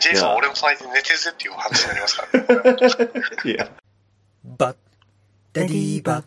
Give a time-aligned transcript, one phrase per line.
[0.00, 3.22] ジェイソン、俺の隣で寝てるぜっていう話になりますからね。
[3.44, 3.68] いや。
[4.44, 4.76] バッ
[5.52, 6.24] ダディーバッ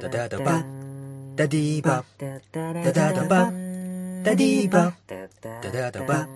[0.00, 6.28] ダダダバッダディーバッダダダバッダディーバッダダダバッ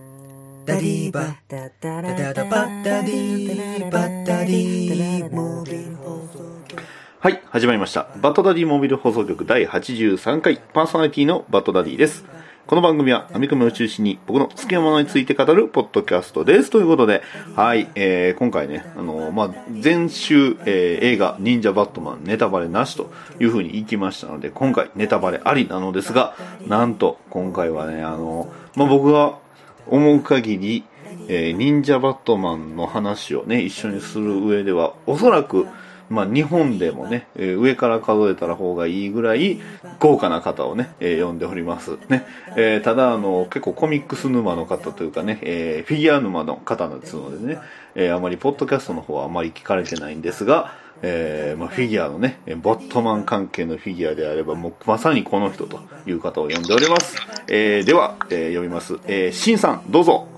[0.66, 6.38] ダディーバッダダダバッダディーバッダディーモービル放送
[6.69, 6.82] 局
[7.21, 8.08] はい、始まりました。
[8.21, 10.58] バッドダディモビル放送局第83回。
[10.74, 12.24] パーソナリティのバッドダディです。
[12.69, 16.69] この番組はアメコミを中心に僕の好きなものについて語るポッドキャストです。
[16.69, 17.23] ということで、
[17.56, 23.10] はい、えー、今回ね、あのまあ、前週、えー、映画忍者バットマンネタバレなしと
[23.41, 29.38] いう風に言いきましたので、今回ネタバレありなのですが、なんと今回はね、あのまあ、僕が
[29.87, 30.85] 思う限り、
[31.27, 35.66] えー、忍者バットマンの話をね、一緒にする上では、おそらく、
[36.09, 39.61] まあ、日本でもね、えー上から数えたら方がいいぐらい
[40.01, 41.99] 豪華な方をね、えー呼んでおります。
[42.09, 42.25] ね。
[42.57, 47.61] えーただ、あの、結構コミックス沼の方というかね、えーフィギュア沼の方ですのでね、
[47.95, 57.16] えーあまりポッドキャストの方はあまり聞かれてないんですが、えーまあ、フィギュアのね、えーバットマン関係のフィギュアであれば、もうまさにこの人という方を呼んでおります。
[57.49, 58.99] えーでは、えー読みます。
[59.07, 60.38] えー、シンさん、どうぞ。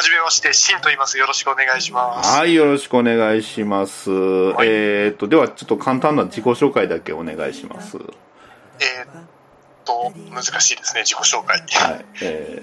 [0.00, 1.18] はじめまして、シンと言います。
[1.18, 2.38] よろしくお願いします。
[2.38, 4.08] はい、よろしくお願いします。
[4.08, 7.98] いえーっと、ではちょっと簡単な自己紹介だけお願いします。
[7.98, 8.04] は
[8.80, 9.24] えーっ
[9.84, 11.58] と、難しいですね、自己紹介。
[11.58, 11.62] い。
[12.22, 12.62] え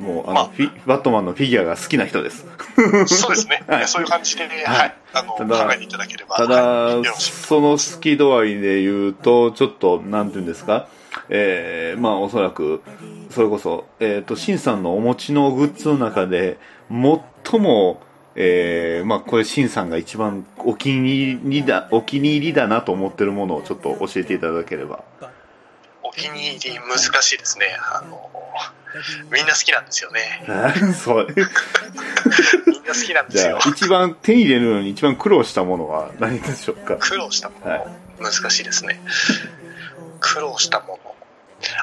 [0.00, 2.46] ー、もう、あの、まあフィバットマンのフィギュアが好きな人です。
[3.06, 7.04] そうですね、 はいそういう感じで、はい、はいあの、ただ考えていただければ、ただ、はい。
[7.18, 10.88] その好き度合いで言うと、ちょっと、なんていうんですか、
[11.28, 12.80] えー、まあ、おそらく、
[13.30, 16.58] それこそ、えーっと、シンさんのお持ちのグッズの中で、
[16.90, 18.02] 最も、
[18.34, 25.04] えー、まあ、これ、シンさんが一番お気に入りだ、お気に入りだなと思ってるものをちょっと教えていただければ。
[26.02, 27.66] お気に入り難しいですね。
[27.92, 28.30] あの、
[29.32, 30.44] みんな好きなんですよね。
[30.94, 31.26] そう。
[32.66, 36.96] みんな好きなんですよ一番手に入れるのに一番苦労したものは何でしょうか？
[36.96, 37.86] 苦労したもの、はい
[38.20, 39.00] 難しいですね。
[40.18, 41.14] 苦労したもの。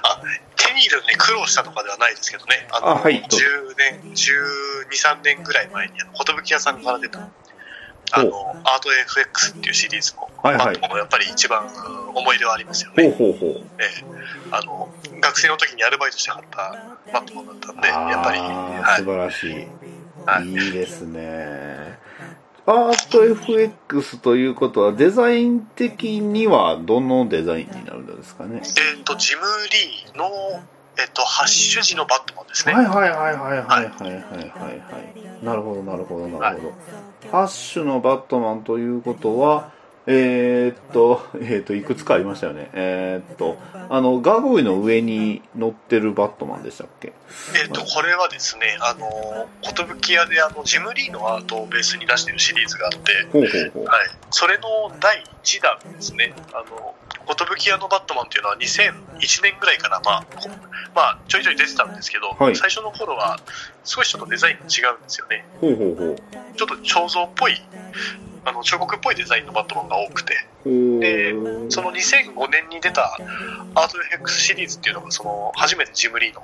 [0.03, 0.21] あ、
[0.67, 2.67] 手に入れるのに苦労したとかではないですけどね。
[2.71, 7.19] あの、あはいどうぞ10年、12、3年ぐらい前に、寿屋さんから出た、
[8.11, 11.67] あの、アート FX っていうシリーズの、はいはいバットマンがやっぱり一番う
[12.13, 13.15] ん思い出はありますよほうね。
[13.17, 13.49] ほうほう。
[13.79, 14.03] ええ
[14.51, 14.89] あの、
[15.19, 16.57] 学生の時にアルバイトして買った
[17.11, 18.39] バットマンだったんで、やっぱり、
[18.97, 19.05] 素。
[19.05, 19.67] 晴らしい。
[20.25, 21.99] はいいいですね。
[22.69, 28.61] アート FX ということは、デザイン的にはどのデザインになるんですかね？
[28.61, 29.41] えっ、と、ジム・
[29.71, 30.25] リーの、
[30.99, 32.73] えっ、と、ハッシュ時のバットマンですね。
[32.73, 34.19] はいはいはいはいはいはいはいはい
[34.49, 34.73] は
[35.41, 35.45] い。
[35.45, 36.73] なるほどなるほどなるほど。
[37.31, 39.71] ハッシュのバットマンということは、
[40.09, 42.69] えー、っと、えー、っと、いくつかありましたよね。
[42.73, 43.57] えー、っと、
[43.89, 47.11] あの、ガーゴイの上に乗ってるバットマンでしたっけ？
[47.61, 53.85] えっ、と、これはですね、あの、寿屋で、あの、ジム・リーのアートをベースに出してるシリーズがあって、ほうほうほう。
[53.85, 54.09] はい。
[54.31, 54.63] それの
[55.01, 56.33] 第1弾ですね。
[56.53, 56.95] あの、
[57.35, 60.49] 寿屋のバットマンっていうのは2001年ぐらいから、まあ、こ
[60.95, 63.39] まあ、ちょいちょい出てたんですけど、はい最初の頃は
[63.83, 65.45] 少しちょっとデザインが違うんですよね。
[65.61, 66.15] ほうほうほう。
[66.55, 67.61] ちょっと彫像っぽい、
[68.47, 71.33] あの、彫刻っぽいデザインのバットマンが多くて、で
[71.69, 73.17] その2005年に出た
[73.75, 76.41] アート FX シリーズっていうのが、その、初めてジムリーの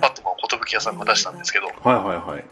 [0.00, 2.44] バットマンを寿屋さんが出したんですけど、はいはいはい。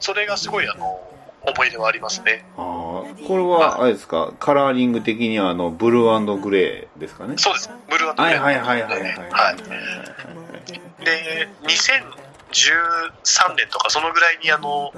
[0.00, 1.00] それがすごい、あの、
[1.42, 2.44] 思い出はありますね。
[2.56, 7.34] ああ、これは、あれですか、カラーリング的には、あの、ブルーグレーですかね？
[7.38, 7.70] そうです。
[7.88, 9.02] ブルーアンドはいはいはいはいはい。
[9.30, 11.04] はい。
[11.04, 14.92] で、2013年とかそのぐらいにあの、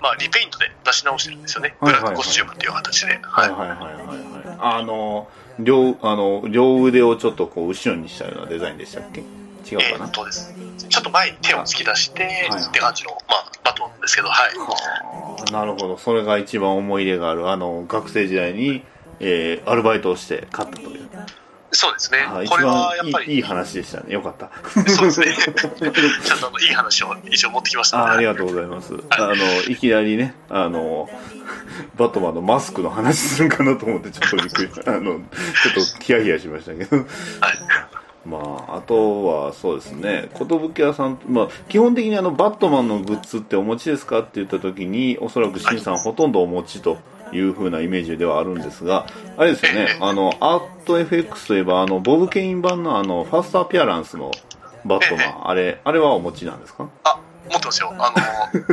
[0.00, 1.76] まあ、リペイントで出し直してるんですよね。
[1.80, 3.18] ブラックコスチュームっていう形で。
[3.22, 4.56] はいはいはいはいはい。
[4.60, 5.28] あの、
[5.58, 9.20] 両、あの、両腕をちょっとこう、後ろにしたようなデザインでしたっけ？
[9.20, 9.26] 違う
[9.82, 10.04] えかな？
[10.06, 10.54] ーっとです。
[10.88, 14.56] ちょっと前に手を突き出して、はいって感じの、まあ、バットマンですけど、はい。
[14.56, 15.98] はあなるほど。
[15.98, 18.84] それが一番思い入れがある、あの、学生時代に、
[19.20, 21.08] えー、アルバイトをして買ったという。
[21.70, 24.14] そうですねこれはやっ番ぱり、いい話でしたね。
[24.14, 24.50] よかった。
[24.88, 25.36] そうですね。
[26.24, 28.94] ちゃんとあのいい話を一応持ってきましたあありががとうございます。
[29.10, 29.34] あの、
[29.68, 31.08] いきなりね、あの、
[31.96, 34.70] バットマンのマスクの話するんかなと思ってちょっとびっくり。
[34.86, 36.96] あの、ちょっとヒヤヒヤしましたけど。
[36.96, 37.06] はい。
[38.24, 46.98] まあ、あとはそうですね、寿屋さん、まあ、基本的にあの、バットマンのグッズってお持ちですかって言った時に、おそらくシンさんほとんどお持ちと
[47.32, 54.30] いう風なイメージではあるんですが、あれですよね、 あの、アート FX といえば、あの、ボブ・ケイン版のあの、ファーストアピアランスの
[54.84, 56.88] バットマン、あれ、あれはお持ちなんですか？
[57.04, 57.18] あ、
[57.50, 57.92] 持ってますよ。
[57.92, 58.04] あの、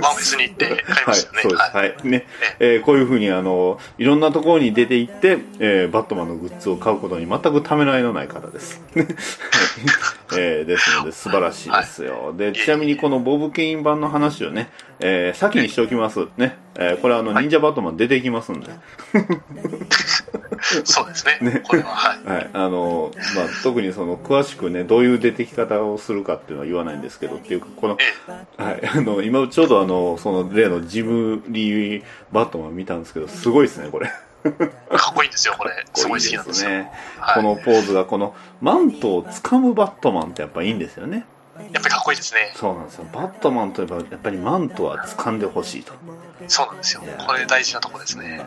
[0.02, 1.42] ワンフェスに行って買いはい、ましたよね。
[1.44, 1.62] そうです。
[1.76, 2.08] はいはい。
[2.08, 2.28] ね。
[2.60, 8.82] えーこういうふうに、あの、いろんなところに出て行って、えーバットマンのグッズを買うことに全くためらいのない方です。
[8.96, 9.06] は い
[10.38, 12.34] えーですので、素晴らしいですよ。
[12.38, 14.70] で、ちなみにこのボブ・ケイン版の話をね、
[15.00, 16.26] えー先にしておきます。
[16.38, 16.58] ね。
[16.78, 18.70] えーこれはあの、忍者バットマン出てきますんで。
[20.84, 21.62] そうですね。
[21.64, 22.24] これは、はい。
[22.24, 27.98] はい、あの、まあ、特にその、詳しくね、どういう出てき方をするかっていうのは言わないんですけど、っていうか、この、
[28.58, 34.12] えはい、あの、今ちょうどあの、その例のジムリーバットマン見たんですけど、すごいですね、これ。
[34.46, 35.72] え、かっこいいんですよ、これ。
[35.94, 36.70] すごい好きなんですよ。
[36.72, 36.92] ね。
[37.20, 41.26] はいこのポーズが、この、マントを掴むバットマンってやっぱいいんですよね。
[41.72, 42.54] やっぱりかっこいいですね。
[42.56, 43.06] そうなんですよ。
[43.14, 45.94] バットマンといえば、やっぱりマントは掴んでほしいと。
[46.48, 47.02] そうなんですよ。
[47.26, 48.46] これ大事なとこですね。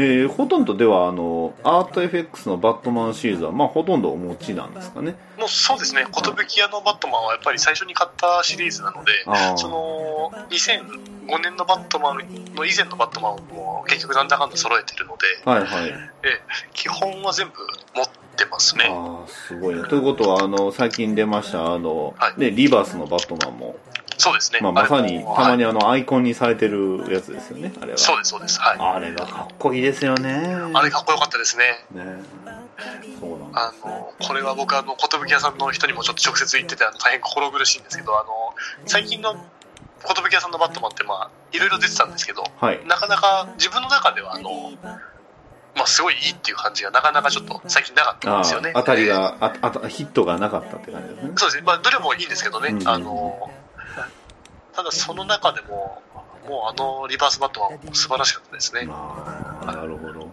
[0.00, 5.16] えーほとんどでは、あの、アート FX のバットマンシリーズは、まあ、ほとんどお持ちなんですかね。
[5.36, 9.12] もうそうですね、寿屋のバットマンはやっぱり最初に買ったシリーズなので、
[9.56, 12.18] その2005年のバットマン
[12.54, 15.88] の以前のバットマンも結局なんだかんだ揃えてるので、はいはい。
[15.90, 15.92] え
[16.28, 16.40] え
[16.74, 17.54] 基本は全部
[17.96, 18.06] 持っ
[18.36, 18.84] てますね。
[18.88, 19.82] ああ、すごいね。
[19.88, 23.76] ということは、あの、最近出ました、あの、はいね、リバースのバットマンも、
[24.18, 24.60] そうですね。
[24.60, 27.98] まあ、まさに、たまにはいあの、アイコンにされてるやつですよね、あれは。
[27.98, 28.60] そうです、そうです。
[28.60, 28.78] はい。
[28.78, 30.56] あれがかっこいいですよね。
[30.74, 31.86] あれかっこよかったですね。
[31.92, 32.04] ね。
[33.20, 38.54] そうなんあの、これは僕、あの、寿屋さんの人にもちょっと直接言ってて、あの大変心苦しいんですけど、あの、
[38.86, 42.84] 最近の寿屋さんのバットマンって、まあ、いろいろ出てたんですけど、はい。
[42.86, 44.72] なかなか自分の中では、あの、
[45.76, 48.72] まあ、すごいいいっていう感じがなかなかちょっと最近なかったんあですよね。
[48.74, 51.32] あ、当たりえーが、ああたヒットがなかったって感じですね。
[51.36, 51.62] そうですね。
[51.64, 52.70] まあ、どれもいいんですけどね。
[52.70, 53.50] うんあの、
[54.74, 56.02] ただその中でも、
[56.48, 58.86] もうあのリバースバットは素晴らしかったですね。
[58.90, 60.28] ああ、なるほど。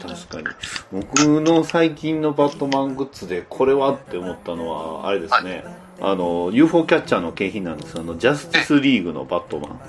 [0.00, 0.56] 確かに。
[0.92, 5.64] 僕の最近のバットマングッズで、これはって思ったのは、あれですね。
[6.00, 9.80] あの、UFO キャッチャーの景品なんですあの、ジャスティスリーグのバットマン。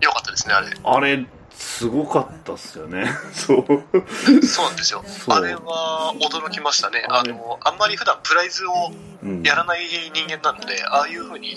[0.00, 0.68] よかったですね、あれ。
[0.82, 1.26] あれ、
[1.62, 3.06] すごかったっすよね。
[3.32, 3.64] そう。
[4.44, 5.04] そうなんですよ。
[5.28, 7.06] あれは驚きましたね。
[7.08, 8.92] あの、あんまり普段プライズを
[9.22, 11.56] うんやらない人間なので、ああいう風に、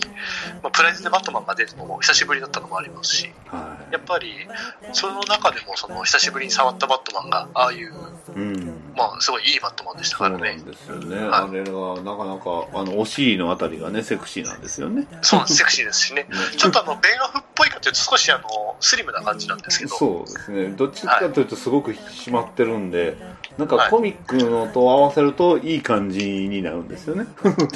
[0.62, 4.48] まあ、プライズでバットマンが出るのも久しぶりだったのもありますし、はやっぱり、
[4.94, 7.90] その中でもその久しぶりに触ったバットマンが、ああいう、い。
[8.36, 8.75] うん。
[8.96, 10.56] まあ、すごいいいバットマンでしたそうからね。
[10.58, 11.16] なんですよね。
[11.16, 15.08] はいあれが、なかなか、あの、お尻のあたりがね、セクシーなんですよね。
[15.22, 16.24] そうセクシーですしね。
[16.24, 20.68] ねちょっとあの、ベンアフっぽいかというと少しあの、スリムな感じなんですけど、そうですね。
[20.70, 23.18] どっちかというとすごく引き締まってるんで、
[23.58, 27.26] なんかはいコミックのと合わせるといい感じになるんですよね。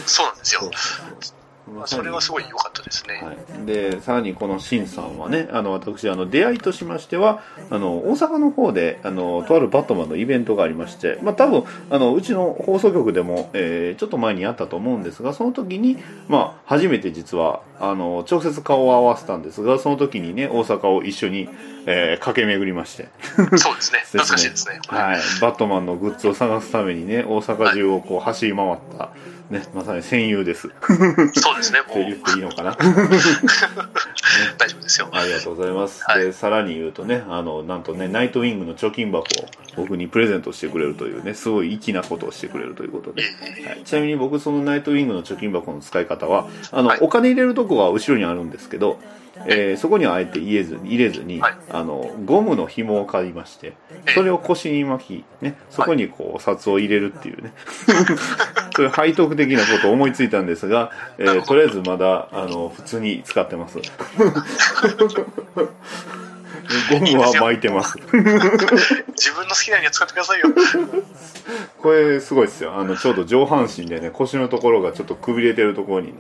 [0.06, 0.72] そうなんですよそう。
[1.22, 3.22] そうまあそれはすごい良かったですね。
[3.24, 15.98] はい、でさらにこのシンさんはねあの私あの出会いとしましてはあの大阪の方であのとあるバットマンのイベントがありまして、まあ、多分あのうちの放送局でも、えーちょっと前にやったと思うんですがその時に、
[16.28, 21.50] まあ、初めて実はあの直接顔を合わせたんですがその時にね大阪を一緒に、
[21.86, 23.10] えー駆け巡りまして
[23.58, 24.00] そう ですね。
[24.06, 24.80] 懐かしいですね。
[24.88, 29.10] はい、バットマンのグッズを探すためにね大阪中をこう走り回った、
[29.50, 30.70] ね、まさに戦友です
[31.34, 31.80] そうですね。
[31.82, 32.76] もって言っていいのかなう、
[34.60, 35.10] 大丈夫ですよ。
[35.12, 36.04] ありがとうございます。
[36.04, 43.24] はいで、さらに言うとね、あの、なんとね、ナイトウィングの貯金箱を僕にプレゼントしてくれるというね、すごい粋なことをしてくれるということで。
[43.24, 43.28] は
[43.74, 49.00] い、ちなみに僕、そのナイトウィングの貯金箱の使い方は、あの、はいお金入れるとこは後ろにあるんですけど、
[49.48, 51.58] えーそこにはあえて入れずに、入れずに、はい。
[51.70, 53.74] あの、ゴムの紐を買いまして、
[54.14, 57.54] それを腰に巻き、ね、そこにこう、札を入れるっていうね、
[58.76, 63.80] そういう背徳的なことを思いついたんですが、えーとりあえずまだ、あの、普通に使ってます。
[66.90, 67.98] ゴムは巻いてます。
[68.12, 68.14] 自
[69.34, 70.48] 分の好きなように使ってくださいよ。
[71.80, 72.76] これすごいですよ。
[72.76, 76.14] あの、ちょうど上半身でね、腰のところがちょっとくびれてるところにね、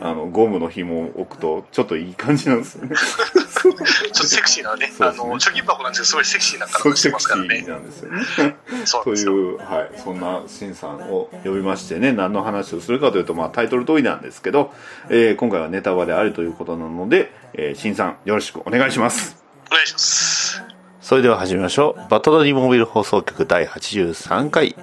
[0.00, 2.94] あの、ゴムの紐を置くと、ちょっといい感じなんですよね。
[2.94, 7.62] ちょっとセクシーなね、ねあの、貯金箱なんですけど、すごいセクシーなそう体しますからね。
[7.62, 8.22] なんですよね。
[8.24, 9.02] そうなんですよ。
[9.02, 14.72] という、はい、そんなシンさんを呼びましてね、何の話をするかというと、まあタイトル通りなんですけど、
[15.08, 19.37] えー今回はネタバレありということなので、えー、シンさんよろしくお願いします。
[19.70, 20.62] お願いします。
[21.00, 22.10] それでは始めましょう。
[22.10, 24.76] バトダディモービル放送局第83回、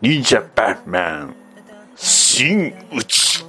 [0.00, 1.36] 忍者バットマン、
[1.96, 3.44] 新内。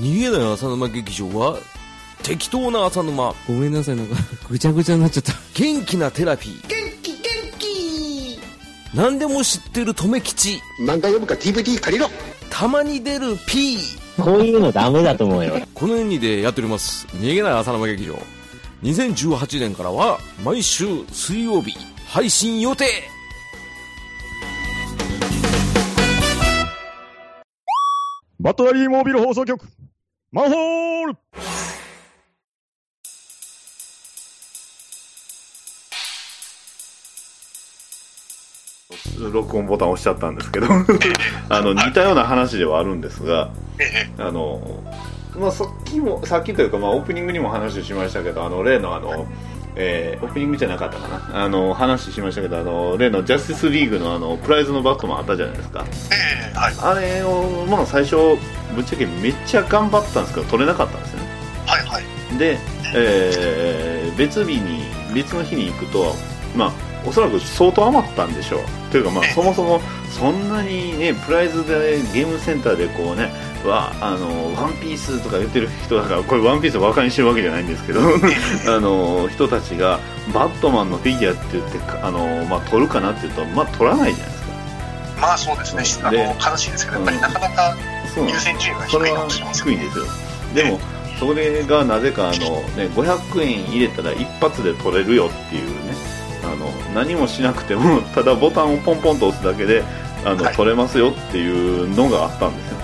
[0.00, 1.58] 逃げない浅沼劇場は
[2.22, 3.34] 適当な浅沼。
[3.46, 4.14] ごめんなさい、なんか、
[4.48, 5.32] ぐちゃぐちゃになっちゃった。
[5.54, 6.68] 元気なテラピー。
[6.68, 7.20] 元気元
[7.58, 8.40] 気。
[8.94, 10.60] 何でも知ってる留吉。
[10.80, 12.10] 漫画読むか DVD 借りろ。
[12.50, 13.78] たまに出る P
[14.20, 15.54] こういうのダメだと思うよ。
[15.74, 18.18] このようにでやっております逃げない浅沼劇場。
[18.82, 22.84] 2018年からは毎週水曜日配信予定。
[28.38, 29.68] バットダディモービル放送局
[30.32, 31.16] マンホール
[39.30, 40.66] 録音ボタン押しちゃったんですけど
[41.48, 43.48] あの似たような話ではあるんですが
[43.78, 44.22] ええ。
[44.22, 44.82] あの
[45.38, 49.26] まあさっきもさっきというか、まあ、オープニングにも話しましたけどあの例のあの
[49.76, 51.44] えーオープニングじゃなかったかな。
[51.44, 55.84] あの話しましたけどあの例のジャスティスリーグのあのプライズのバットマンあったじゃないですか。
[56.12, 56.74] ええはい。
[56.82, 58.16] あれを、まあ、最初
[58.74, 61.26] ぶっちゃけめっちゃ頑張ったんですけど取れなかったんですよね。
[61.66, 62.38] はいはい。
[62.38, 62.58] で、
[62.94, 64.82] えー別日に
[65.14, 66.14] 別の日に行くと
[66.54, 66.72] まあ
[67.06, 68.60] おそらく相当余ったんでしょう。
[68.90, 69.32] というかまあええ。
[69.32, 69.80] そもそも
[70.10, 73.32] そんなにねプライズでゲームセンターでこうね
[73.64, 78.00] わあのワンピースとか言ってる人だからこれワンピースをバカにしてるわけじゃないんですけど
[78.68, 80.00] あの人たちが
[80.32, 84.50] バットマンのフィギュアって言ってかあの、まあ、取るかなっていうとまあ取らないじゃないですか。
[85.20, 87.76] まあそうですね、で悲しいですけど、やっぱりなかなか
[88.16, 89.66] 優先順位が低いかそれはもしれません。
[89.66, 90.04] 低いんですよ。
[90.54, 90.80] でも
[91.18, 95.89] それがなぜかあの、ね、500円入れたら一発で取れるよっていうね
[96.94, 99.82] 何もしなくても ただボタンをポンポンと押すだけで
[100.24, 100.54] あの、はい。
[100.54, 102.76] 取れますよっていうのがあったんですよ。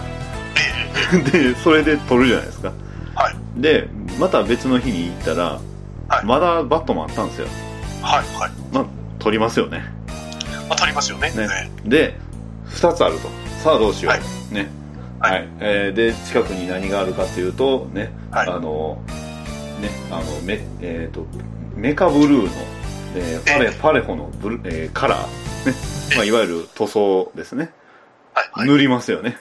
[1.12, 2.72] え でそれで取るじゃないですか。
[3.14, 3.36] えはい。
[3.56, 5.58] でまた別の日に行ったら、
[6.08, 6.24] はい。
[6.24, 7.46] まだバットマンあったんですよ。
[8.02, 8.84] はいはい、まあ
[9.18, 9.84] 取りますよね。
[10.68, 11.30] まあ、取りますよね。
[11.30, 11.48] ね。
[11.84, 12.18] えで
[12.70, 13.28] 2つあると。
[13.62, 14.20] さあどうしよう、はい。
[14.54, 14.68] ね。
[15.20, 15.32] はい。
[15.32, 18.48] はい、えーで近くに何があるかっていうとね、はい。
[18.48, 18.98] あの
[19.80, 19.90] ね。
[20.10, 21.26] あのメえー、と
[21.74, 22.50] メカブルーの、
[23.16, 25.20] えーパレえパレホのブル、えーカラー、
[25.70, 25.74] ね。
[26.16, 27.70] まあ、いわゆる塗装ですね。
[28.34, 28.68] えはいはい。
[28.68, 29.38] 塗りますよね。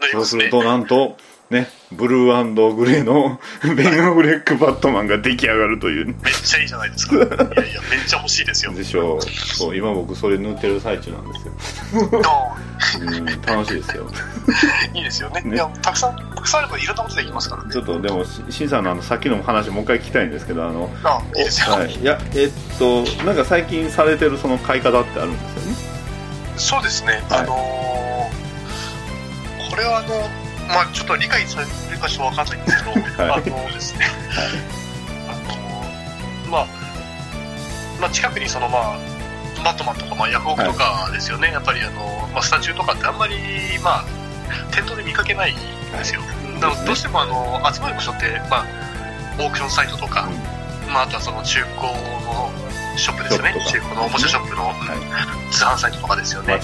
[0.00, 0.40] そう塗りますね。
[0.42, 1.16] するとなんと
[1.50, 3.38] ねブルーグレーの
[3.76, 6.14] ベン・アフレック・バットマンが出来上がるというね。
[6.22, 7.16] めっちゃいいじゃないですか。
[7.16, 8.72] いやいやめっちゃ欲しいですよ。
[8.72, 9.22] でしょう。
[9.22, 11.52] そう今僕それ塗ってる最中なんですよ、
[12.98, 14.04] ううん、楽しいですよ。
[14.04, 14.08] ん
[14.96, 15.40] いいですよね。
[15.42, 15.56] ね。
[15.56, 17.72] いやたくさんたくさんあればいろんなことできますからね。
[17.72, 25.76] ちょっとでもししんさんのあのさっきの話もう一回聞きたいんですけどあのあいいですよ、はい、いやえっとなんか最近されてるその買い方ってあるんですよね？
[26.56, 27.40] そうですね、はい。
[27.40, 28.04] あのー
[29.70, 30.08] これはあの
[30.68, 32.90] まあちょっと理解されるかちょっとわかんないんですけど、
[33.24, 33.32] はい。
[33.32, 33.36] あ
[33.66, 34.06] のですね、
[35.28, 36.66] あのーまあ
[38.00, 38.98] まあ近くにそのまあ
[39.64, 43.36] バットマンとか、まあ、ヤフオクとかですよね、やっぱりあの、まあ、スタチューとかってあんまり、
[43.82, 44.04] まあ、
[44.70, 46.20] 店頭で見かけないんですよ。
[46.60, 48.66] なのでどうしてもあの集まる場所って、まあ、
[49.40, 50.28] オークションサイトとか、
[50.92, 52.50] まあ、あとはその中古の
[52.96, 53.54] ショップですよね。
[53.66, 54.74] 中古のおもちゃショップの、うん
[55.50, 56.54] 通販サイトとかですよね。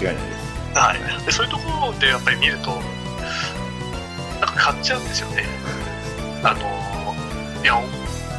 [0.74, 5.44] はい、でそういうところでやっぱり見るとなんか買っちゃうんですよね。
[6.42, 6.60] あの
[7.62, 7.80] いや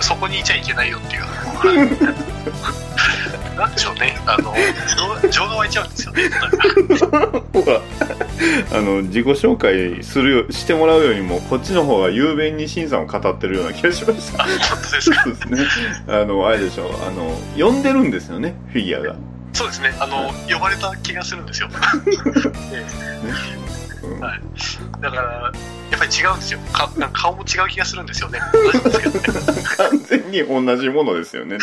[0.01, 1.21] そこにいちゃいけないよっていう。
[3.57, 4.17] なんでしょうね。
[4.25, 4.53] あの
[5.21, 6.23] 情情が湧いちゃうんですよね。
[8.73, 14.43] あの自己紹介するよしてもらうよりもこっちの方が雄弁に審査を語ってるような気がしました。
[14.43, 14.57] あ本
[14.89, 15.23] 当ですか？
[15.23, 15.57] そうですね。
[16.07, 19.15] あのあれでしょあの呼んでるんですよねフィギュアが。
[19.53, 19.93] そうですね。
[19.99, 21.69] あの呼ばれた気がするんですよ、
[22.73, 22.85] え
[24.03, 24.41] うんえはい、
[25.01, 25.51] だから
[25.91, 26.59] やっぱり違うんですよ。
[26.73, 28.39] か顔も違う気がするんですよね。
[29.77, 31.57] 完全に同じものですよね。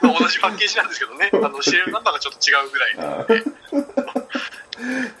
[0.00, 3.44] まあ同じパッケージなんですけどね、 あのシリアルナンバーがちょっと違うぐらいなので、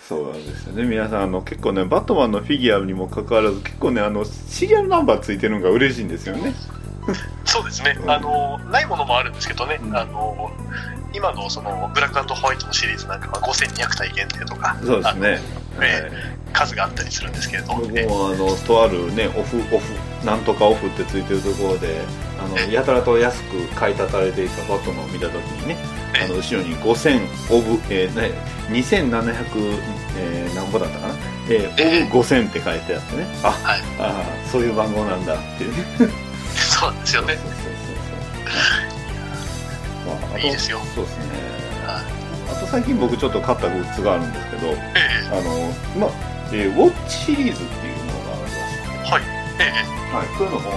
[0.08, 0.84] そうなんですよね。
[0.84, 6.54] 皆さんあの結構ねバットマンのフィギュアにもかかわらず結構ねあのシリアルナンバーついてるのが嬉しいんですよね。
[7.44, 9.96] そうですね、うんあのないものもあるんですけどね、うん。
[9.96, 10.50] あの
[11.12, 15.38] 今のそのブラックホワイトのシリーズなんかは5200体限定とか、そうですね。
[15.76, 17.76] あのえ数があったりするんですけれど、も。
[17.76, 22.00] あのとあるねオフオフなんとかオフってついてるところで
[22.38, 25.76] あのやたらと安く買い立たれていたバットマンを見た時にね
[26.18, 27.20] えあの後ろに5000
[27.54, 28.32] オブ、えーね、
[28.70, 29.80] 2700、
[30.16, 31.14] えー、何ぼだったかな、
[31.48, 33.26] えー、オブ5000って書いてあってね。
[33.42, 33.80] あ、はい。
[33.98, 35.84] あーそういう番号なんだっていうね。
[36.54, 37.34] そうなんですよね。
[37.34, 37.64] そう、そうそう
[38.90, 38.99] そう、
[40.16, 40.78] まあ、あといいですよ。
[40.94, 41.24] そうですね。
[41.86, 44.74] はいあと最近僕ちょっと買ったグッズがあるんですけどえ
[45.30, 46.10] あのまあ、
[46.52, 48.60] えーウォッチシリーズっていうものがありまして。
[48.90, 49.22] えはい、
[49.60, 50.70] えはい、こういうのも、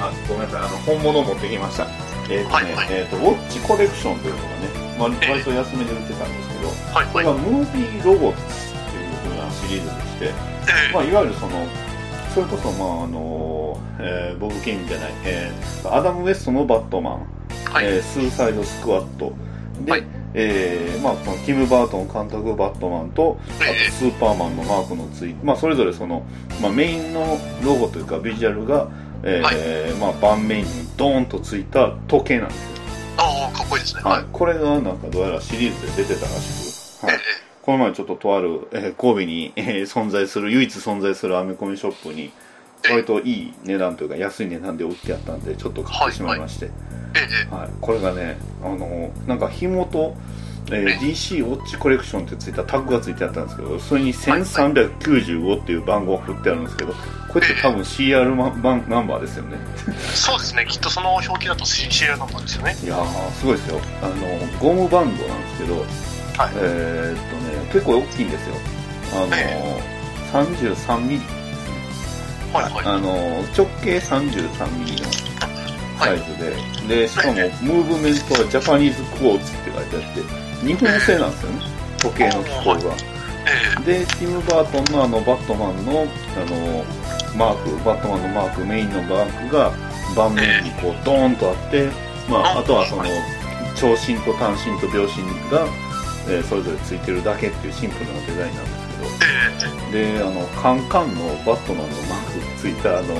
[0.00, 1.86] あごめんなさい、あの、本物を持ってきました。
[2.28, 2.86] えっ、とね、はいはい。
[2.90, 5.30] えっ、と、ウォッチコレクションというのがね、まあ、ええ。
[5.30, 10.32] 割と安めで売ってたんですけど、えはい、これがはい、ムービーロボッツっていう風なシリーズでして、え
[10.90, 10.92] え。
[10.92, 11.62] まあ、いわゆるその、
[12.36, 17.26] それこそ、まあ、あの、えーボブ・ケインじゃない、えーアダム・ウェストのバットマン、
[17.72, 19.32] はい、えースーサイド・スクワット、
[19.86, 20.04] で、はい。
[20.34, 26.26] えーまあ、このティム・バートン監督バットマンと、あとええスーパーマンのマークのついて、まあ、それぞれその、
[26.60, 28.90] まあ、メインのロゴというかビジュアルが、
[29.22, 32.70] えーまあ、盤面にドーンとついた時計なんですよ、
[33.16, 34.18] ああ、かっこいいですね、はい。
[34.18, 37.14] はい、これがなんかどうやらシリーズで出てたらしく、はい。
[37.14, 42.30] ええこの前ちょっととある、えー神戸に、えー存在する唯一存在する編み込みショップに
[42.88, 46.70] 割といい値段というか安い値段で売ってあったんでちょっと買ってしまいまして、え
[47.18, 47.70] ええはい。
[47.80, 50.14] これがねあのなんか紐と、
[50.70, 56.94] えー DC ウォッチコレクションってついたタグがついてあったんですけどそれに1395っていう番号が振ってあるんですけど
[57.32, 59.58] これって多分 CR マ番ナンバーですよね。
[59.88, 60.64] えそうですね。
[60.68, 62.76] きっとその表記だと CCL ナンバーですよね。
[62.82, 63.80] いやーすごいですよ。
[64.02, 64.14] あの
[64.60, 65.84] ゴムバンドなんですけど、
[66.36, 66.52] はい。
[66.56, 68.56] えーっとね結構大きいんですよ。
[69.12, 69.80] あの、え
[70.32, 71.20] 33ミリ。
[72.52, 72.84] はいはい。
[72.84, 75.08] あの直径33ミリの
[75.98, 76.24] サイズ
[76.88, 81.60] で、でしかもムーブメントはジャパニーズクォーツって書いてあって日本製なんですよね。
[81.98, 82.94] 時計の機構が
[83.46, 86.04] えでティム・バートンのあのバットマンのあ
[86.50, 86.84] の
[87.36, 89.72] マークバットマンのマークメインのマークが
[90.16, 91.88] 盤面にこうドーンとあって、
[92.28, 93.04] まあ、あとはその
[93.76, 95.66] 長身と短身と秒針が、
[96.28, 99.08] えーそれぞれついてるだけっていうシンプルなデザインなんですけど。
[99.92, 100.16] ええ。
[100.16, 103.14] であのカンカンのバットマンのマークついたあの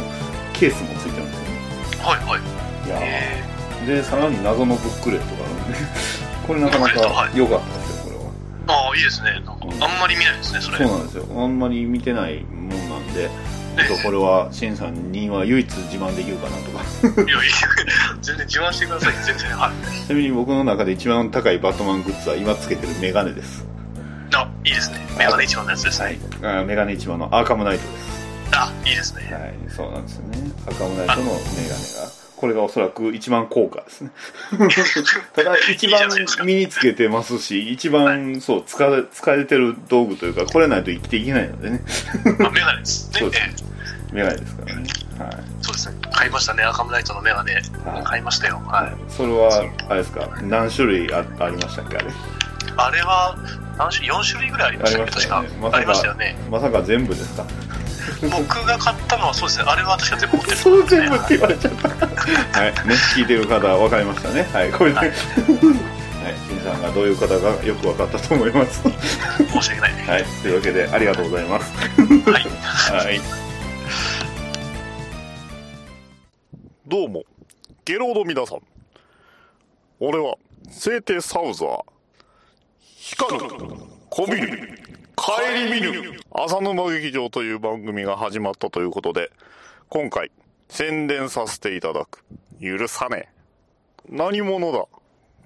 [0.52, 1.58] ケースもついてるんですよね。
[2.00, 2.86] えはいはい。
[2.86, 5.78] いやえーでさらに謎のブックレットがあるんで。
[6.46, 8.22] これなかなか良かったですよこれは。
[8.68, 9.32] えああいいですね。
[9.32, 10.78] なんかあんまり見ないですねそれ。
[10.78, 11.25] そうなんですよ。
[11.36, 13.30] あんまり見てないもんなんで
[13.76, 16.83] ちょっとこれはシンさんには唯一自慢できるかなとか。
[17.23, 17.42] いやいや
[18.23, 19.14] 全然自慢してください。
[19.25, 23.66] 全然はいちなみに僕の中で一番高いバットマングッズは今つけてるメガネです。
[24.35, 24.99] あいいですね。
[25.18, 26.18] メガネ一番のやつですね。
[26.42, 28.26] あメガネ一番のアーカムナイトです。
[28.52, 29.23] あいいですね。
[29.33, 30.38] はいそうなんですよね。
[30.66, 31.76] アーカムナイトのメガネが
[32.36, 34.10] これがおそらく一番高価ですね。
[35.34, 36.08] ただ一番
[36.44, 41.80] 身につけてますし一番そう使え使えてる道具というかこれないと生きていけないのでね。
[42.44, 43.18] あメガネですね。
[43.20, 43.50] そうですえ
[44.12, 44.14] え。
[44.14, 44.82] メガネですからね。
[45.18, 45.36] はい。
[45.62, 45.96] そうですね。
[46.12, 46.62] 買いましたね。
[46.62, 47.54] アカムナイトのメガネ。
[47.54, 48.04] はい。
[48.04, 48.60] 買いましたよ。
[48.66, 48.92] はい。
[49.10, 50.28] それはあれですか？
[50.42, 52.06] 何種類あありましたっけあれ？
[52.76, 53.34] あれは
[53.78, 55.10] 何種4種類ぐらいありましたっけ？
[55.12, 56.36] 確かありましたよね。
[56.50, 57.44] まさか全部ですか？
[58.30, 59.64] 僕が買ったのはそうですね。
[59.68, 60.56] あれは確か全部持ってる。
[60.56, 64.42] そう全部って言われちゃったはいね聞いてる方分かりましたね。
[64.52, 65.10] はいこれで、ははい。
[65.10, 65.12] い、
[66.48, 67.12] 新さんがどうい。
[67.12, 68.52] う方がよく分かったと思い。
[68.52, 70.06] ます申し訳ない。
[70.06, 70.25] はい。
[70.42, 70.52] とい。
[70.52, 71.46] うわけでありがとうござい。
[71.46, 71.72] ます
[72.30, 73.04] はい。
[73.06, 73.20] はい。
[76.86, 77.25] どうも、
[77.84, 78.58] ゲローの皆さん。
[79.99, 80.36] 俺は、
[80.71, 81.78] 聖帝サウザー。
[82.99, 83.47] 光る、
[84.08, 84.78] こびる、
[85.16, 89.30] 帰り見ぬ、浅沼劇場という番組が始まったということで、
[89.88, 90.30] 今回、
[90.68, 92.24] 宣伝させていただく。
[92.60, 93.36] 許さねえ。
[94.10, 94.84] 何者だ？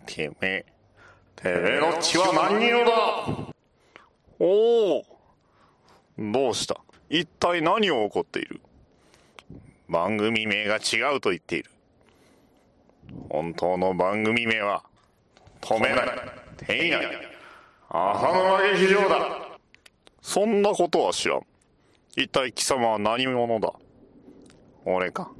[0.07, 0.65] てめえ。
[1.37, 2.93] てめえの血は何色だ？
[4.39, 5.07] おお。
[6.19, 6.77] どうした？
[7.09, 8.61] 一体何を起こっている？
[9.89, 11.71] 番組名が違うと言っている。
[13.29, 14.85] 本当の番組名は、
[15.61, 16.11] 止めない、
[16.57, 17.07] ていない、
[17.89, 19.50] 浅沼劇場だ。
[20.23, 21.43] そんなことは知らん。
[22.17, 23.73] 一体貴様は何者だ？
[24.85, 25.31] 俺か。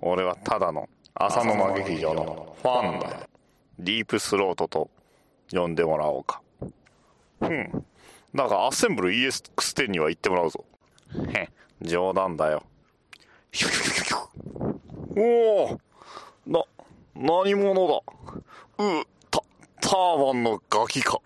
[0.00, 3.16] 俺はただの浅沼劇場のファンだよ。
[3.78, 4.90] ディープスロートと
[5.52, 6.40] 呼んでもらおうか。
[7.40, 7.84] うん。
[8.34, 10.64] だがアッセンブル EX10 には行ってもらうぞ。
[11.34, 11.50] へ、
[11.82, 12.62] 冗談だよ。
[15.16, 15.80] おお
[16.46, 16.62] な、
[17.16, 17.94] 何者だ？
[18.78, 19.42] う、た、
[19.80, 21.20] ターバンのガキか。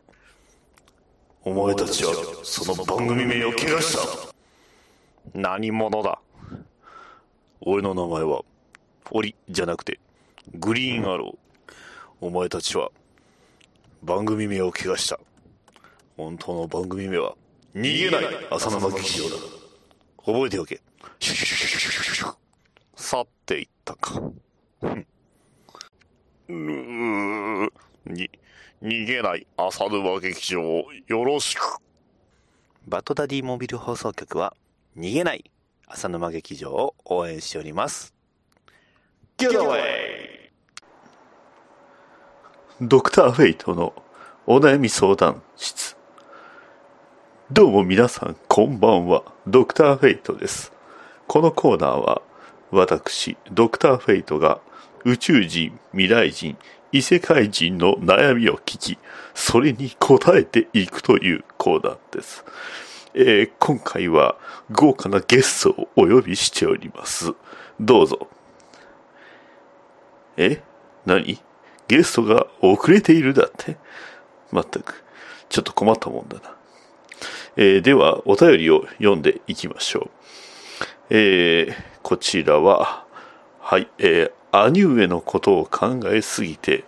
[1.47, 4.35] お前たちは、その番組名を怪我した。
[5.35, 6.19] 何者だ？
[7.61, 8.43] 俺の名前は、
[9.11, 10.01] オリじゃなくて、
[10.55, 11.75] グリーンアロー。
[12.23, 12.91] お前たちは、
[14.03, 15.21] 番組名を怪我した。
[16.17, 17.35] 本当の番組名は、
[17.75, 19.37] 逃げない浅沼劇場だ。
[20.25, 20.81] 覚えておけ
[21.21, 22.35] シュシュシュシュシュ。
[22.97, 24.19] 去っていったか。
[26.49, 27.71] うん
[28.07, 28.31] に、
[28.85, 31.79] 逃げない浅沼劇場をよろしく。
[32.87, 34.55] バトダディモビル放送局は
[34.95, 35.51] 逃げない
[35.87, 38.13] 浅沼劇場を応援しております。
[39.39, 40.51] ゲットウェイ
[42.83, 43.95] ドクターフェイトの
[44.47, 45.97] お悩み相談室。
[47.51, 49.23] どうも皆さん、こんばんは。
[49.47, 50.75] ドクターフェイトです。
[51.27, 52.21] このコーナーは、
[52.71, 54.61] 私、ドクターフェイトが
[55.05, 56.59] 宇宙人、未来人、
[56.95, 58.99] 異世界人の悩みを聞き、
[59.35, 62.45] それに答えていくというコーナーです。
[63.15, 64.37] えー今回は
[64.71, 67.35] 豪華なゲストをお呼びしております。
[67.81, 68.29] どうぞ。
[70.37, 70.63] え？
[71.05, 71.41] 何？
[71.89, 73.77] ゲストが遅れているだって？
[74.53, 75.03] まったく、
[75.49, 76.55] ちょっと困ったもんだな。
[77.57, 80.11] えーでは、お便りを読んでいきましょう。
[81.11, 83.05] えーこちらは、
[83.59, 86.85] はい、えー兄上のことを考えすぎて、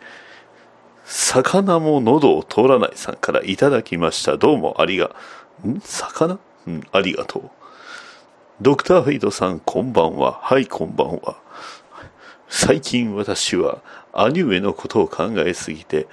[1.05, 4.37] 魚も喉を通らないさんからいただきました。
[4.37, 5.15] どうもありが、
[5.67, 5.81] ん？
[5.81, 6.39] 魚？
[6.67, 7.51] うん、ありがとう。
[8.61, 10.41] ドクターフェイドさん、こんばんは。
[10.43, 11.37] はい、こんばんは。
[12.49, 16.07] 最近私は兄上のことを考えすぎて、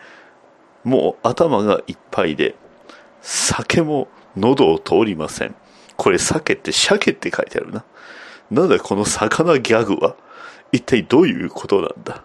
[0.84, 2.56] もう頭がいっぱいで、
[3.22, 5.56] 酒も喉を通りません。
[5.96, 7.86] これ鮭って鮭って書いてあるな。
[8.52, 10.16] なんだこの魚ギャグは？
[10.74, 12.24] 一体どういうことなんだ？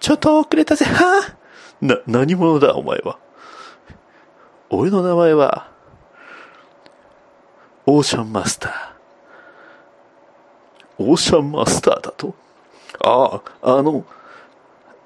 [0.00, 3.18] ちょっと遅れたぜ、はぁな、何者だお前は？
[4.70, 5.70] 俺の名前は、
[7.86, 11.04] オーシャンマスター。
[11.04, 12.34] オーシャンマスターだと？
[13.04, 14.04] ああ、あの、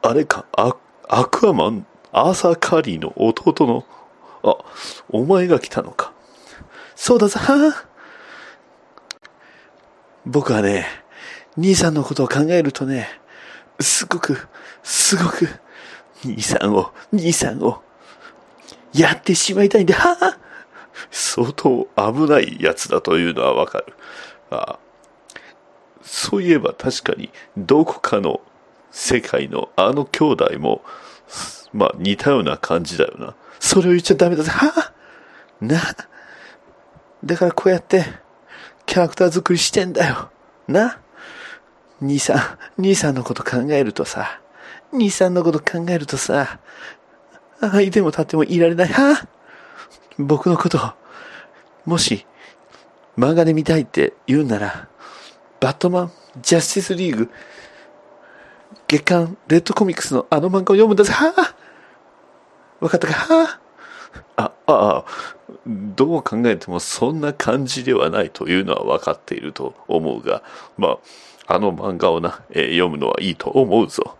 [0.03, 0.77] あれか、ア
[1.09, 3.85] アクアマン、アーサー・カーリーの弟の、
[4.45, 4.57] あ、
[5.09, 6.13] お前が来たのか。
[6.95, 7.73] そうだぞ、はぁ
[10.27, 10.87] 僕はね、
[11.57, 13.09] 兄さんのことを考えるとね、
[13.81, 14.49] すごく、
[14.83, 15.49] すごく、
[16.25, 17.83] 兄さんを、兄さんを、
[18.93, 20.45] やってしまいたいんで、はぁ
[21.11, 23.95] 相当危ないやつだというのはわかる。
[24.51, 24.79] ああ
[26.03, 28.41] そういえば確かに、どこかの
[28.91, 30.83] 世界のあの兄弟も、
[31.73, 33.35] まあ似たような感じだよな。
[33.59, 34.51] それを言っちゃダメだぜ。
[34.51, 35.81] はぁな。
[37.25, 38.05] だからこうやって、
[38.87, 40.31] キャラクター作りしてんだよ。
[40.69, 41.01] な
[42.05, 44.41] 兄さん、兄さんのこと考えるとさ、
[44.93, 46.61] 兄さんのこと考えるとさ、
[47.61, 48.89] あいても立ってもいられない。
[48.89, 49.27] は？
[50.19, 50.79] 僕のこと、
[51.87, 52.27] もし、
[53.17, 54.89] 漫画で見たいって言うなら、
[55.61, 56.13] バットマン、
[56.43, 57.31] ジャスティスリーグ、
[58.87, 61.13] 月刊レッドコミックスのあの漫画を読むんだぜ。
[61.13, 61.33] は？
[61.33, 61.55] ぁ
[62.81, 63.15] わかったか？
[63.15, 63.61] は？
[64.37, 65.05] あ、ああ、
[65.67, 70.43] どう考えてもそんな感じではないというのは分かっていると思うが、
[70.77, 70.99] まあ、
[71.47, 74.17] あの漫画をな、えー読むのはいいと思うぞ。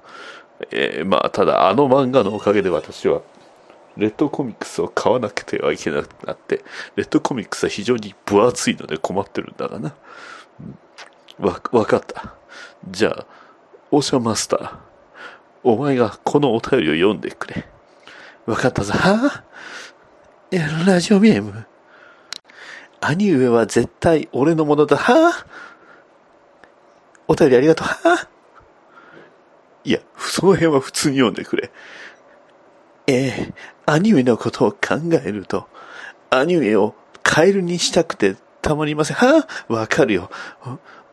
[0.71, 3.23] えーまあ、ただあの漫画のおかげで私は、
[3.97, 6.65] レッドコミックスを買わなくてはいけなくなって、
[6.97, 9.95] レッドコミックスは非常に分厚いので困ってるんだがな。
[11.39, 12.35] わ、わかった。
[12.91, 13.27] じゃあ、
[13.91, 14.79] オーシャンマスター、
[15.63, 17.67] お前がこのお便りを読んでくれ。
[18.47, 18.93] わかったぞ。
[18.93, 21.67] はぁ、えラジオネーム。
[23.01, 24.97] 兄上は絶対俺のものだ。
[24.97, 25.47] はぁ、
[27.29, 27.87] お便りありがとう。
[29.89, 31.71] いや、その辺は普通に読んでくれ。
[33.07, 33.55] ええ
[33.87, 35.69] 兄上のことを考えると、
[36.31, 39.17] 兄上をカエルにしたくてたまりません。
[39.17, 40.31] はぁ、わかるよ。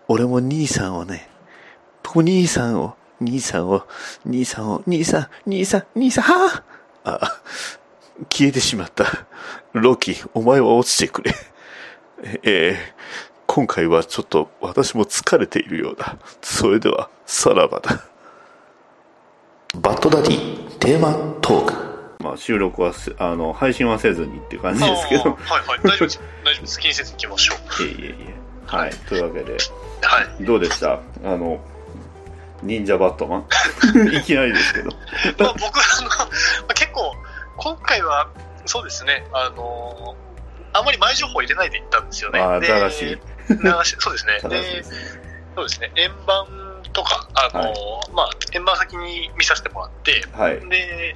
[0.07, 1.29] お俺も兄さんをね、
[2.03, 3.85] 僕も兄さんを、兄さんを、
[4.25, 6.63] 兄さんを、兄さん、兄さん、兄さん、はぁ、
[7.03, 7.41] あ、
[8.29, 9.05] 消えてしまった。
[9.73, 11.33] ロキ、お前は落ちてくれ。
[12.23, 12.77] ええ
[13.53, 16.15] 今回はちょっと私も疲れているようだ。
[16.41, 18.05] それでは、さらばだ。
[19.75, 21.11] バッドダディテーマ
[21.41, 21.73] トーク。
[22.23, 25.23] まあ、収録はす、あの、配信はせずにっていう感じですけど。
[25.23, 25.31] はい
[25.67, 26.21] はい、大丈夫です。
[26.45, 26.79] 大丈夫です。
[26.79, 27.83] 気にせず行きましょう。
[27.83, 28.35] いえいえいえ。
[28.67, 28.91] はい。
[29.09, 29.57] というわけで、
[30.01, 30.45] はい。
[30.45, 30.93] どうでした？
[30.93, 31.59] あの、
[32.63, 33.47] 忍者バットマン？
[34.15, 34.91] いきなりですけど。
[34.91, 36.15] まあ、僕、あの、ま
[36.69, 37.13] あ結構、
[37.57, 38.29] 今回は、
[38.65, 40.15] そうですね、あの、
[40.73, 42.39] あまり前情報入れないで行ったんですよね。
[42.39, 43.09] ああ、でだらしい。
[43.09, 43.17] しい
[43.99, 44.39] そうですね。
[44.49, 44.83] で。
[45.55, 46.45] そうですね、円盤
[46.93, 47.73] とか、あの、はい
[48.13, 50.59] まあ、円盤先に見させてもらって、はい。
[50.69, 51.15] で、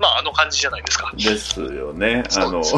[0.00, 1.12] まあ、あの感じじゃないですか。
[1.14, 2.24] ですよね。
[2.36, 2.62] あの。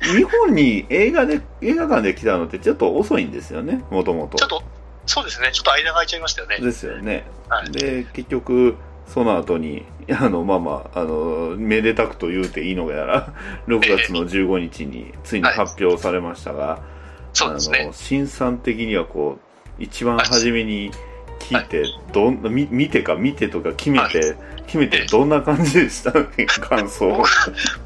[0.00, 4.46] 日本に映画で、映画館で来たのってちょっと遅いんですよね、もともとちょ。
[4.46, 4.62] っと、
[5.06, 6.58] そうですね、ちょっと間が空いちゃいましたよね。
[6.60, 7.24] ですよね。
[7.48, 7.72] はい。
[7.72, 13.32] で、結局、その後に、あの、まあまあ、あの、めでたくと言うていいのやら、
[13.68, 16.80] 6月の15日についに発表されましたが、
[17.32, 17.80] そうですね。
[17.82, 17.92] あの、。
[17.92, 19.38] 新さん的にはこ
[19.78, 20.90] う、一番初めに
[21.40, 26.12] 聞いて、どん、み見てか見てとか決めて、決めてどんな感じでした？
[26.60, 27.08] 感想。
[27.10, 27.28] 僕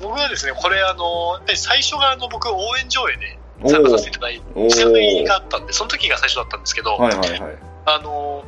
[0.00, 7.40] 僕はですね、これ、あの、最初が、あの、僕、応援上映で参加させていただいて、試写があったんで、その時が最初だったんですけど、はいはいはい。
[7.87, 8.44] あの、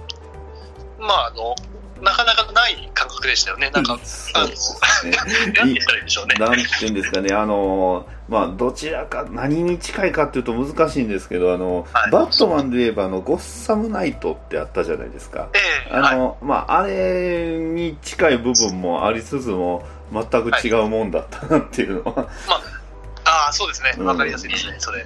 [1.01, 1.55] まあ、あの、
[2.03, 3.71] なかなかない感覚でしたよね。
[3.71, 3.99] なんか。
[4.35, 4.55] 何て
[5.05, 6.35] 言ったらいいんでしょうね。
[6.39, 15.49] なんて言うんですかね、あの、まあ、どちらか、何に近いかっていうと難しいんですけど、あの、はいバットマンで言えば、あの、ゴッサムナイトってあったじゃないですか。
[15.55, 15.59] え
[15.91, 16.15] えはい。
[16.15, 22.29] あの、まあ、あれに近い部分もありつつも、全く違うもんだったなっていうのは、
[23.25, 23.95] ああ、そうですね。
[23.99, 25.05] うんわかりやすいですね、それ。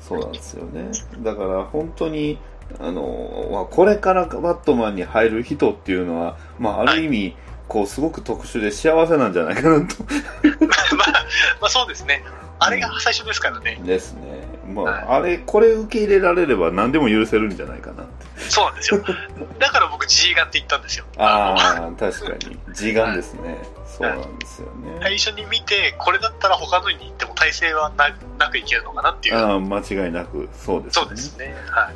[0.00, 0.90] そうなんですよね。
[1.20, 2.38] だから、本当に、
[2.80, 7.36] あの、まあ、これからバットマンに入る人っていうのは、まあ、ある意味、
[7.68, 9.96] こう、すごく特殊で幸せなんじゃないかなと。
[10.96, 11.26] まあ、
[11.60, 12.22] まあそうですね。
[12.58, 13.80] あれが最初ですからね。
[13.84, 14.44] ですね。
[14.66, 18.40] まあ、あれ、これ受け入れられれば何でも許せるんじゃないかなって。
[18.48, 19.02] そうなんですよ。
[19.58, 21.04] だから僕 G ガンって言ったんですよ。
[21.18, 22.58] ああ、確かに。
[22.72, 23.58] 時間ですね。
[23.86, 24.98] そうなんですよね。
[25.00, 29.36] 最初に見て、これだったら他のに行っても体勢はななくいけるのかなっていう。
[29.36, 31.54] ああ、間違いなく、そうですそうですね。
[31.70, 31.94] はい。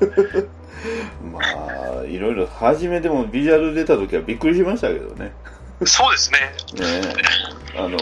[1.32, 5.32] まあ、いろいろ、初めでもビジュアル出た時はびっくりしましたけどね。
[5.84, 6.38] そうですね。
[6.74, 7.12] ね
[7.76, 7.96] あの、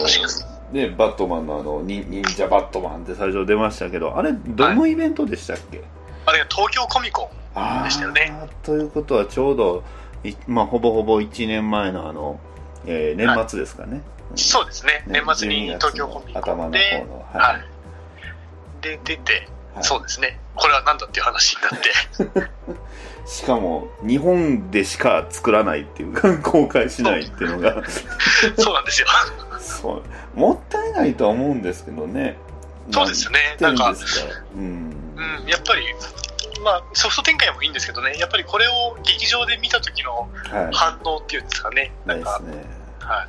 [0.71, 5.83] ね、バットマンのあの、忍忍者バットマンって最初出ましたけど、あれ、どのイベントでしたっけ、
[6.25, 8.33] あれが東京コミコンあでしたよね。
[8.33, 9.83] あということはちょうど、
[10.23, 12.39] いまあ、ほぼほぼ1年前のあの、
[12.85, 14.01] えー年末ですかね。
[14.35, 15.03] そうですね。
[15.07, 17.37] ね年末に12月東京コミコ頭のンで、方の、はい。
[17.37, 18.81] はい。
[18.81, 20.39] で、出て、はいそうですね。
[20.57, 22.49] これは何だっていう話になって、
[23.25, 27.83] しかも、日本でしか作らないっていうか、公開しないっていうのが、
[28.57, 29.07] そうなんですよ。
[29.59, 30.03] そ
[30.35, 32.37] う、もったいないとは思うんですけどね。
[32.91, 33.57] そうですね。
[33.59, 33.95] ななんんか、
[34.55, 34.61] うん。
[34.61, 35.41] うん。
[35.41, 35.85] うん、やっぱり、
[36.63, 40.73] まあ、ソフト展開もいいんですけどね、やっぱりこれを劇場で見た時のはい。
[40.73, 42.65] 反応っていうんですかね、なんか、ですね。
[42.99, 43.27] はい。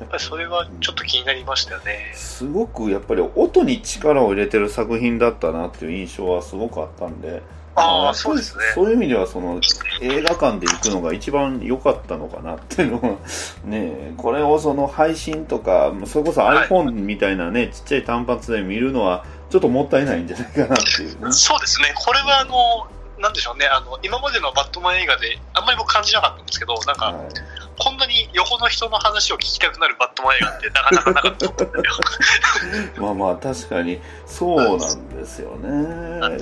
[0.00, 2.12] やっぱりそれはちょっと気になりましたよね。
[2.14, 7.42] すごくやっぱり音に力を入れてる作品だったなっていう印象はすごくあったんで、
[7.74, 8.64] ああ、そうですね。
[8.74, 9.60] そういう意味ではその
[10.02, 13.16] 映画館で行くのが一番良かったのかなっていうのは、
[13.64, 21.32] ねえこれをその配信とか、それこそはい iPhone みたいなね、ちっちゃい単発で見るのはちょっともったいないんじゃないかなっていうね。
[21.32, 21.94] そうですね。
[21.96, 22.86] これはあの、
[23.22, 33.02] なんでしょうね、あの、今までのバットマン映画であんまり僕感じなかったんですけど、なんか、はいこんなに横の人の話を聞きたくなるバットマン映画ってなかなかなかったと思うんですよ。
[33.02, 36.38] まあまあ確かにそうなんですよね。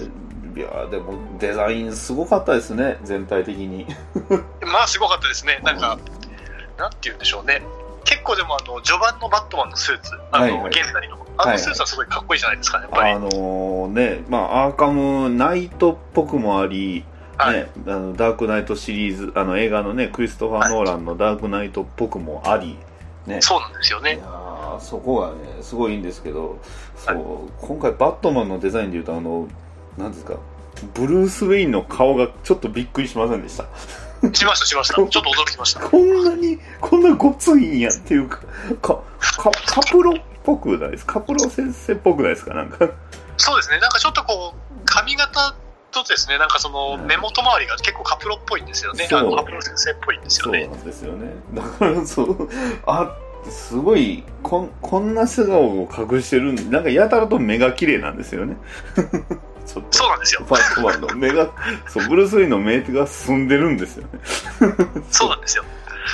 [0.57, 3.87] いやでもデザインすごかったですね、全体的に。
[4.67, 5.61] まあ、すごかったですね。
[5.63, 5.97] なんか、
[6.77, 7.63] なんて言うんでしょうね。
[8.05, 13.13] 結構でも、あの、序盤のバットマンのスーツ、あの、はいはい現代の、あはいはいのスーツはすごいかっこいいじゃないですかね、やっぱり。
[13.13, 17.05] あのね、まあ、アーカムナイトっぽくもあり、
[17.37, 22.77] はいね、あのダークナイトシリーズ、あの映画のね、クリストファー・ノーランのダークナイトっぽくもあり、
[23.27, 24.21] ね、そうなんですよね
[24.81, 26.59] そこがね、すごいいいんですけど、
[26.97, 29.49] そう、今回バットマンのデザインでいうと、あの、
[29.99, 30.35] なんですか、
[30.95, 33.65] ブルース・ウェインの顔がちょっとびっくりしませんでした？
[34.33, 34.95] しました、しました。
[34.97, 35.81] ちょっと驚きました。
[35.81, 38.41] こんなに、こんなごついんやっていうか、
[38.83, 38.95] か、
[39.39, 40.15] かカプロっ
[40.51, 42.55] ぽくないですカプロ先生っぽくないですか？
[42.55, 42.89] なんか。
[43.37, 43.79] そうですね。
[43.79, 45.55] なんかちょっとこう、髪型
[45.93, 49.09] とですね、なんかその、目元周りが結構カプロっぽいんですよね。
[49.11, 50.65] あの、カプロ先生っぽいんですよね。
[50.65, 51.33] そうなんですよね。
[51.55, 52.49] だからそう、
[52.87, 53.17] あ、
[53.49, 58.57] すごい、こん、こんな素顔を隠してるんなんかやたらと目が綺麗なんですよね。
[59.67, 60.45] そうなんですよ。
[60.51, 61.49] バットマンの目が、
[61.89, 64.21] そう、ブルース・ウェインの目が澄んでるんですよね。
[65.11, 65.65] そうなんですよ。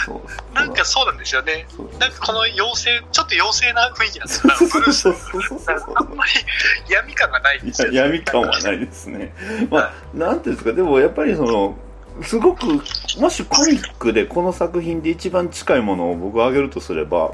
[0.04, 0.54] そう。
[0.54, 1.66] なんかそうなんですよね。
[1.98, 4.54] なんかこの妖精、ちょっと妖精な雰囲気なんですよ。
[4.72, 5.08] ブルース
[5.96, 6.32] あんまり
[6.88, 9.34] 闇感がないんですよ、いや闇感はないですね。
[9.70, 11.76] まあ、なんていうんですか、でもやっぱりその、
[12.22, 12.66] すごく、
[13.18, 17.32] もしコミックでこの作品で一番近いものを僕が挙げるとすれば、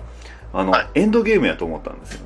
[0.52, 2.20] あの、はいエンドゲームやと思ったんですよ。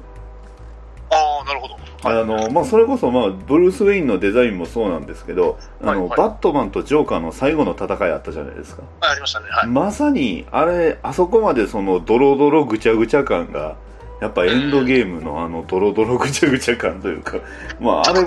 [1.11, 1.79] ああ、なるほど。
[2.09, 8.83] あの、まあ、それこそ、まあ、ブルース・ウェインのデザインもそうなんですけど、あの、バットマンとジョーカーの最後の戦いあったじゃないですか。
[9.01, 9.47] あありましたね。
[9.51, 9.69] はい。
[9.69, 13.77] まさに、あれ、あそこまでその、ドロドロぐちゃぐちゃ感が、
[14.21, 17.39] やっぱエンドゲームのあの、ドロドロぐちゃぐちゃ感というか、
[17.79, 18.27] まあ、あれも、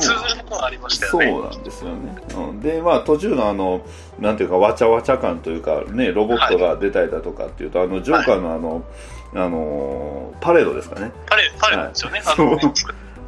[1.07, 1.41] そうね。
[1.41, 2.15] なんですよね。
[2.35, 3.81] うん、で、まあ途中のあの、
[4.19, 8.83] なんていうか、わちゃわちゃ感というか、ね、ロボットが出たりだとかっていうと、あの、ジョーカーのあの、
[9.33, 11.11] あのーパレードですかね。
[11.25, 12.21] パレ、パレなんですよね。
[12.23, 12.73] はいあの、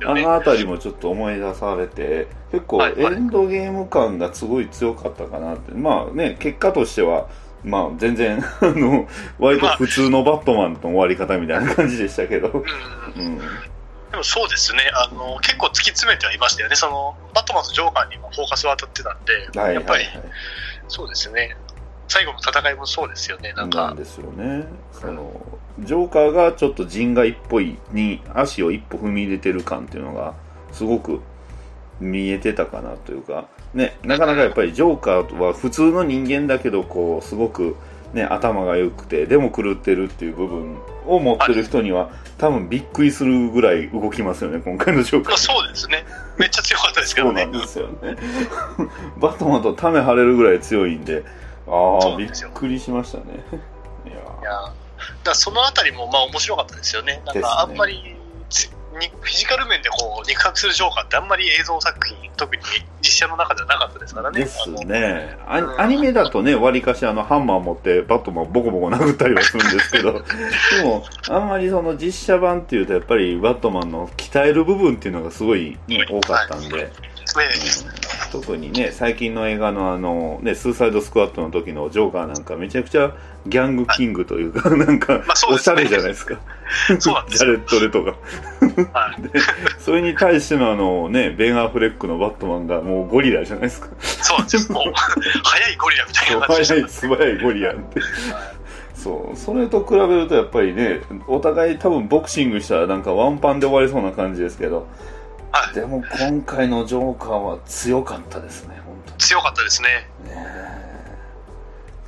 [0.01, 5.71] そう作ってるねあのあたりもちょっと思い出されて、結構エンドゲーム感がすごい強かったかなって。
[5.73, 7.29] まあね、結果としては、
[7.63, 9.07] まあ全然、 あの、
[9.39, 12.47] 割と普通のバットマンの終わり方みたいな感じでしたけど。
[12.49, 13.25] うん。
[13.25, 13.37] うん。
[14.11, 14.89] でもそうですね。
[14.93, 16.75] あの、結構突き詰めてはいましたよね。
[16.75, 20.21] その、バットマンとジョーカーにもフォーカスは当たってたんで、はいはい、やっぱりはい。
[20.87, 21.55] そうですね。
[22.11, 23.53] 最後の戦いもそうですよね。
[23.53, 24.65] なんかなん、ですよね。
[24.91, 25.31] その、
[25.79, 30.33] ジョーカーがちょっと人外っぽいに足を一歩踏み入れてる感っていうのが、
[30.73, 31.21] すごく
[32.01, 37.77] 見えてたかなというか、ね、なかなかやっぱりジョーカーは普通の人間だけど、こう、すごく
[38.13, 45.37] ね、頭が良くて、でも狂ってるっていう部分を持ってる人には、多分びっくりするぐらい動きますよね、今回のジョーカーまあ。
[45.37, 46.03] そうですね。
[46.37, 47.61] めっちゃ強かったですけどねそうなん。
[47.61, 48.17] ですよね。
[49.17, 51.23] バットマンとため張れるぐらい強いんで、
[51.67, 53.25] あそあ、びっくりしましたね。
[54.05, 54.73] いやいや
[55.23, 57.21] だそのあたりもまあ面白かったですよね。
[57.25, 58.15] なんかあんまり
[58.49, 62.61] つにフィジカル面でこう肉薄するジョーカーってあんまり映像作品、特に
[63.01, 64.39] 実写の中ではなかったですからね。
[64.39, 65.37] ですね。
[65.47, 70.13] アアニメだとね、割かしあの、ハンマー持ってバットマンボコボコ殴ったりはするんですけど、
[70.77, 76.91] でも、あんまりその実写版っていうと、やっぱりバットマンの鍛える部分っていうのがすごい、ね、多かったんで、ね
[78.31, 83.13] 特にね、最近の映画のあの、ね、スーサイドスクワットの時のジョーカーなんかめちゃくちゃ
[83.45, 86.39] ギャングキングというか、なんか、おしゃれじゃないですか。
[86.99, 88.11] そうなんですジャレット・レトが。
[88.93, 89.21] はい。
[89.21, 89.29] で、
[89.77, 93.89] それに対してのあのね、ベン・アフレックのバットマンがもうゴリラじゃないですか。
[93.99, 94.75] そうなんですよ。
[94.75, 98.01] もう、早いゴリラみたいな感じ早い、素早いゴリラって。
[99.01, 104.87] そう、それと比べるとやっぱりね、お互い多分ボクシングしたらなんかワンパンで終わりそうな感じですけど、
[105.51, 105.75] はい。
[105.75, 109.17] でも今回のジョーカーは強かったですね、本当に。
[109.19, 109.87] 強かったですね。
[110.23, 110.91] ねえ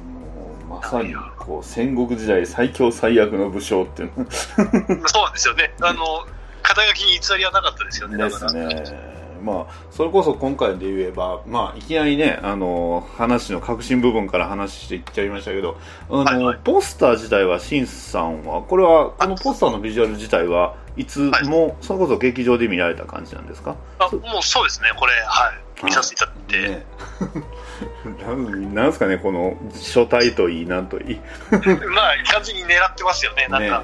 [0.03, 4.25] もうまさにこう戦国時代最強最悪の武将っていうの
[5.07, 5.73] そうなんですよね。
[5.81, 6.25] あの、
[6.61, 8.17] 肩書きに偽りはなかったですよね。
[8.17, 8.31] だで。
[8.31, 9.22] すね。
[9.43, 15.77] まあ、それこそ今回で言えば、まあ、いきなりね、あの、話の核心部分から話していっちゃいましたけど、
[16.09, 16.59] あの、はいはい。
[16.63, 23.75] ポスター自体は、シンさんは、これは、このポスターのビジュアル自体は、いつも、それこそ劇場で見られた感じなんですか？
[23.99, 25.62] あもうそうですね、これ、はい。
[25.83, 26.69] 見させていただいて。
[26.69, 26.85] ね
[28.73, 31.19] なんすかね、この、書体といい、なんといい。
[31.51, 33.83] まあ、完全に狙ってますよね、なんか、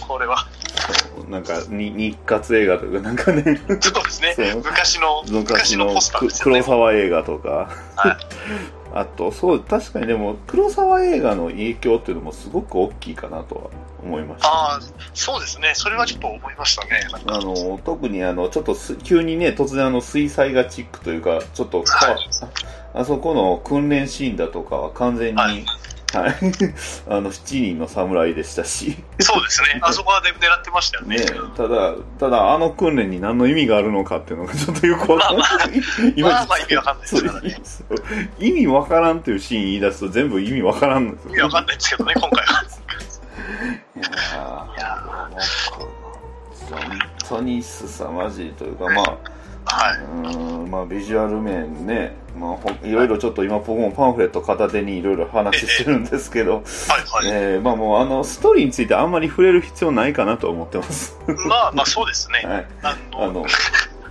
[0.00, 0.46] これは。
[1.28, 4.34] なんか、に日活映画とか、なんかね、そうですね。
[4.56, 6.62] 昔の、昔昔ののポスターね黒。
[6.62, 8.16] 沢映画とか、はい
[8.94, 13.70] あとそう確かにでも黒沢映画の影響っていうのもすごく大きいかなとは
[14.06, 14.80] 思いました、ああ、
[15.14, 15.72] そうですね。
[15.74, 17.02] それはちょっと思いましたね。
[17.26, 22.16] あの特にあのちょっとす急にね突然あの水彩画チックというかちょっとはい
[22.94, 25.64] ああそこの訓練シーンだとかは完全に、ははいい
[26.16, 29.80] あの7人の侍でしたし、そうですね。
[29.82, 31.16] あそこは狙ってましたよね。
[31.16, 35.46] ね、ただただあの訓練に何の意味があるのかっていうのがちょっとよくわかんない、
[36.16, 38.30] 今まあまあ 意味わかんないですからね。
[38.38, 42.64] 意味わからんっていうシーン言い出すと全部意味わからん意味わかんないですけどね、今回は。
[47.28, 49.18] 当に凄まじいというかまあ
[49.68, 49.98] はい。
[49.98, 56.60] うーんまあビジュアル面ね、まあ、ほいろいろちょっと今僕もパンフレット片手にいろいろ話してるんですけど、は
[57.24, 57.42] いはい。
[57.54, 61.16] えーまあもうあのストーリーについてあんまり触れる必要ないかなと思ってます。
[61.48, 62.42] まあまあそうですね。
[62.48, 62.66] はい。
[62.82, 63.44] あの、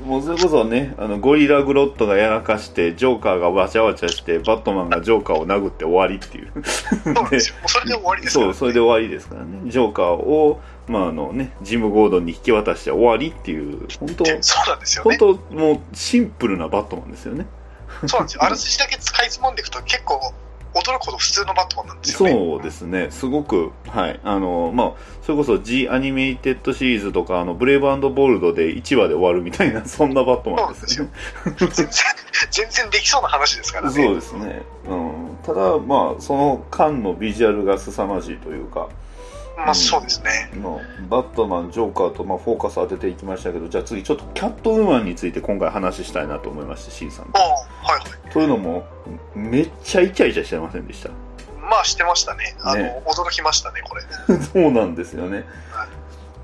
[0.03, 6.51] もうそれこそね、あの、ゴリラグロットがやらかして、ジョーカーがわちゃわちゃして、バットマンがジョーカーを殴って終わりっていう。
[6.63, 9.71] そうそれで終わりですからそう、それで終わりですからね。
[9.71, 15.17] ジョーカーを、まああのね、ジム・ゴードンに引き渡して終わりっていう、本当でそうなんですよね。
[15.17, 17.45] 本当もうシンプルなバットマンですよね。
[18.07, 18.43] そうなんですよ。
[18.43, 20.33] あらすじだけ使いつまんでいくと結構
[20.75, 22.35] 驚くほど普通のバットマンなんですよね。
[22.35, 24.93] そうですね、すごく、はい、あの、まあ、
[25.23, 31.11] それこそ G アニメイテッドシリーズとか、あの、ブレイブボルドで1話で終わるみたいな、そんなバットマンですよね。
[31.57, 31.87] 全然、
[32.51, 33.93] 全然できそうな話ですからね。
[33.93, 34.63] そうですね。
[34.89, 35.37] うん。
[35.43, 38.89] ただ、まあ、その間のビジュアルが凄まじいというか、
[39.57, 40.51] まあそうですね。
[40.61, 40.73] まあ、
[41.09, 47.39] バットマン、ジョーカーと、まあ、フォーカス当てていきましたけど、じゃあ次、ちょっとキャットウーマンについて今回話したいなと思いまして、C さんと。
[47.39, 48.31] はいはい。
[48.31, 48.85] というのも、
[49.33, 51.09] めっちゃイチャイチャしてませんでした？
[51.69, 52.55] まあしてましたね。
[52.61, 54.03] あの、ね驚きましたね、これ。
[54.37, 55.45] そうなんですよね。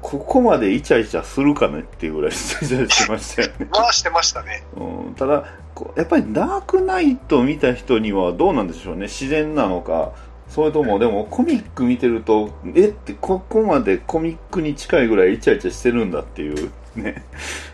[0.02, 3.68] ここまでイチャイチャするかねっていうぐらいイチャイチャしてましたよね。
[3.72, 4.64] まあしてましたね。
[4.76, 5.44] うん、ただ
[5.76, 10.12] こうやっぱりダークナイト見た人にはどうなんでしょうね自然なのか
[10.54, 17.24] それともでもコミック見てるとえってここまでコミックに近いぐらいイチャイチャしてるんだっていうね。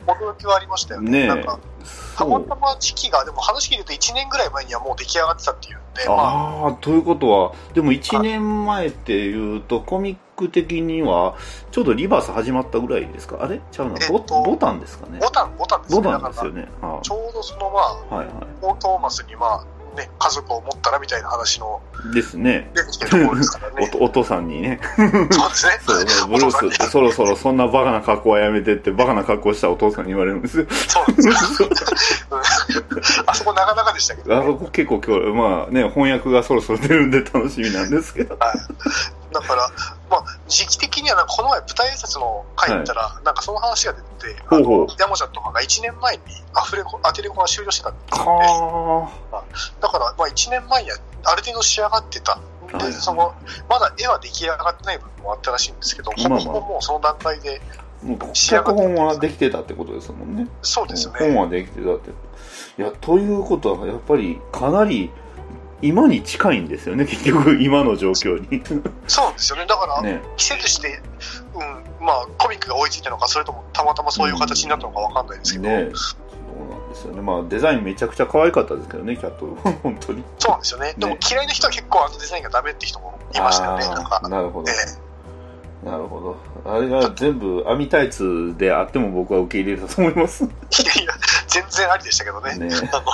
[0.06, 1.12] 驚きはありましたよね。
[1.12, 1.28] ねえ。
[1.28, 1.60] なんか、
[2.16, 11.36] たまたま時期が、でも話聞いると1年ぐらい前にはもう出来上がってたっていうんで、まあ、ああということはでも1年前っていうとコミック的には
[11.72, 13.40] ちょうどリバース始まったぐらいですか？
[13.42, 13.60] あれ？
[13.72, 15.18] ちゃうなボ,、えっとボタンですかね？
[15.20, 16.02] ボタン、ボタンですね。
[16.02, 16.68] ボタンですよね。
[16.84, 17.80] あちょうどそのま
[18.12, 19.66] あ、はいはポートーマスにまあ、
[19.98, 21.82] ね、家族を持ったらみたいな話の
[22.12, 23.90] いですね出てきてるところですからおね。
[23.90, 25.80] とお父さんにねそうですね。
[25.82, 30.68] そうブルースそろそろそんなバカな格好はやめてってバカな格好したお父さんに言われるんですよ。
[30.70, 31.30] そうです
[33.26, 38.38] あそこなかなかでしたけど、あそこ結構今日、まあね、翻訳がそろそろ出るんで楽しみなんですけど。
[38.38, 38.58] はい。
[39.40, 39.70] だから、
[40.10, 44.02] まあ、時期的にはなんかこの前舞台挨拶の会行ったら、なんかその話が出
[44.34, 46.24] て、ほうほうあの山ちゃんとかが1年前に
[46.54, 48.30] アフレコ、アテレコが終了してたんですよね。
[49.32, 49.44] は
[49.80, 52.40] だから、まあ1年前にはある程度仕上がってた。
[52.68, 53.34] で、はいその、
[53.70, 57.62] まだ絵は出来上がってない部分もあったらしいんですけど、ほぼほぼもうその段階で、
[58.34, 60.48] 脚本はできてたってことですもんね。
[60.62, 61.36] そうです本ね。
[61.40, 62.10] はできてたって。
[62.10, 65.12] いや、ということは、やっぱりかなり
[65.82, 68.64] 今に近いんですよね、結局、今の状況に。
[69.08, 69.66] そうですよね。
[69.68, 70.22] だから、ね。
[70.36, 71.02] 季節して、
[71.54, 77.22] うん、まあ、コミックが追いついたのか、それともたまたまそういう形になったのかわかんないですけど、ねそうなんでですよね。
[77.22, 79.46] まあ、デザインめちゃくちゃ可愛かったですけどね、キャット
[79.84, 80.24] 本当に。
[80.40, 80.96] そうなんですよね。
[80.98, 83.86] でも嫌いな人は結構あのデザインがダメって人もいましたよね。
[83.86, 85.08] ななるほどえ。
[85.86, 86.38] なるほど。
[86.66, 90.44] あれが全部網タイツであっても僕は受け入れたと思います。
[90.44, 91.14] いやいや、
[91.48, 92.52] 全然ありでしたけどね。
[92.92, 93.10] あ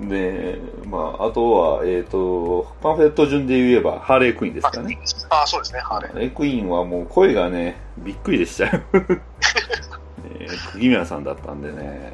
[0.00, 4.98] ので、 まあ、あとは、えっ、と、パンフレット順で言えば、ハーレークイーンですかね。
[5.30, 6.12] あそうですね、ハーレー。
[6.12, 8.82] ハーレークイーンはもう声がね、びっくりでしたよ。
[8.92, 8.98] え
[10.46, 12.12] ー釘宮さんだったんでね、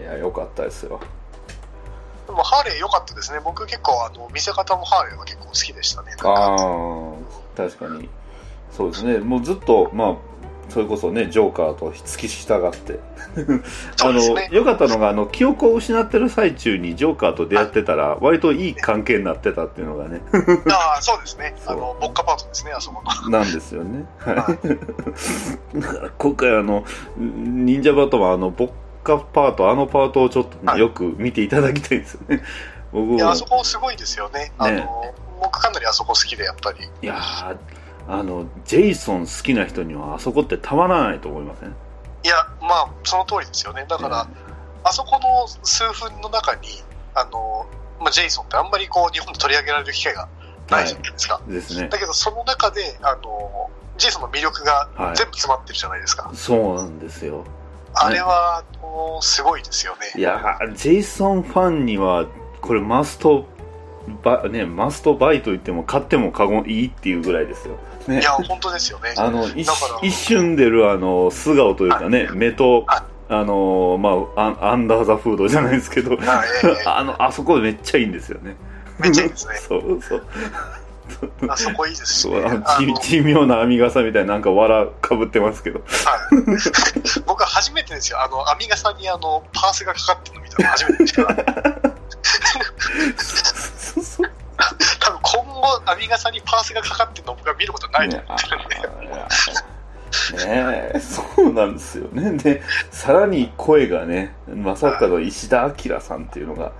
[0.00, 1.00] いや、良かったですよ。
[2.26, 3.40] でもハーレー良かったですね。
[3.42, 6.12] 僕結構あの見せ方もハーレーは結構好きでしたね。
[6.22, 8.08] ああ、確かに。
[8.70, 9.18] そうですね。
[9.18, 10.16] もうずっと、まあ、
[10.68, 13.00] それこそね、ジョーカーと付き従って。
[14.02, 20.20] あの、ね良かったのが、あの、記憶を失ってる最中にジョーカーと出会ってたら、割といい関係になってたっていうのがね、
[20.70, 21.54] ああ、そうですね。
[21.66, 23.30] あの、ボッカパートですね、あそこの。
[23.30, 24.04] なんですよね。
[24.18, 24.32] は
[25.74, 25.80] い。
[25.80, 26.84] だから今回あの、
[27.16, 28.70] 忍者バトマン、あの、ボッ
[29.02, 32.42] カパート、あのパートをちょっとね、はいよく見ていただきたいですよね。
[32.92, 34.52] 僕いや、もあそこすごいですよね。
[34.58, 36.84] あの、僕かなりあそこ好きで、やっぱり。
[37.02, 37.56] いやー
[38.08, 41.68] あの、ジェイソン好きな人にはあそこってたまらないと思いません？
[41.68, 41.72] い
[42.26, 43.84] や、まあ、その通りですよね。
[43.88, 44.26] だから、
[44.82, 46.68] あそこの数分の中に、
[47.14, 47.66] あの、
[48.00, 50.28] まあ、ジェイソンってあんまりこう、日本で取り上げられる機会が
[50.70, 51.40] ないじゃないですか。
[51.46, 51.98] ですねだ。
[51.98, 56.30] けど、その中で、あの、ジェイソンの魅力がはい全部詰まってるじゃないですか。
[56.34, 57.44] そうなんですよ。
[57.94, 60.12] あれは、もうすごいですよね。
[60.16, 62.26] いやージェイソンファンには、
[62.60, 63.46] これマスト
[64.22, 67.76] バ、ね、マストバイと言っても買っても過言いいっていうぐらいですよ。
[68.08, 69.14] ねいや、本当ですよね。
[69.16, 69.46] あの
[70.02, 78.56] 一瞬出るあの素顔というかね、目と、はいあのまあアン、ダーザフードじゃないですけど、あええあの、あそこめっちゃいいんですよね。
[78.98, 79.56] めっちゃいいですね。
[79.68, 80.24] そうそう。
[81.48, 82.40] あそこいいですしね。
[83.02, 85.80] 奇妙な編み傘みたいななんか藁かぶってますけど。
[85.80, 85.88] はい、
[87.26, 88.22] 僕は初めてですよ。
[88.22, 91.14] あの、編み傘にあの、パースがかかってるの見たの初めてでし
[94.22, 94.32] た
[95.60, 95.72] から。
[95.72, 99.08] そうそう多分今後、編み傘にパースがかかってるの僕は見ることないとね思ってるんで。
[100.46, 102.32] ねえ、 そうなんですよね。
[102.38, 106.72] で、さらに声がね、まさかの石田明さんっていうのが、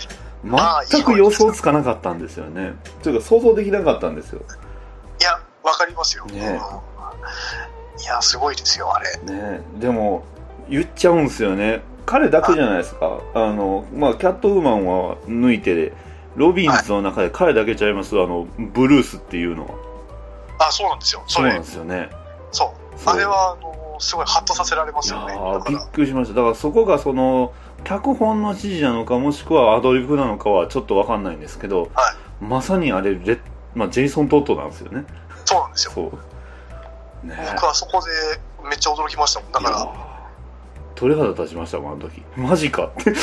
[0.43, 2.75] まあ全く予想つかなかったんですよね。
[3.03, 4.41] というか想像できなかったんですよ。
[5.21, 6.25] いや、わかりますよ。
[6.27, 6.89] ねうん
[8.01, 9.09] いや、すごいですよ、あれ。
[9.33, 10.25] ねえ、でも、
[10.69, 11.83] 言っちゃうんですよね。
[12.07, 13.21] 彼だけじゃないですか。
[13.35, 15.93] あの、まあ、キャットウーマンは抜いて、
[16.39, 18.15] ロビンズの中で彼だけちゃいます？
[18.19, 19.75] あの、ブルースっていうのは。
[20.61, 21.23] あ、そうなんですよ。
[21.27, 22.11] それそうなん、ですよね。
[22.53, 22.99] そう。
[22.99, 25.35] そうあれは、あの、すごいハッとさせられますいやよね。
[25.35, 26.35] だーびっくりしました。
[26.35, 27.53] だからそこがその、
[27.85, 33.39] 脚本の指示なのか、もしくはアドリブなのかはちょっとわかんないんですけど、はまさにあれレ、
[33.75, 35.05] まあ、ジェイソン・トットなんですよね。
[35.45, 35.93] そうなんですよ。
[35.93, 37.27] そう。
[37.27, 39.53] ねえ僕はそこでめっちゃ驚きましたもん。
[39.53, 39.93] だから、
[40.95, 42.23] 鳥肌立ちましたもん、あの時。
[42.37, 43.11] マジかって。
[43.11, 43.17] や、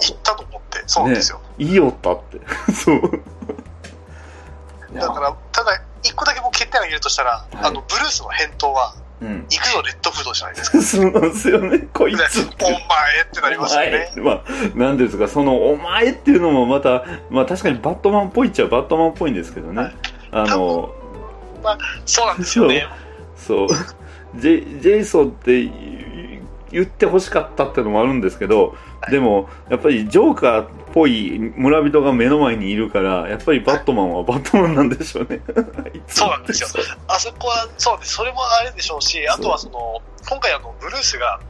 [0.00, 1.40] 行ったと思って、そうなんですよ。
[1.58, 2.40] いいよったって。
[2.72, 3.00] そう。
[4.94, 9.46] だから、ただ、一個だけ僕欠点を挙げるとしたら、いあの、ブルースの返答は、うん。
[9.50, 10.80] 行くぞ、レッドフードじゃないですか。
[10.82, 12.40] そうなんですよね、こいでつ。
[12.60, 12.80] お前っ
[13.32, 14.12] てなりますよね。
[14.16, 14.44] まあ、
[14.74, 19.82] なんですか、その、お前っていうのもまた、まあ確かにバットマンっぽいっちゃバットマンっぽいんですけどね。
[19.82, 19.94] はい
[20.30, 20.94] あの、
[22.04, 22.86] そうなんですよね。
[23.36, 23.68] そう。
[24.36, 25.62] ジェジェイソンって
[26.70, 28.76] 言言って欲しかったってのもあるんですけど、
[29.10, 35.40] でも、やっぱりジョーカーっぽい村人が目の前にいるから、やっぱりバットマンはバットマンなんでしょうね。
[36.06, 36.68] そうなんですよ。
[37.08, 38.14] あそこは、そうです。
[38.14, 41.40] それもあれでしょうし、あとはその、今回あの、ブルースが、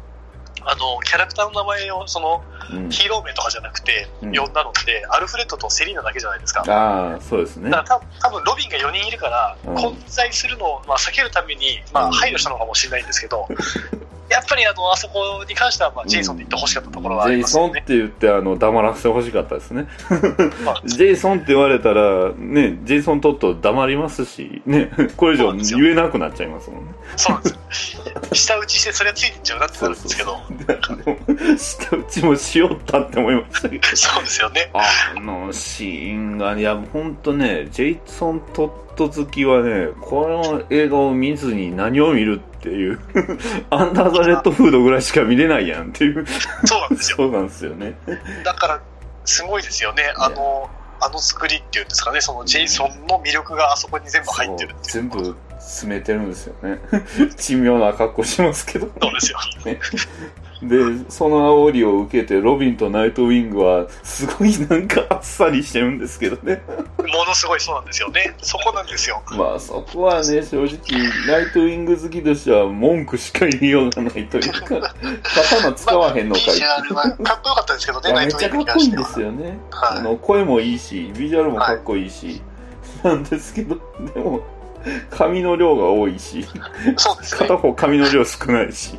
[0.64, 2.91] あの、キャラクターの名前を、その、うん。
[2.91, 4.37] ヒーロー名とかじゃなくて、うん。
[4.37, 6.62] 呼んだのって、アルフレッドとセリーナだけじゃないですか。
[6.64, 7.71] だああ、そうですね。
[7.71, 7.85] から
[8.21, 9.75] 多分ロビンが4人いるから、うん。
[9.77, 12.09] 混在するのを、まあ、避けるために、まうん。
[12.09, 13.49] あ、配慮したのかもしれないんですけど、
[14.31, 17.81] やっぱりあの、あそこに関しては、まあ、ジェイソンで言ってほしかったところはあジェイソンりますよね。
[17.81, 19.87] って言って、あの、黙らせてほしかったですね。
[20.64, 26.93] まあジェイソンって言われたら、ね、ジェイソンとっと黙りますし、ね、 これ以上言えなくなっちゃいますもんね。
[27.16, 28.12] そうなんですよ。
[28.33, 30.39] 舌打ちしてそれはついてっちゃうなってなるんですけど、
[31.57, 33.87] 下打ちもしよったって思いましたけど。
[33.95, 34.70] そうですよね。
[34.74, 43.01] あのシーンが、いや、ほんとね、ジェイソン・トット好きはね、この映画を見ずに何を見るっていう、
[43.71, 46.27] アンダーザ・レッドフードぐらいしか見れないやんっていう、
[46.65, 47.17] そうなんですよ。
[47.19, 47.99] そうなんですよね。
[48.45, 48.81] だから、
[49.25, 50.13] すごいですよね。
[50.17, 50.69] あの、
[51.01, 54.91] あの作りっていうんですかね、そのジェイソンの魅力があそこに全部入ってるって。
[54.91, 56.81] 全部詰めてるんですよね。
[57.37, 58.91] 珍妙な格好しますけど。
[59.01, 59.39] そうですよ。
[60.63, 60.77] で、
[61.09, 66.63] その煽りを受けて、ロビンとナイトウィングは、すごいなんかあっさりしてるんですけどね。
[66.99, 68.35] ものすごいそうなんですよね。
[68.43, 69.23] そこなんですよ。
[69.37, 70.69] まあ、そこはね、正直、
[71.27, 76.45] ナイトウィング好きとしては、文句しか言いようがないというか、刀使わへんのかい。
[76.47, 79.21] ビジュアルはかっこよかったですけどね、ナイトウィングめっちゃかっこいいんです。
[79.21, 79.59] よね。
[79.71, 82.43] はいあの、声もいいし、ビジュアルもかっこいいし、
[83.05, 83.77] なんですけど、
[84.15, 84.43] でも、
[85.11, 86.47] 髪の量が多いし、
[86.97, 87.57] そうですね片。
[87.57, 88.99] 方髪の量少ないし。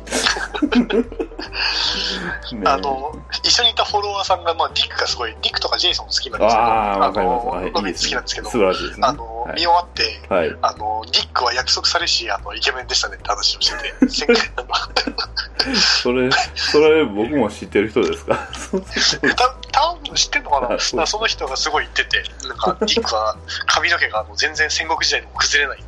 [2.52, 3.12] ねあの、
[3.42, 7.46] 一緒にいたフォロワーさんが、まあ、ディックがすごい、ディックとかジェイソンも好きなんですけど、ああ、わかります。
[8.04, 9.06] 好きなんですけど、素晴らしいですね。
[9.06, 9.60] あの、はい。
[9.60, 10.56] 見終わって、はい。
[10.62, 13.94] あの、ディックは約束されし、あの、イケメンでしたねって話をしてて、
[16.02, 18.36] それ、それ僕も知ってる人ですか？
[19.36, 20.68] た多分知ってんのかな？
[20.76, 23.36] かその人がすごい言ってて、なんか、ディックは
[23.66, 25.84] 髪の毛があの全然戦国時代でも崩れない。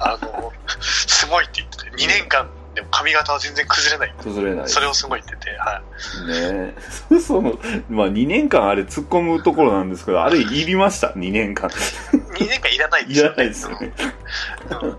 [0.00, 4.14] あの、すごいって言ってて、2年間でも髪型は全然崩れない。
[4.22, 4.68] 崩れない。
[4.68, 5.82] それをすごい言ってて、は
[6.28, 6.28] い。
[6.28, 6.74] ね
[7.10, 7.18] え。
[7.18, 7.58] その、
[7.90, 11.68] まあ2年間あれ突っ込むところなんですけど、あれいりました、2年間。
[11.70, 13.34] 2年間いらないですいら。
[13.34, 13.92] ないですよね。
[14.00, 14.08] うん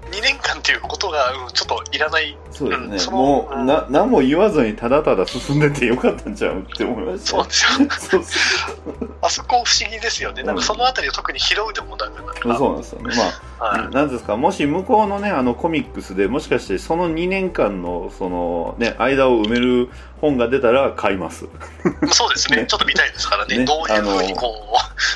[0.10, 2.38] 2年間っていうことが、うん、ちょっといらない。
[2.52, 2.96] そうですね。
[2.96, 7.28] んそのもう、うんな、何も言わずにただただ進んでてよかったんちゃうって思いました。
[7.28, 7.90] そうですよ。
[7.90, 10.44] そうそうあそこ不思議ですよね。
[10.44, 13.16] なんかそのあたりを特に拾うでもなく、なんか、そうなんですよね。
[13.60, 19.90] まあ、はいなんですか、もし向こうのね、あのコミックスでもしかしてその2年間の、そのね、間を埋める
[20.22, 21.46] 本が出たら買います。
[22.12, 23.58] そうですねねちょっと見たいですからね。
[23.60, 24.54] ねどういうふうにこ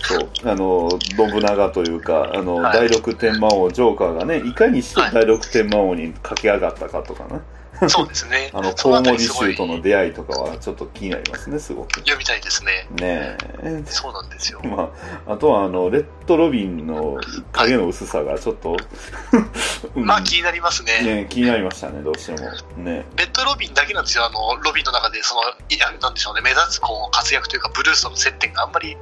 [0.03, 0.29] そう。
[0.45, 7.41] あの、信長というか、あの、はい第六天魔王、ジョーカーがね、いかにして第六天魔王に駆け上がったかとかね。
[7.85, 8.49] う、 そうですね。
[8.53, 11.99] あの、コウモリあたりすごい衆との出会いとかはちょっと気になりますね、すごく。
[11.99, 12.87] 読みたいですね。
[12.95, 13.83] ねえ。
[13.85, 14.61] そうなんですよ。
[14.63, 14.91] ま
[15.27, 17.17] あ、あとはあの、レッドロビンの
[17.51, 18.77] 影の薄さがちょっと、
[19.95, 21.01] うんまあ気になりますね。
[21.01, 22.49] ね、気になりましたね、どうしても。
[22.77, 23.05] ね。
[23.17, 28.97] レッドロビンだけなんですよ、あの、ロビンの中で、その、いや、なんでしょうね、目立つこう活躍というか、ブルースとの接点があんまり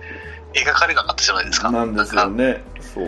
[0.54, 1.72] 描かれなかったじゃないですか。
[1.72, 2.64] なんですよね。
[2.94, 3.08] そう。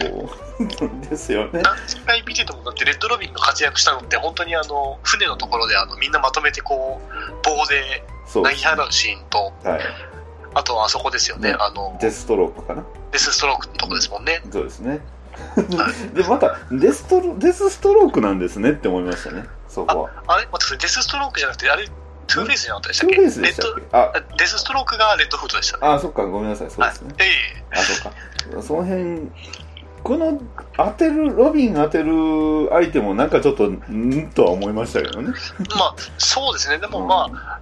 [1.09, 1.61] ですよね。
[1.61, 1.75] 何
[2.05, 8.03] 回見てても、だってレッドロビンが活躍したのって、本当にあの、船のところで、あの、みんなまとめてこう、棒で。
[8.33, 9.81] 投げ払うシーンと、はい。
[10.55, 12.83] あとはあそこですよね、ねあの、デストロークかな？
[13.11, 14.41] デスストロークのとこですもんね。
[14.51, 15.01] そうですね。
[16.15, 20.23] で、また、デストロ、デスストロークなんですねって思いましたね、そこは。
[20.27, 20.47] あれ？
[20.79, 23.15] デスストロークじゃなくて、あれ、トゥーフェイスじゃなかったでしたっけ？
[23.17, 25.87] レッドあデスストロークがレッドフードでしたね。
[25.87, 27.15] あ、そっか、ごめんなさい、そうですね。
[27.19, 28.11] えあ、そっか。
[28.61, 29.31] その辺、
[30.03, 30.41] この
[30.75, 35.33] 当てる、ロビン当てる相手もなんかちょっと、んとは思いましたけどね。
[35.59, 37.59] え まあ、そうですね、でもまあ、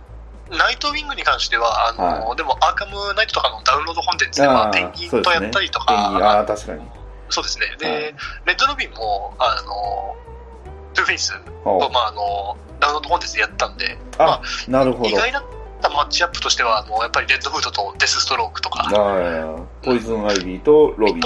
[0.50, 6.82] ナイトウィングに関しては、あの、はでもアーカムナイトとかのダウンロードコンテンツで、まあ、あーペンギンとやったりとか、あー確かに。
[7.30, 7.76] そうですね。
[7.80, 8.02] で、はい
[8.46, 10.16] レッドロビンも、あの、
[10.94, 11.34] トゥーフェイス
[11.64, 15.10] おと、まあ、あの、ダウンロードコンテンツでやったんで、あまなるほど。
[15.10, 15.44] 意外だっ
[15.82, 21.22] たマッチアップとしては、あの、やっぱりレッドフードとデスストロークとか、あポイズンアイビーとロビン。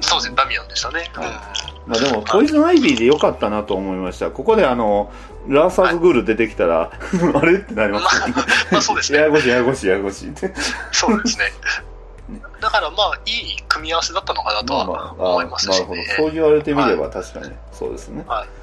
[0.00, 1.10] と、そうですね、ダミアンでしたね。
[1.14, 4.30] はいまあでも、ポイズンアイビーでよかったなと思いました。
[4.30, 5.10] ここであの、
[5.48, 6.92] ラーサーズグール出てきたら、
[7.34, 8.34] あれってなりますよね。
[8.70, 10.52] まあそうですねややこしいややこしいややこしいって。
[10.92, 11.52] そうですね。
[12.60, 16.00] だからまあ、いい組み合わせだったのかなとは思いますしなるほど。
[16.00, 16.14] ね。
[16.16, 18.24] そう言われてみれば確かに、そうですね。
[18.28, 18.61] はい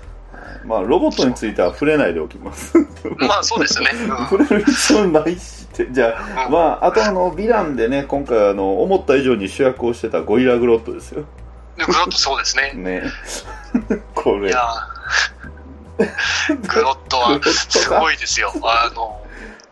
[0.65, 2.77] まあ、ロボットについては触れないでおきます。
[3.17, 3.89] まあそうですね。
[3.93, 5.91] うん触れる必要ないしって。
[5.91, 11.25] じゃあ、うんまあ、あとあの、ヴィランでね、今回あの、思った以上に主役をしてたゴリラグロットですよ。
[11.77, 12.73] でグロットそうですね。
[12.77, 13.03] ね。
[14.13, 14.49] これ。
[14.49, 18.51] いやーグロットはすごいですよ。
[18.63, 19.21] あの、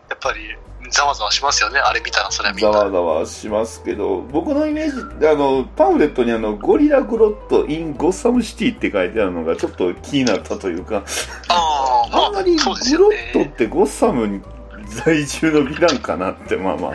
[0.08, 0.56] やっぱり、
[0.90, 1.78] ざわざわしますよね。
[1.80, 2.72] あれ見たら、それはみんな。
[2.72, 11.04] ざわざわしますけど、僕のイメージ、あの、パンフレットにあの、ゴリラグロット in ゴッサムシティって書いてあるのがちょっと気になったというか、
[11.48, 13.10] あ あ、あんまりまあ、そうですグロ。
[13.10, 14.40] ットってゴッサムに
[15.04, 16.92] 在住のヴィランかなって、まあまあ、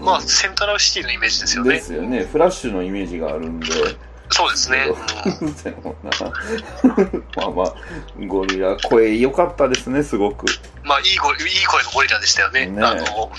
[0.00, 1.80] まあ、セントラルシティのイメージですよねで。
[1.80, 2.28] すよね。
[2.30, 3.66] フラッシュのイメージがあるんで、
[4.30, 4.86] そうですね。
[7.36, 7.74] まあまあ、
[8.26, 10.46] ゴリラ、声良かったですね、すごく。
[10.82, 12.66] まあ、いいゴリ、いい声のゴリラでしたよね。
[12.66, 13.32] ねあの、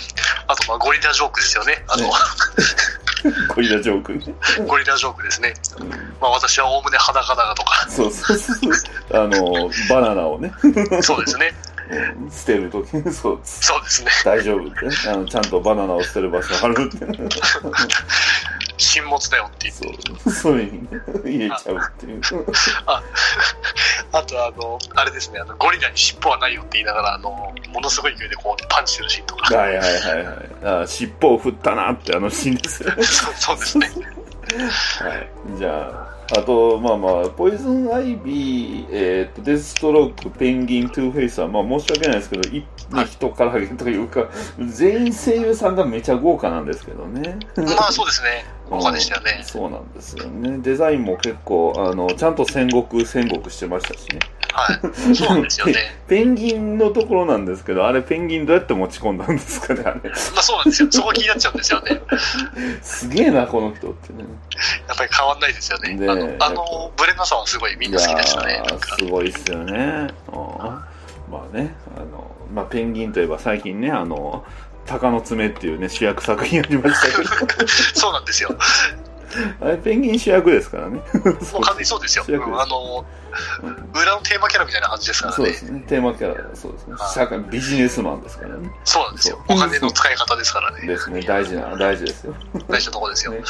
[0.48, 1.84] あと、まあ、ゴリラジョークですよね。
[1.88, 2.10] あの、ね
[3.54, 4.22] ゴリラジョークね。
[4.66, 5.54] ゴリラジョークですね。
[6.22, 7.88] まあ、私はおおむね裸だがとか。
[7.90, 8.58] そうそうそう。
[9.14, 10.54] あの、バナナをね、
[11.02, 11.54] そうですね。
[11.66, 11.70] うん
[12.30, 14.12] 捨てるときに、そう、そうですね。
[14.24, 14.92] 大丈夫ってね。
[15.08, 17.06] あのちゃんとバナナを捨てる場所あるって。
[18.80, 19.74] 沈没だよっていう。
[19.74, 19.90] そ
[20.30, 22.22] う、それにね、入れちゃうっていう。
[22.86, 23.04] あ
[24.12, 29.56] あとあの、あれですね、あのゴリラに尻尾はないよって言いながら、あの、ものすごい勢いでこうパンチするシーンとか。
[29.56, 30.84] はいはいはいはい。
[30.84, 32.84] あ尻尾を振ったなってあのシーンです
[33.36, 33.92] そうですね。
[35.00, 35.30] はい。
[35.58, 47.40] じゃあ、あと、まあまあ、ポイズンアイビー、えっ、と、デスストローク、ペンギン、トゥーフェイスは、まあ申し訳ないですけど、いね、人からげというか、全員声優さんがめちゃ豪華なんですけどね。
[47.56, 48.46] まあそうですね。
[48.70, 49.44] 豪華でしたよねうん。
[49.44, 50.60] そうなんですよね。
[50.60, 54.20] デザインも結構、あの、ちゃんと戦国、戦国してましたしね。
[54.54, 55.16] はい。
[55.16, 56.00] そうなんですよね。
[56.08, 60.10] ペンギンのところなんですけど、あれペンギンどうやって持ち込んだんですかね、あれ。
[60.10, 60.88] まあそうなんですよ。
[60.92, 62.02] そこ気になっちゃうんですよね。
[62.82, 64.24] すげえな、この人ってね。
[64.88, 65.94] やっぱり変わんないですよね。
[65.94, 68.64] ねあの、あのブレなさはすごいみんな好きでしたね。
[68.98, 70.08] すごいっすよね。
[70.34, 70.90] うん
[71.30, 74.44] まあね、あの、まあペンギンといえば最近ね、あの、
[74.86, 78.50] 鷹の爪っていうね、主役作品ありましたけど、 そうなんですよ。
[79.62, 81.00] あれペンギン主役ですからね。
[81.00, 82.24] もう完全にそうですよ。
[82.24, 83.06] すうんあの、
[83.94, 85.54] 裏のテーマキャラみたいな感じですからねそうで。
[85.54, 85.84] すね。
[85.88, 86.96] テーマキャラ、そうですね。
[87.14, 88.72] 社会、ビジネスマンですからね。
[88.84, 89.40] そうなんですよ。
[89.48, 90.88] お金の使い方ですからね。
[90.88, 91.22] ですね。
[91.22, 92.36] 大事な、大事ですよ。
[92.68, 93.32] 大事なところですよ。
[93.34, 93.42] ね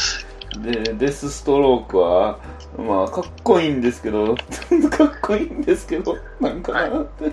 [0.57, 2.39] で、デスストロークは、
[2.77, 4.35] まあ、かっこいいんですけど、
[4.89, 7.31] かっこいいんですけど、なんかなって、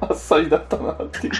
[0.00, 1.32] あっさりだったなっていう。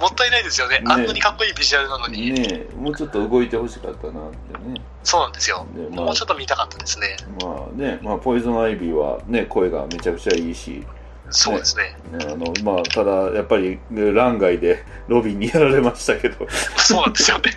[0.00, 0.78] もったいないですよね。
[0.78, 2.30] ねあんなにかっこいいビジュアルなのに。
[2.30, 4.80] ねえ、もうちょっと動いてほしかったなってね。
[5.04, 5.66] そうなんですよ。
[5.74, 7.16] でまあもうちょっと見たかったですね。
[7.40, 10.84] まあね、まあ、ポイズンアイビーはね、声がめちゃくちゃいいし、
[11.32, 11.96] そうですね。
[12.12, 17.52] ねあの、まあ、ただ、やっぱり、ね欄外でロビンにやられましたけど、そうなんですよね。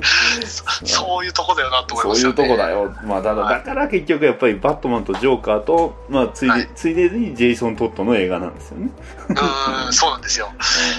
[0.44, 2.34] そそういうとこだよなと思いそういう。
[2.34, 2.94] とこだよ。
[3.04, 8.90] まあ、ただ、はいだから結局やっぱりバットマンとジョーカーと、まあ、ついで、はいついでにジェイソン・トットの映画なんですよね。
[9.28, 10.50] うーん、そうなんですよ。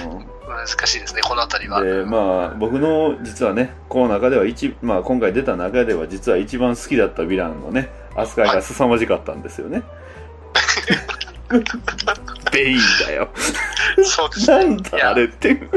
[0.10, 1.82] うん難しいですね、このあたりは。
[1.82, 9.84] で、まあ、僕の実はね、この中では一、まあ、今回出た中では実は一番好きだったヴィランのね、扱いが凄まじかったんですよね。
[12.52, 13.30] ベインだよ。
[14.04, 15.54] そうですなんいやだあれって。
[15.54, 15.70] 無理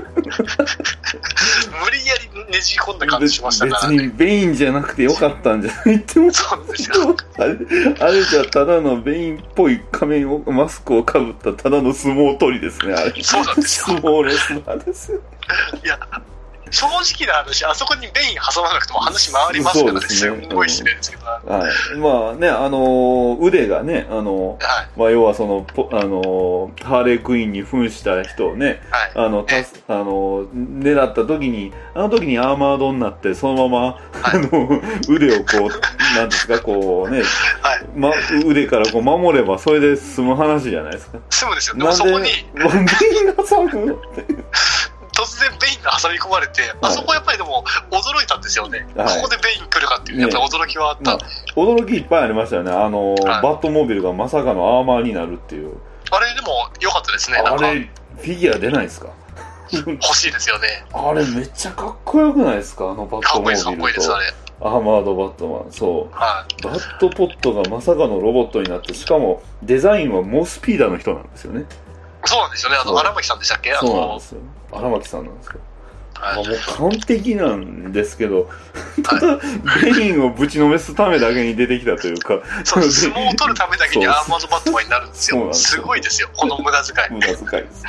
[2.07, 3.97] やりねじ込んだ感じしましたからね。
[3.97, 7.16] 別にベインじゃなくてよかったんじゃないって思っそうですよ。
[7.39, 7.57] あれ、
[8.01, 13.22] あれじゃただのベインっぽい仮面を、マスクをかぶったただの相撲取りですね、あれ。
[13.22, 15.20] そうなんですよ相撲レスラーですよ。
[15.85, 15.99] いや、
[16.75, 20.01] 正直な話、あそこにベイン挟まなくても話回りますからね。
[20.01, 21.25] そうですねすごい失礼ですけど。
[21.27, 21.99] ははい。
[21.99, 24.99] まあね、あのー腕がね、あのーい。
[24.99, 29.27] まあ、要はその、ポあのーハーレークイーンに扮した人をね、はい。
[29.27, 37.22] あの、たす、あの、狙った時に、あの時にアーマードになって、そのまま、あの、腕をこう、なんですか、こうね、
[37.62, 37.87] はい。
[37.95, 38.11] ま、
[38.45, 41.18] 腕からこう守れば、それで済む話じゃないですか。
[41.31, 41.77] すぐですよ。
[41.77, 42.93] でもそこになんで
[43.49, 44.25] 挟むのって。
[45.14, 48.86] 突然ベインが挟み込まれて、あそこやっぱりでも驚いたんですよね。
[48.96, 51.24] はいここでベイン来るかっていう、やっぱり驚きはあったんで。
[51.54, 52.72] 驚きいっぱいありましたよね。
[52.72, 55.76] あの、はいバットモービルがまさかのアーマーになるっていう。
[56.10, 57.38] あれでも良かったですね。
[57.38, 59.08] あれ、フィギュア出ないですか？
[59.72, 60.68] 欲しいですよね。
[60.92, 62.90] あれめっちゃかっこよくないですか？
[62.90, 64.26] あのバットモかっこいいです、かっービルこいいです、あとれ。
[64.60, 65.72] アーマードバットマン。
[65.72, 66.14] そう。
[66.14, 71.64] はバットポットがまさかのロボットになって、しかもデザインはモスピーダーの人なんですよね。
[72.25, 72.29] い。
[72.29, 72.79] そうなんですよね。
[72.81, 73.75] あの、荒牧さんでしたっけ？
[73.75, 74.41] そうなんで、すよ。
[74.72, 75.53] 荒牧さんなんですよ。
[76.20, 78.49] あはいもう完璧なんですけど、
[79.03, 79.39] ただ、
[79.83, 85.53] ベインをぶちのめすためだけに出てきたというか、そう相撲を取るためだけに アーマードバットマンになるんですよ。
[85.53, 87.12] すごいですよ、この無駄遣い。
[87.12, 87.85] 無駄遣いです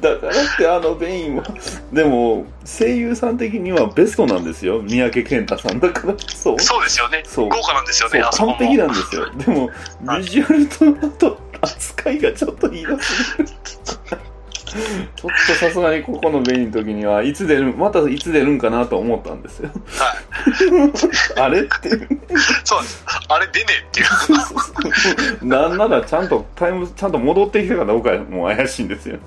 [0.00, 1.44] けど、だからってあのベインは、
[1.92, 4.82] でも、声優さん的にはベストなんですよ。
[4.82, 6.60] 三宅健太さんだから、そう。
[6.60, 7.22] そうですよね。
[7.24, 8.22] そう豪華なんですよね。
[8.32, 9.30] 完璧なんですよ。
[9.30, 9.70] でも、
[10.18, 10.52] ビジュア
[10.88, 13.48] ルと、あと、扱いがちょっといいなすぎる。
[15.16, 19.70] ちょっとさすがにここのベインの時には、いつ出る、またいつ出るんかなと思ったんですよ。
[19.98, 20.16] は
[21.36, 21.40] い。
[21.40, 21.90] あれって。
[22.64, 23.04] そうなんです。
[23.28, 24.04] あれ出ねえってい
[25.42, 25.46] う。
[25.46, 29.18] なんならちゃんとタイム、ちゃんと戻ってきたかどうかも怪しいんですよ。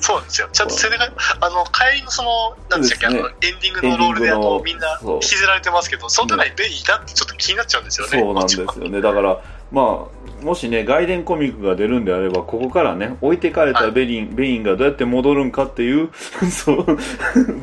[0.00, 0.48] そうなんですよ。
[0.52, 1.10] ちゃんとそれが、
[1.40, 8.18] あの、帰りのその、なんでしたっけ、あの、エンディングのロールで、あのの、みんな引きずられてますけど、その中にベインいたってちょっと気になっちゃうんですよね。
[8.20, 9.00] そうなんですよね。
[9.00, 9.40] だから、
[9.74, 16.10] まあ、もしね、外伝コミックが出るんであれば、ここからね、置いてかれたベリン、ベインがどうやって戻るんかっていう、
[16.48, 16.86] そう、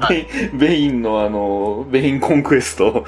[0.10, 3.04] ベインベインのあの、ベインコンクエスト、はい。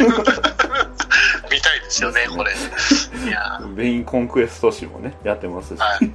[1.52, 2.52] 見たいですよね、これ。
[3.28, 5.98] いやベインコンクエスト誌もね、やってますし、ーはい。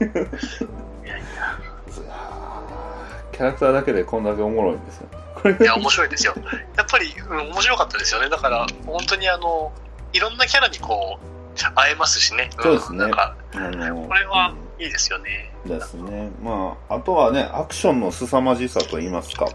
[3.34, 5.08] キャラクターだけでこんだけおもろいんですよ。
[5.36, 6.34] これいや、面白いですよ。
[6.78, 8.30] やっぱり、うん、面白かったですよね。
[8.30, 9.72] だから、本当にあの、
[10.14, 11.35] いろんなキャラにこう、
[11.76, 12.46] 会えますしね。
[12.46, 13.06] んそうですね。
[13.14, 15.52] あのこれはいいですよね。
[15.66, 16.30] ですね。
[16.44, 19.54] まあ、あとはね、アクションの凄まじさと言いますか、はい。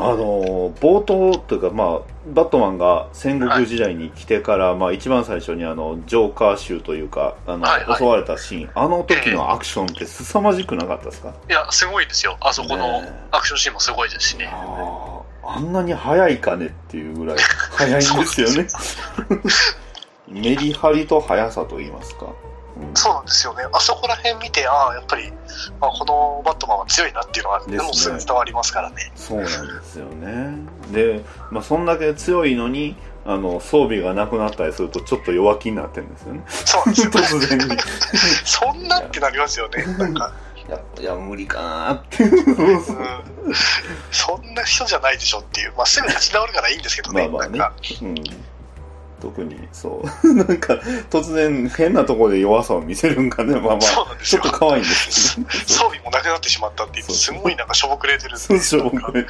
[0.00, 7.98] あの冒頭というか、まあ、バットマンが戦国時代に来てから、まあ、一番最初にあのジョーカー州というかあの、はいはい。
[7.98, 8.70] 襲われたシーン。
[8.76, 12.36] あの時のアクションって凄まじくなかったですか、いや、すごいですよ。
[12.40, 13.28] あそこのねえ。
[13.32, 14.48] アクションシーンもすごいですしね。
[14.52, 17.38] あああんなに速いかねっていうぐらい
[17.72, 18.66] 速いんですよね
[20.30, 22.26] メリハリと速さと言いますか。
[22.26, 22.48] うん
[22.94, 23.64] そうなんですよね。
[23.72, 25.32] あそこら辺見て、ああ、やっぱり、
[25.80, 29.10] まあ、このバットマンは強いなっていうのは、でもすぐ伝わりますからね。
[29.16, 30.58] そうなんですよね。
[30.92, 36.44] で、まあ、そんだけ強いのに、あの、装備がなくなったりすると、ちょっと弱気になってるんですよね。
[36.48, 37.10] そうなんですよ。
[37.12, 37.76] 突然に。
[38.44, 39.84] そんなってなりますよね。
[39.98, 40.32] なんか、
[40.68, 42.24] いや、いや無理かなって。
[42.24, 42.84] うん、
[44.12, 45.72] そんな人じゃないでしょっていう。
[45.76, 47.28] まあ、すぐ立ち直るからいいんですけどね。
[47.28, 47.76] まあまあねなんか、。
[48.02, 48.14] うん。
[49.20, 50.34] 特に、そう。
[50.34, 50.74] なんか、
[51.10, 53.54] 突然変なところで弱さを見せるんかね。
[53.54, 53.78] まあまあ
[54.22, 55.54] ちょっと可愛いんですけどね。
[55.66, 58.94] 装備もなくなってしまったっていう、すごいなんかしょぼくれてるんで、しょう。
[58.94, 59.26] がない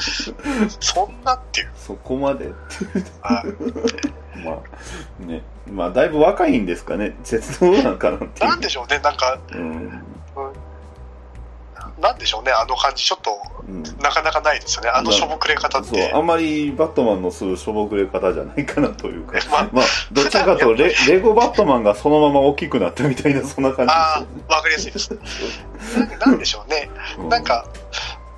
[0.80, 1.70] そんなっていう。
[1.76, 2.53] そこまで。
[3.22, 3.43] あ
[4.45, 5.43] まあ、ね。
[5.70, 7.14] まあ、だいぶ若いんですかね。
[7.24, 8.51] 絶望なんかなっていう。
[8.51, 8.86] なんでしょう。
[8.86, 9.57] ね、なんか、う。
[9.57, 10.03] ん。
[12.01, 13.30] なんでしょうね、あの感じ、ちょっと、
[13.68, 13.82] うん。
[14.01, 19.38] なかなかないですよね、あのしょぼくれ方っそうて。、あんまりバットマンのするしょぼくれ方じゃないかなというか。
[19.51, 24.18] まあまあ、どちらかとレ、レゴバットマンがそのまま大きくなったみたいな、そんな感じあ
[24.49, 25.11] あ、わかりやすいです。
[25.99, 27.24] なんなんでしょうね、ですよ。
[27.28, 27.66] なんか、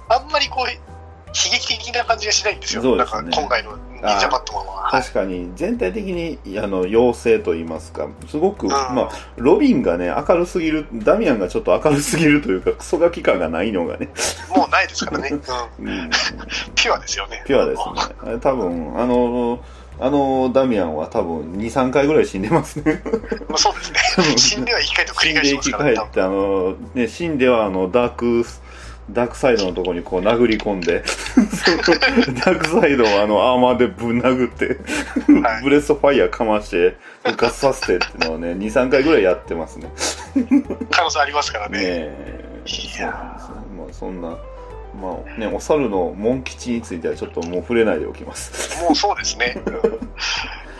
[0.08, 0.89] あんまりこう、
[1.32, 3.32] 悲劇的な感じがしないんですよ、なんそうですね。
[3.32, 4.72] か今回の忍者バットマンは。
[4.74, 5.52] はい確かに。
[5.54, 8.70] 全体的にあの妖精と言いますかすごく、ん。
[8.70, 14.08] まあ、ロビンがね明るすぎるダミアンがちょっと明るすぎるというかクソガキ感がないのがね、
[14.54, 15.30] もうないですからね、
[15.78, 16.10] うん、うん、
[16.74, 17.42] ピュアですよね。
[17.46, 18.38] ピュアですね。
[18.40, 19.60] 多分あの
[20.00, 23.02] あのダミアンは多分23回ぐらい死んでますね。
[23.48, 23.98] まあそうですね、
[24.36, 28.46] 死んでは一回と繰り返しますからね、死んであの、ね、死んではあのダーク
[29.12, 31.02] ダークサイドのところにこう殴り込んで。
[32.44, 34.78] ダークサイドをあのアーマーでぶん殴って、
[35.42, 35.62] はい。
[35.62, 39.90] ブレストファイヤーかまして復活させてっていうのをね23回ぐらいやってますね。
[40.90, 41.78] 可能性ありますからね。
[41.78, 42.44] ねえ。
[42.66, 43.06] いや
[43.76, 44.28] まあそんな
[45.00, 48.82] まあねお猿のモン吉についてはちょっともう触れないでおきます。
[48.82, 49.56] もうそうですね。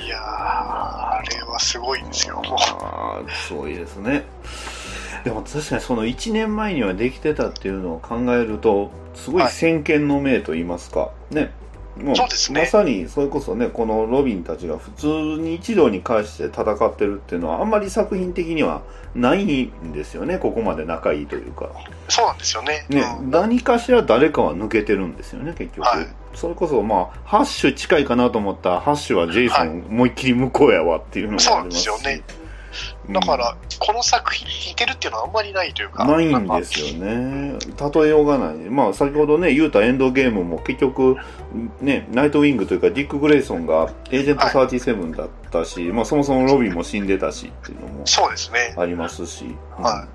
[0.01, 2.37] いやー、あれはすごいですよ。
[2.37, 2.45] もう。
[2.59, 4.25] ああすごいですね
[5.25, 11.53] でも確かにその1年前にはできてたっていうのを考えるとすごい先見の明と言いますか、ね。
[11.97, 12.63] もそうね。
[12.63, 18.83] まさにそれこそねこのロビンたちが普通に一堂に会して戦ってるっていうのはあんまり作品的には
[19.15, 20.39] ないんですよね。
[20.39, 21.71] ここまで仲いいというか。
[22.09, 22.87] そうなんですよね。
[22.89, 23.31] ね、うん。
[23.31, 26.07] 何かしら誰かは抜けてるんですよね結局、はい。
[26.35, 29.69] それこそまあハッシュ近いかなと思ったらハッシュはジェイソはい。
[29.69, 31.85] ン思いっきり向こうやわっていうのがありますし。
[31.85, 32.23] そうなんですよね。
[32.35, 32.40] うん
[33.13, 36.05] だから、この作品に似てるっていうのはあんまりないというか。
[36.05, 37.59] ないんですよね。
[37.95, 38.55] 例えようがない。
[38.57, 41.17] まあ、先ほどね、言うたエンドゲームも結局、
[41.81, 48.75] ね、ナイトウィングというか、ディック・グレイソンがエージェント37だったし、まあ、そもそもロビンも死んでたしっていうのもそうですね。
[48.77, 49.45] ありますし。
[49.77, 50.07] は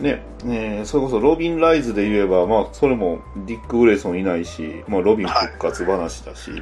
[0.00, 6.60] ね、ねそれこそロビン・ライズで言えば、まあ、それもディック・グレイソンいないし、まあ、ロビン復活話だし、ね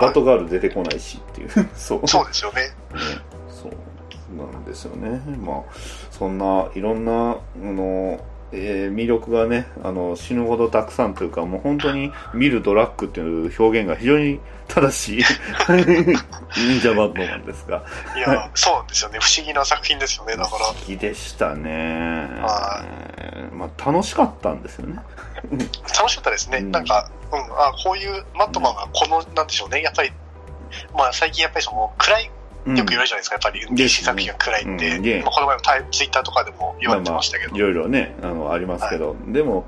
[0.00, 2.06] バットガール出てこないしっていう、 そう。
[2.06, 2.60] そうですよね。
[2.60, 2.68] ね、
[4.34, 5.20] なんですよね。
[5.38, 5.62] まあ、
[6.10, 8.20] そんないろんな、あの、
[8.52, 15.24] えー魅力がね、あの、死ぬほどたくさんというか、もう本当に見るドラッグっていう表現が非常に正しい
[15.68, 17.84] 忍者バットマンですが、
[18.16, 19.18] いや、そうなんですよね。
[19.20, 20.36] 不思議な作品ですよね。
[20.36, 22.28] だから、好きでしたね。
[22.40, 22.84] は
[23.52, 24.98] まあ、楽しかったんですよね。
[25.98, 26.58] 楽しかったですね。
[26.58, 29.82] うんなんか、うん、あこういうマットマンがこの、なんでしょうね。
[29.82, 30.12] やっぱり、
[30.94, 32.35] まあ最近やっぱりその、暗い、うん
[32.74, 33.34] よく言われるじゃないですか。
[33.34, 34.70] やっぱり DC 作品が暗いって。
[34.70, 37.56] うんでまあこの前もタイツイッターとかでも言われてましたけど。
[37.56, 39.66] いろいろね、あの、ありますけど、でも、はい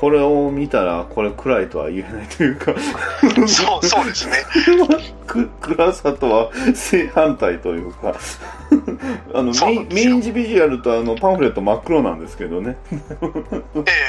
[0.00, 2.74] これを見たら、これ暗いとは言えないというか、
[3.46, 4.34] そう、そうですね。
[5.28, 8.16] く暗さとは正反対というか
[9.34, 9.52] あの
[9.92, 12.96] メインジビジュアルとあのパンフレット真っ黒なんですけどねえ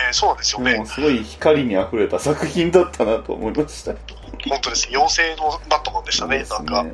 [0.10, 0.88] えそうですよもねう。
[0.88, 3.92] すごい光にあふれた作品だったなと思いました
[4.48, 4.88] 本当です。
[4.90, 6.46] 妖精のバットマンでしたね。
[6.50, 6.76] なんか。
[6.76, 6.88] はい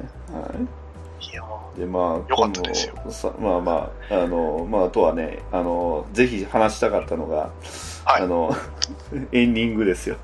[1.78, 2.96] でまあよかったですよ。
[3.40, 7.52] まあまああのまああとはねあのぜひ話したかったのが、
[8.06, 8.24] はい。
[8.24, 8.56] あの
[9.32, 10.18] エンディングですよ。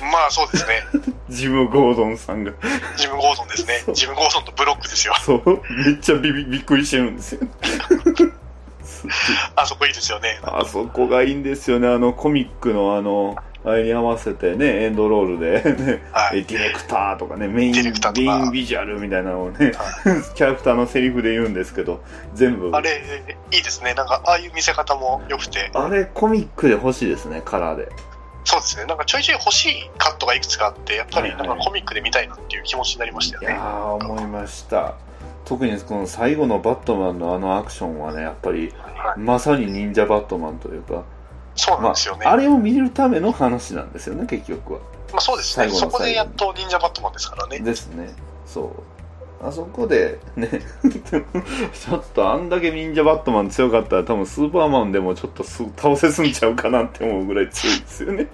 [0.00, 0.82] まあそうですね。
[1.28, 2.52] ジム・ゴードンさんが。
[2.96, 3.84] ジム・ゴードンですね。
[3.94, 5.14] ジム・ゴードンとブロックですよ。
[5.20, 5.62] そう。
[5.86, 7.40] めっちゃビビびっくりしてるんですよ。
[9.54, 10.40] あそこいいですよね。
[10.42, 13.36] あそこがいいんですよね、あのコミックのあの、
[13.66, 19.72] あれに合わせてね、エンドロールで、ねはいえディレクターとかね、メイン、ディレクターとメかインビジュアルみたいなのをね、
[20.36, 22.00] キャラクターのセリフで言うんですけど、
[22.32, 22.70] 全部。
[22.72, 23.02] あれ、
[23.50, 23.94] いいですね。
[23.94, 25.68] なんか、ああいう見せ方も良くて。
[25.74, 27.88] あれコミックで欲しいですね、カラーで。
[28.44, 28.84] そうですね。
[28.84, 33.48] なんかちょいちょい欲しいカットがいくつかあって、やっぱりはないんかコミックで見たいなっていう気持ちになりましたよね。
[33.48, 34.94] いやー、思いました。
[35.44, 39.18] 特にこの最後のバットマンのあのアクションはね、やっぱり、はい。
[39.18, 41.02] まさに忍者バットマンというか、
[41.56, 42.26] そうなんまですよね。
[42.26, 44.80] あ、あれを見るための話なんですよね、結局は。
[45.12, 45.68] まあそうですね。
[45.70, 47.58] そこでやっと忍者バットマンですからね。
[47.58, 48.14] ですね。
[48.46, 48.70] そう。
[49.42, 50.48] あそこでね
[50.88, 58.28] ちょっとあんだけ忍者バットマン強かったら多分スーパーマンでもちょっとす倒せすんちゃうかなって思うぐらい強いですよね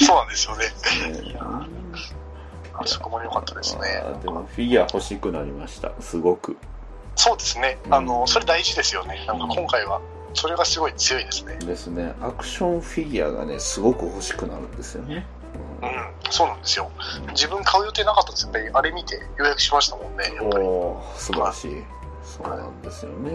[0.00, 0.64] そうなんですよね。
[1.12, 4.02] ねいやあそこも良かったですね。
[4.22, 6.56] でもフィギュア欲しくなりましたすごく
[7.14, 7.78] そうですね。
[7.86, 9.24] うんあの、それ大事ですよね。
[9.26, 10.00] なんか今回は、
[10.34, 11.56] それがすごい強いですね。
[11.56, 15.26] ですねアクションフィギュアがねすごく欲しくなるんですよね
[15.82, 15.90] うん、
[16.30, 16.90] そうなんですよ。
[17.30, 18.52] 自分買う予定なかったんですよ。
[18.54, 20.24] やっぱりあれ見て予約しましたもんね。
[20.34, 20.64] やっぱり。
[20.64, 21.82] おー素晴らしい
[22.22, 23.30] そうなんですよね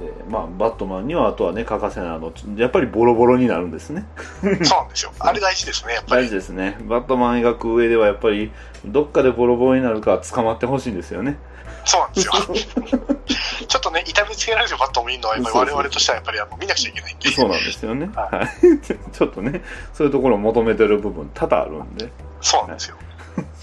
[0.00, 4.06] でまあバットマンにはあとはね欠かせないあのやっぱりボロボロになるんですね
[4.42, 5.12] そうなんですよ。
[5.20, 5.94] あれ大事ですね。
[5.94, 6.22] やっぱり。
[6.22, 8.52] 大事ですねバットマン描く上ではやっぱり
[8.84, 11.38] どっかでボロボロになるか捕まってほしいんですよね
[11.84, 12.32] そうなんですよ。
[13.68, 17.30] ちょっとね、痛めつけられるバットを見るのは、やっぱり我々としてはやっぱりあの見なくちゃいけないんで。
[17.30, 18.10] そうなんですよね。
[18.14, 18.48] ははい。
[19.12, 19.62] ちょっとね
[19.92, 22.10] そういうところを求めてる部分多々あるんで。
[22.40, 22.96] そうなんですよ。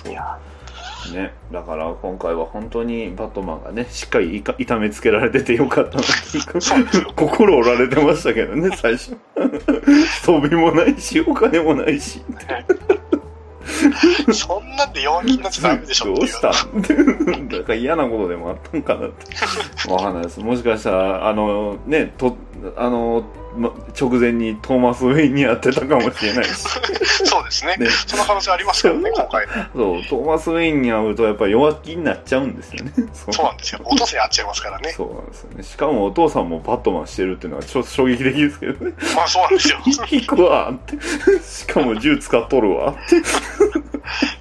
[0.04, 0.38] そういや
[1.14, 6.04] ね、だから今回は本当にバットマンがねしっかり痛めつけられててよかったな
[7.16, 9.18] 心折られてましたけどね最初。
[10.24, 12.24] 装備もないしお金もないし
[14.34, 16.14] そんなんで弱気になっちゃダメでしょ。
[16.14, 17.48] どうしたん？
[17.50, 19.92] だから嫌なことでもあったんかなって。
[19.92, 20.40] わかんないです。
[20.40, 22.36] もしかしたらあのねと
[22.78, 23.24] あの、
[23.56, 26.56] ま、直前にトーマス・ウェインに会ってたかもしれないし。
[27.26, 27.76] そうですね。
[27.78, 27.88] ね。
[27.90, 29.46] その可能性ありますからね、今回。
[29.76, 30.04] そう。
[30.06, 32.94] トーマス・ウェインに会うとやっぱり弱気になっちゃうんですよね。
[33.14, 33.46] そう。
[33.46, 33.82] なんですよ。
[33.84, 34.92] お父さんやっちゃいますからね。
[34.92, 35.64] そうなんですよね。
[35.64, 38.94] しかもお父さんもバットマンしてるっていうのはちょっと衝撃的ですけどね。
[39.16, 39.80] まあそうなんですよ。
[40.10, 40.98] 引くわって。
[41.44, 43.22] しかも銃使っとるわって。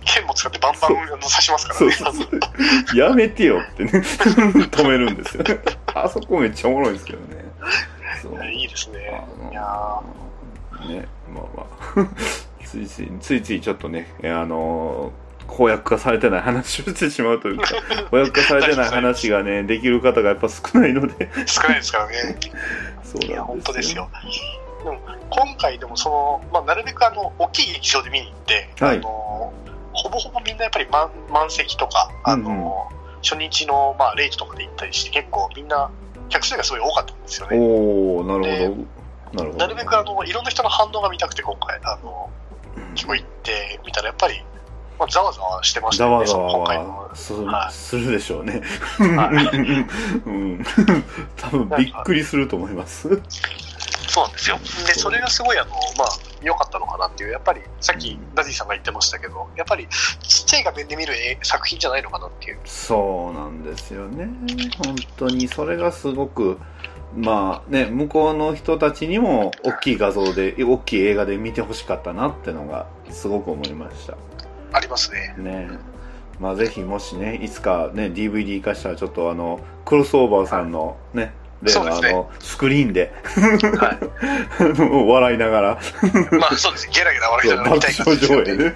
[0.04, 1.92] 剣も使ってバンバン刺しますからね。
[1.92, 2.98] そうそうそう。
[2.98, 3.90] やめてよってね。
[3.92, 5.58] 止めるんですよね。
[5.94, 7.44] あそこめっちゃおもろいですけどね
[8.22, 8.44] そう。
[8.46, 9.22] いいですね。
[9.50, 10.02] いや
[10.88, 11.66] ねまあま
[12.04, 12.08] あ。
[12.64, 15.12] ついついついついちょっとねあの
[15.48, 17.68] 公約化されてない話をしてしまうというか
[18.10, 21.26] 公約化されてない話がねできる方がやっぱ少ないので。
[21.26, 22.36] ー少ないですからね。
[23.02, 24.08] そういや、本当ですよ。
[24.84, 25.00] でも、
[25.30, 28.98] 今回でもその、まあ、なるべくあの、大きい劇場で見に行って、はい。
[28.98, 29.52] あの、
[29.92, 32.72] ほぼほぼみんなやっぱり満満席とか、あの、うんうん。
[33.22, 35.90] 初日の、まあ、レイトとかで行ったりして、結構みんな、
[36.30, 37.58] 客数がすごい多かったんですよね。
[37.58, 38.86] おおなるほど
[39.32, 42.30] なるほどなるべくあの、いろんな人の反応が見たくて、今回、あの、
[42.94, 44.42] 結構行ってみたら、やっぱり、
[44.98, 48.60] まあ、ざわざわしてましたよね、ざわざわす,、はいするでしょうね。
[48.98, 49.30] は
[50.26, 50.64] うん、
[51.36, 53.08] 多分びっくりすると思います。
[54.08, 54.58] そうなんですよ。
[54.86, 56.08] で、それがすごい、あの、まあ、
[56.42, 62.58] 良かったのかなっていう、やっぱり、さっき、ダディさんが言ってましたけど、やっぱり、ちっちゃい画面で見る絵作品じゃないのかなっていう。
[62.64, 64.28] そうなんですよね。
[64.84, 66.58] 本当にそれがすごく、
[67.14, 74.16] まあね、向こうの人たちにも大きい画像で、大きい映画で見てほしかったなってのがすごく思いました。
[74.72, 75.34] ありますね。
[75.38, 75.68] ね
[76.38, 83.12] まあぜひもしね、いつかね、DVD 化したらちょっとあの、クロスオーバーさんのね、例のねの、スクリーンで、
[83.78, 83.98] は
[84.58, 86.34] あの 笑いながら、い。
[86.36, 86.88] まあ、そうです。
[86.90, 88.74] ゲラゲラ笑いながら見たい爆笑上映ね。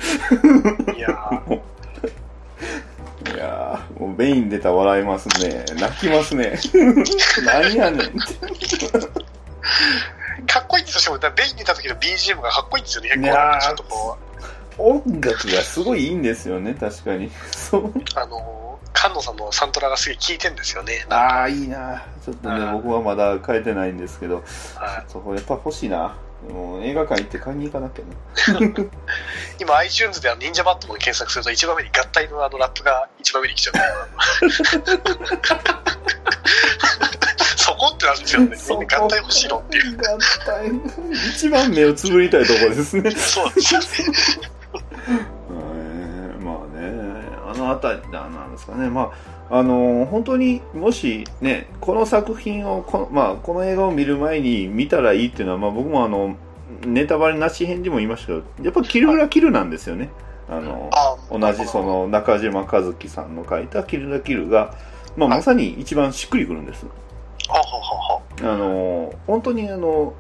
[0.97, 1.61] いやー
[3.35, 5.65] いやー、もうメイン出たら笑いますね。
[5.77, 6.59] 泣きますね。
[7.45, 8.19] 何やねん。
[10.47, 11.01] かっこいいんですよ。
[11.01, 13.09] しかも、ベイン出た時の BGM がかっこいいんですよね。
[13.11, 14.35] 結構、いやーちょっとこう、
[14.77, 17.31] 音楽がすごいいいんですよね、確かに。
[17.53, 17.93] そう。
[18.15, 18.64] あのー、
[18.95, 21.05] 菅野さんのサントラがすげえ効いてんですよね。
[21.11, 22.05] ああ、いいな。
[22.25, 24.37] ちょっとね、あー僕はまだ変えてないんですけど、
[24.77, 26.17] はいそこやっぱ欲しいな。
[26.51, 28.15] もう映画館行って買いに行かなきゃな。
[29.59, 34.51] 今 iTunes では忍者バットマン検索すると一番上に合体のあのラップが一番上に来ちゃう。
[37.57, 38.57] そこってなんですよね。
[38.69, 39.97] みんな合体欲しいのっていう。
[39.97, 40.03] 合
[40.45, 40.71] 体。
[41.35, 43.11] 一番目をつぶりたいところですね。
[43.13, 43.87] そうですよね。
[47.65, 49.13] のあたりなんですかね、ま
[49.51, 56.37] あ、あの本当にもしね、この作品をこの,、まあ、この映画を見る前に見たらいいっていうのは、まあ、僕もあの
[56.85, 60.11] ネタバレなし編でも言いましたけど、やっぱキルラキルなんですよね。
[60.49, 64.75] あのあ同じその中島和樹さんの書いた「キルラキルが」
[65.17, 66.87] まあ、まさに一番しっくりくるんです。
[67.49, 70.13] ははははあの本当にあの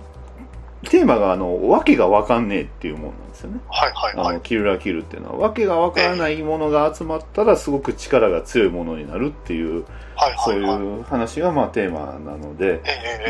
[0.85, 3.61] テーマがあの訳が分かんねえっていうものなんですよね。
[3.69, 4.41] はいはいはいあの。
[4.41, 9.85] キルラキルっていうのは訳が分からないものが集まったらすごく力が強いものになるっていう
[10.17, 12.83] はいそうはいう話がまあテーマなので、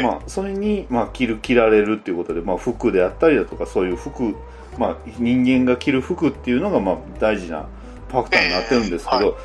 [0.02, 4.34] まあ、それにまあ着る着られるっていうことで、まあ、服であったりだとかそういう服、
[4.78, 7.66] まあ、人間が着る服っていうのがまあ大事な
[8.08, 9.36] ファクターになってるんですけど、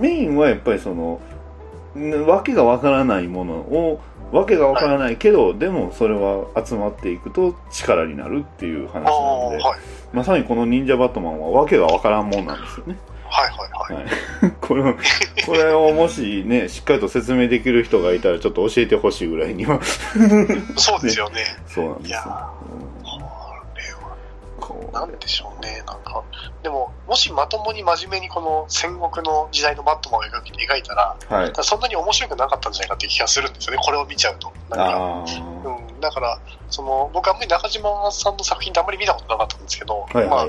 [0.00, 1.20] メインはやっぱりその
[1.98, 4.00] ん訳が分からないものを
[4.34, 9.80] 訳が分からないけど、でもそれは集まっていくと力になるっていう話なので、はい。
[10.12, 12.96] まさにこの忍者バットマンは訳が分からんもんなんですよね。
[13.28, 14.04] はいはいはい。
[14.04, 14.10] は
[14.48, 14.94] い、 これを
[15.46, 19.80] これをもしねしっかりと説明できる人がいたらちょっと教えてほしいぐらいには
[20.76, 21.44] そうですよ ね。
[21.68, 22.50] そうなんですよ
[24.64, 26.24] こうなんでしょうね、なんか。
[26.62, 31.52] でも、もしまともに真面目にこの戦国の時代のバットマンを描き描いたら、はい。
[31.60, 34.50] そんなに面白くなかったんじゃないかっていう気がするんですよね、これを見ちゃうと。
[34.70, 35.24] なんか
[35.68, 36.38] うん、だから、
[36.70, 40.28] その、僕あんまり中島さんの作品ってあんまり見たことなかったんですけど、はいはい。
[40.28, 40.46] まあ、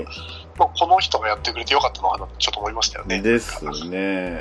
[0.58, 3.20] まあ、この人がやってくれてよかったのかなとちょっと思いましたよね。
[3.20, 4.40] ですね。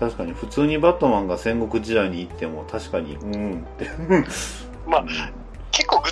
[0.00, 3.90] 確かに普通にバットマンが戦国時代に行っても確かにうんって。
[4.86, 5.04] まあ、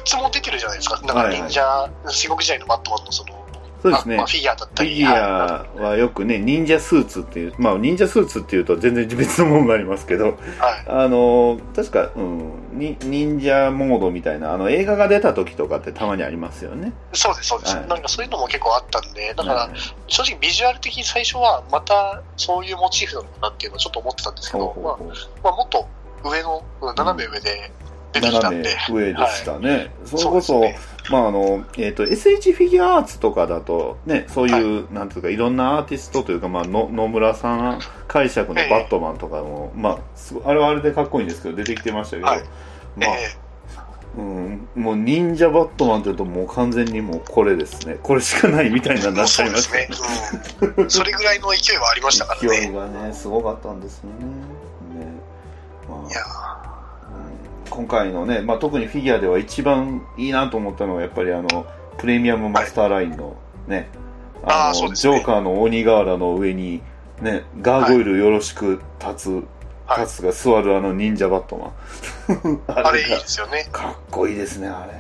[0.05, 1.01] 結構グッズも出てるじゃないですか。
[1.03, 3.45] なんか忍者、戦国時代のバットマンのその、
[3.85, 4.89] そうですねあまあ、フィギュアだったり。
[4.91, 10.37] フィギュアはよくね、忍者スーツっていう、まあ忍者スーツっていうと全然別のものがありますけど、はい。
[10.89, 16.95] あの、確か、うん、に忍者モードみたいな、あの映画が出た時とかってたまにありますよね。
[17.13, 17.77] そうです、そうです。
[17.77, 19.71] はいなんかそういうのも結構あったんで、だから、はい
[20.07, 25.89] 正直ビジュアル的に最初はまたそういうモチーフなのかなっていうのはちょっと思ってたんですけど、ほうほうほうまあ、まあ、もっと
[26.25, 27.71] 上の、うん斜め上で
[28.15, 29.91] 出てきた斜めんで、上でしたね。
[30.05, 30.79] それそうこそ、ね。
[31.11, 42.39] まああの、えっ、と、SH フィギュアアーツとかだと、ね、そういう、なんていうか、いろんなアーティストというか、まあ、の野村さん解釈のバットマンとかも、まあすごい、あれはあれでかっこいいんですけど、出てきてましたけど、はい。
[42.97, 43.45] まあ、え
[44.17, 47.99] うん、もう忍者バットマンというともう完全にもうこれですね。
[48.01, 49.77] これしかないみたいななっちゃいました。
[49.77, 49.89] ね、
[50.77, 50.91] うん。
[50.91, 52.73] それぐらいの勢いはありましたから勢いね。
[52.73, 54.27] がね、すごかったんですよね。
[55.01, 55.13] ね。
[55.89, 56.09] まあ。
[56.09, 56.21] いや
[56.59, 56.64] うん
[57.75, 61.67] 今回のね、まあ、特にフィギュアでは一番いいなと思ったのはやっぱりあの、
[61.99, 63.89] プレミアムマスターラインのね、
[64.45, 66.83] あーの、ねジョーカーの鬼瓦の上に
[67.21, 69.45] ね、ガーゴイルよろしく立つ、はい
[70.01, 71.67] 立つが座るあの忍者バットマ
[72.53, 72.63] ン。
[72.69, 73.69] ああれいいがですよね。
[73.71, 74.93] かっこいいですね、あれ。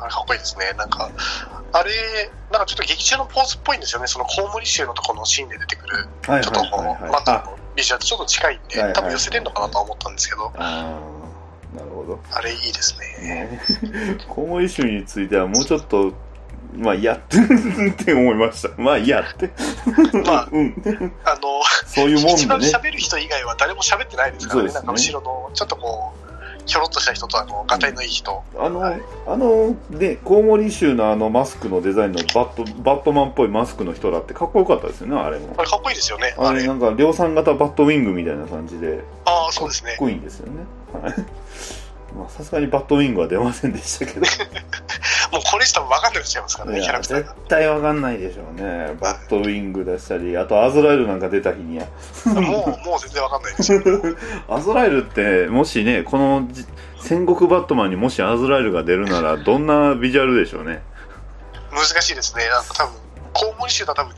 [0.00, 0.72] あれかっこいいですね。
[0.76, 1.08] なんか、
[1.72, 1.90] あれ、
[2.50, 4.08] なんかちょっと劇中のポーズっぽいんですよね。
[4.08, 10.52] そのコウモリ州のところのシーンで出てくる、はいちょっとこの、はいはいはいマットのビジュアルとちょっと近いんで、多分寄せてんのかなとは思ったんですけど、
[11.74, 12.18] なるほど。
[12.30, 13.58] あれいいですね。
[13.60, 13.60] ね、
[14.28, 16.12] コウモリ州についてはもうちょっと、
[16.76, 18.70] まあ、いやってって思いました。
[18.80, 19.50] まあ、いやって。
[20.24, 20.74] まあ うん。
[21.24, 22.58] あの、そういうもん一番。
[22.60, 24.68] 喋る人以外は誰も喋ってないですからね。
[24.68, 26.32] ねなんか後ろの、ちょっとこう、
[26.64, 28.42] ひょろっとした人と、あの、がたいのいい人。
[28.56, 35.62] あの、はいあの、で、コウモリ衆のあのマスクのデザインのバット、バットマンっぽいマスクの人だってかっこよかったですよね、あれもあ。
[35.62, 36.34] れかっこいいですよね。
[36.38, 36.60] あれ。
[36.60, 39.98] あれなんか量産型バットウィングみたいな感じで、ああ、そうですねかっ。
[39.98, 40.64] こいいんですよね。
[40.98, 41.14] はい。
[42.16, 44.20] まあ、さすがにバットウィングは出ませんでしたけど。
[45.32, 47.36] もうこれしたら分かんなくちゃいますからね、いやキャラクター絶が。
[47.48, 48.94] 対わかんないでしょうね。
[49.00, 51.86] バットウィング出したり、あとアズラエルなんか出た日には。
[52.26, 52.42] もう、
[52.86, 53.80] もう全然分かんないですよ。
[54.48, 56.66] アズラエルって、もしね、このじ
[57.00, 60.82] 戦国バットマンにもしアズラエルが出るなら、どんなビジュアルでしょうね。
[61.72, 62.46] 難しいですね。
[62.48, 62.94] なんか多分、
[63.32, 64.16] コウモリ州とは多分違う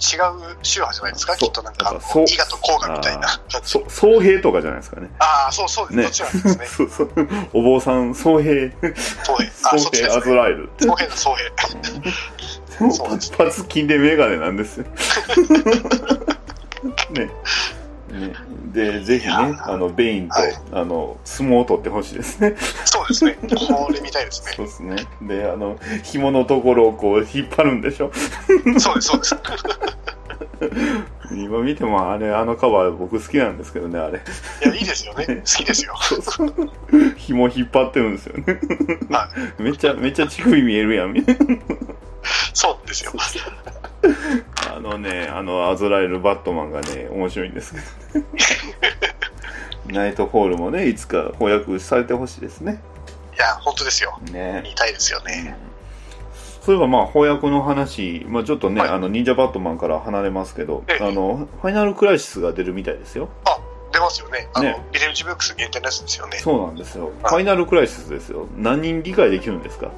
[0.63, 1.95] 宗派じゃないですか、きっとなんか、
[2.27, 3.85] 伊賀と甲賀みたいな感じそ。
[3.89, 5.11] 総兵とかじゃないですかね。
[5.19, 5.97] ああ、そうそうです。
[5.97, 6.67] ねどっちなんですね？
[6.67, 7.11] そうそう。
[7.53, 8.71] お坊さん、総兵、
[9.25, 9.47] 総兵。
[9.65, 10.21] あ、そ総兵ア。
[10.21, 10.85] ズラエルって。
[10.85, 11.45] 総兵だ、総兵。
[12.81, 13.19] も うそうね
[13.69, 14.87] 金でメガネなんですよ。
[17.11, 17.31] ね。
[18.15, 18.33] ね、
[18.73, 22.55] で、ぜひね、あの、ベインと、はいあの、相撲を取ってほしいですね。
[22.85, 23.37] そうですね。
[23.43, 24.53] これみたいですね。
[24.57, 24.97] そうですね。
[25.23, 28.13] で、あの、紐のところをこう引っ張るんでしょ。
[28.79, 29.37] そうです、そうです。
[31.33, 34.19] 今見てもあれ、あのカバー僕好きなんですけどね、あれ。
[34.65, 35.27] いや、いいですよね。
[35.27, 35.95] 好きですよ。
[36.01, 36.55] そうそう。
[37.17, 38.61] 紐引っ張ってるんですよね。
[39.11, 41.45] はめっちゃ、めっちゃ乳首見えるやん、みたいな。
[42.53, 43.13] そうですよ。
[44.75, 47.75] あのね、あの、アズラエル・バットマンがね、面白いんです
[48.13, 48.27] けど、ね、
[49.89, 52.81] ナイトホールもね、いつか翻訳されてほしいですね。
[53.35, 54.19] いや、本当ですよ。
[54.31, 55.57] ね見たいですよね。
[56.65, 63.29] そういえばまあ翻訳の話、まあちょっとね、はいあの、忍者バットマンから離れますけど、ええあの、ファイナルクライシスが出るみたいですよ。
[63.45, 63.59] あ、
[63.93, 64.49] 出ますよね。
[64.55, 66.39] あの、ねビレッジブックス限定のやつですよね。
[66.39, 67.11] そうなんですよ。
[67.23, 68.47] フはいァイナルクライシスですよ。
[68.57, 69.91] 何人理解できるんですか？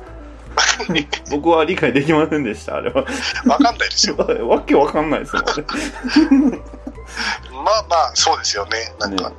[1.30, 3.04] 僕は理解できませんでした、あれは。
[3.46, 4.16] わかんないですよ。
[4.48, 6.58] わけわかんないですもんね。
[7.52, 8.92] まあまあ、そうですよね。
[8.98, 9.32] なんねか、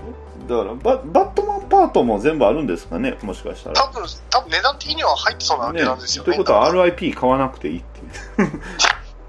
[0.47, 3.75] だからバ、バットマンパートも全部あるんですかね、もしかしたら。
[3.75, 6.25] 多分、多分値段的には入ってそうな値段ですよね。
[6.25, 8.61] ということは RIP 買わなくていいっていう。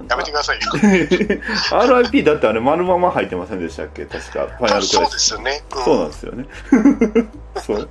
[0.09, 0.71] やめてくださいよ。
[1.73, 4.07] RIP だってあれ丸まま入ってませんでしたっけ？
[4.07, 4.81] 確か、ファイナルクライ。
[4.81, 5.65] そうですよね。
[5.77, 6.47] うんそうなんですよね。
[7.67, 7.89] そう。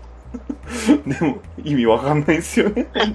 [1.05, 2.87] でも、意味わかんないですよね。
[2.95, 3.13] まあね。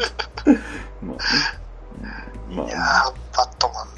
[2.50, 2.76] うんまいや
[3.36, 3.92] バットマン、うん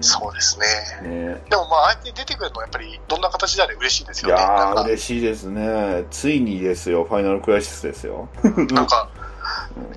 [0.00, 0.66] そうですね。
[1.08, 1.42] ね。
[1.48, 4.34] でもまあ、あえて出てくるのはやっぱり、どんな形であれ嬉しいですよね。
[4.34, 6.04] いや嬉しいですね。
[6.10, 8.28] ついにですよ、ファイナルクライシスですよ。
[8.72, 9.08] なんか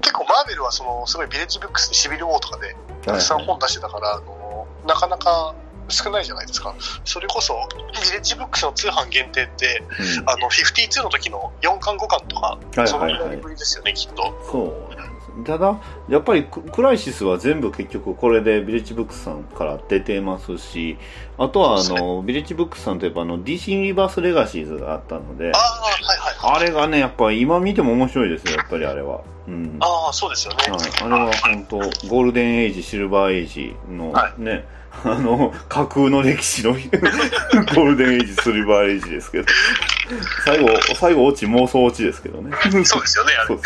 [0.01, 5.53] 結構マーベルはその、すごいビレッジブックスでシビルウォーとかで、たくさん本出してたから、あの、なかなか
[5.89, 6.75] 少ないじゃないですか。
[7.03, 7.55] それこそ、
[8.01, 9.83] ビレッジブックスの通販限定って、
[10.19, 14.23] うんあの、52の時の4巻5巻とか、はいそのぐはいはいらいぶりですよね、きっと。
[14.51, 15.10] そう
[15.43, 15.79] ただ、
[16.09, 20.97] やっぱりククライシスは全部結局これでビレッジブックスさんから出てますし、
[21.37, 26.61] あとはあの、ビレッジブックスさんといえばあの、DC ユニバースレガシーズがあったのであ、あ、はいはいはい。
[26.61, 29.21] あれがね、やっぱり今見ても面白いですよ、やっぱりあれは。
[29.47, 29.77] うん。
[29.79, 30.63] ああ、そうですよね。
[30.69, 34.65] はい、あれは本当、ゴールデンエイジ、シルバーエイジのはね、
[35.03, 39.45] あの、架空の歴史の ゴールデンエイジ、シルバーエイジですけど、
[40.45, 42.51] 最後、最後、落ち、妄想落ちですけどね。
[42.83, 43.55] そうですよね、あれ。
[43.55, 43.61] だ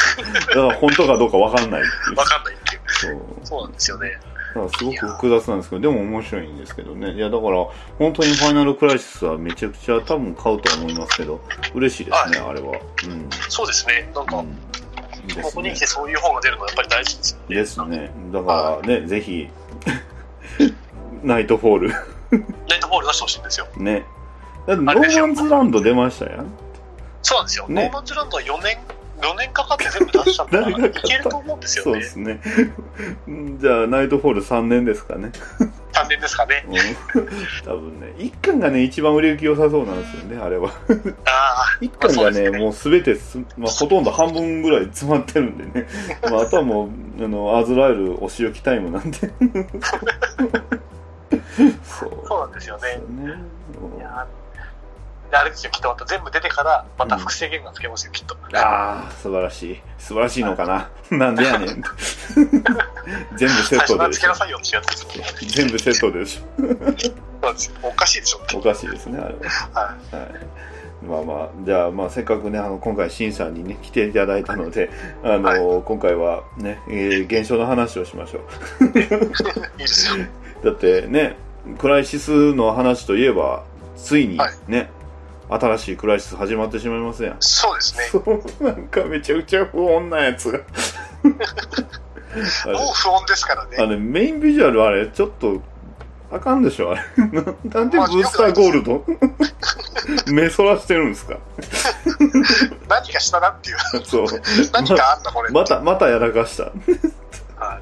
[0.53, 2.17] から本当かどうかわかんないっていう。
[2.17, 2.81] わかんないっていう。
[2.87, 3.21] そう。
[3.43, 4.11] そうなんですよね。
[4.55, 7.11] だからすごく複雑なんですけど、でも面白いんですけどね。
[7.11, 7.65] いや、だから、
[7.99, 11.41] 本当にファイナルクライシスはめちゃくちゃ多分買うと思いますけど、
[11.73, 12.71] 嬉しいですね、あれは。
[13.05, 13.29] うん。
[13.49, 14.09] そうですね。
[14.15, 14.57] なんか、うん
[15.25, 17.97] ねここに来てそういう本が出るのはやっぱり大事ですよね。
[17.97, 18.31] ですね。
[18.31, 19.49] だからね、ぜひ、
[21.25, 21.89] ナイトフォール。
[21.89, 23.67] ナイトフォール出してほしいんですよ。
[23.77, 24.05] ね。
[24.67, 26.45] だってノーマンズランド出ましたやん。
[27.21, 27.67] そうなんですよ。
[27.67, 28.77] ねノーマンズランドは4年、
[29.21, 30.99] 4年かかって全部出したんだから、 誰が買った？
[30.99, 32.03] いけると思うんですよねそうで。
[32.07, 32.39] すね。
[33.59, 35.31] じゃあ、ナイトフォール3年ですかね。
[35.93, 36.65] 3年ですかね。
[36.67, 36.75] うん
[37.65, 40.69] 多分ね、1巻がね、一番売れ行き良さそうなんですよね、あれは。
[40.69, 40.71] あ
[41.29, 45.87] あ、1巻がね、まあそうねもうすべてす、まあ、ほとんど半分ぐらい詰まってるんでね。
[46.29, 49.17] まあ、あとはもう、あの、アズラエルお仕置きタイムなんで。
[51.83, 52.39] そう。
[52.39, 53.01] なんですよね。
[53.09, 53.33] ね。
[53.97, 54.27] いや
[55.31, 58.37] であれですよ、きっとまた全部出てから、また複製原画つけますよ、きっと。
[58.53, 59.81] ああ、素晴らしい。
[59.97, 61.17] 素晴らしいのかな。
[61.17, 61.83] なんでやねん。
[63.35, 64.13] 全部セットで。
[65.47, 68.39] 全部セットでしそうですよおかしいでしょ。
[68.57, 69.39] おかしいですね、あれは。
[69.73, 70.29] ははい。
[71.05, 74.89] まあまあ、じゃあ、まあ、せっかくね、あの、今回、シンさんにね、来ていただいたので、
[75.23, 78.39] あの、今回はね、えー現象の話をしましょ
[78.81, 78.99] う。
[78.99, 79.01] い。
[79.03, 79.09] いい
[79.79, 80.25] ですよ。
[80.63, 81.37] だってね、
[81.77, 83.63] クライシスの話といえば、
[83.97, 84.89] ついにはいね、
[85.49, 87.35] 新しいクライシス始まってしまいますやん。
[87.39, 88.03] そうですね。
[88.11, 90.57] そう、なんかめちゃくちゃ不穏なやつ が。
[90.57, 90.65] もう
[92.93, 93.77] 不穏ですからね。
[93.79, 95.61] あの、メインビジュアルあれ、ちょっと、
[96.31, 97.01] あかんでしょ、あれ。
[97.27, 97.43] な
[97.81, 99.03] なんでブースターゴールド？
[100.31, 101.37] 目そらしてるんですか？
[102.89, 103.77] 何かしたなっていう。
[104.05, 104.25] そう。
[104.73, 105.49] 何かあんな、これ。
[105.51, 106.63] また、またやらかした。
[106.63, 107.81] はい。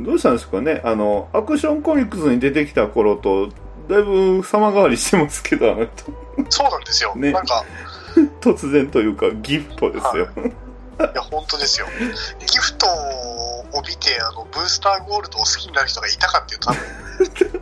[0.00, 0.80] どうしたんですかね？
[0.84, 3.48] あの、アクションコミックスに出てきた頃と、
[3.88, 6.04] だいぶ様変わりしてますけど、あの人。
[6.50, 7.14] そうなんですよ。
[7.16, 7.64] ねなんか、
[8.40, 10.24] 突然というか、ギフトですよ。
[10.24, 10.28] い
[11.14, 11.86] や、本当ですよ。
[12.40, 16.70] ギフトを見て、あの、ブースターゴールドを好きになる人がいたかっていうと、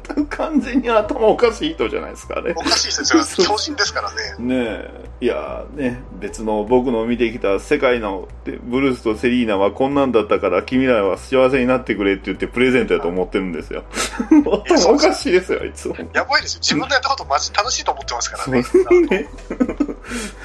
[0.02, 2.60] 多分、完全に頭おかしい人じゃないですか、あれお。
[2.60, 3.24] かしいですよ。
[3.24, 4.16] そう超人ですからね。
[4.38, 5.02] ねえ。
[5.22, 13.84] いやーね、別の僕の見てきた世界のでブルースとセリーナはこんなんだったから君らは幸せになってくれって言ってプレゼントやと思ってるんですよ。
[14.66, 15.94] 頭おかしいですよ、あいつも。
[16.12, 16.60] やばいですよ。
[16.60, 18.64] 自分のやったことマジ楽しいと思ってますからね。
[19.10, 19.28] ね。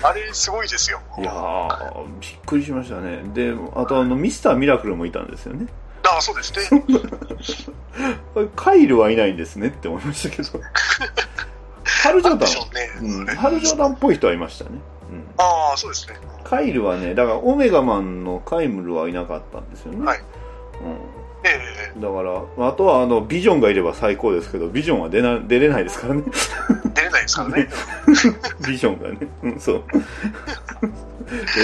[0.04, 1.02] あれ、すごいですよ。
[1.18, 3.24] いやー、びっくりしましたね。
[3.34, 5.68] で、あとあの、ミスターミラクルもいたんですよね。
[6.04, 6.82] ああ、そうですね。
[8.56, 10.50] カイルはいないんですねって思いましたけど。
[11.84, 12.40] ハルジョー。
[12.40, 12.48] ダ
[13.02, 14.72] ン、うん、ハルジョーダンっぽい人はいましたね。
[15.12, 15.24] うん。
[15.38, 16.18] ああ、そうですね。
[16.44, 20.06] カイルはね、だからオメガマンのカイムルはいなかったんですよね。
[20.06, 21.18] はいうん。
[21.44, 26.24] えだから、あとはあの、ビジョンがいれば最高ですけど、ビジョンは出な、出れないですからね。
[26.86, 27.70] え出れないですからね。
[28.68, 29.28] ビジョンがね。
[29.44, 29.84] うん、そう。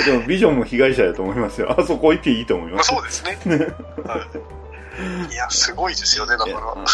[0.06, 1.74] でもビジョンも被害者だと思いますよ。
[1.80, 2.90] あそこ行っていいと思います。
[2.90, 3.38] そうですね。
[4.06, 4.18] は
[5.30, 6.58] い、いや、すごいですよね、だから。
[6.58, 6.86] あ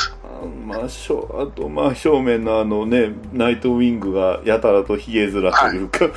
[0.65, 6.07] まあ、しょあと、まあ、正面のあのね、ナイトウィングがやたらとヒゲ面というか、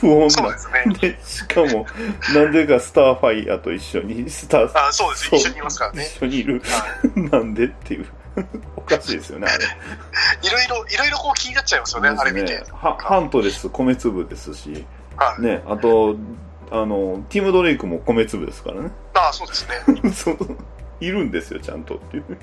[0.00, 0.58] 不穏なで。
[0.58, 0.94] すね。
[1.00, 1.86] で、しかも、
[2.34, 6.60] なんでかスターファイアと一緒に、スター、あそうです一緒にいますからね一緒にいる。
[6.60, 8.06] はなんでっていう。
[8.76, 9.64] おかしいですよね、あれ。
[10.42, 12.64] いろいろ、いろいろこう気になっちゃいますよね、あれ見て。
[12.72, 14.84] はハントレス米粒ですし、
[15.16, 15.42] はい。
[15.42, 16.16] ね、あと、
[16.70, 18.90] あの、ティム・ドレイクも米粒ですからね。
[19.14, 20.10] ああ、そうですね。
[20.12, 20.36] そう
[21.00, 22.38] いるんですよ、ちゃんとっていう。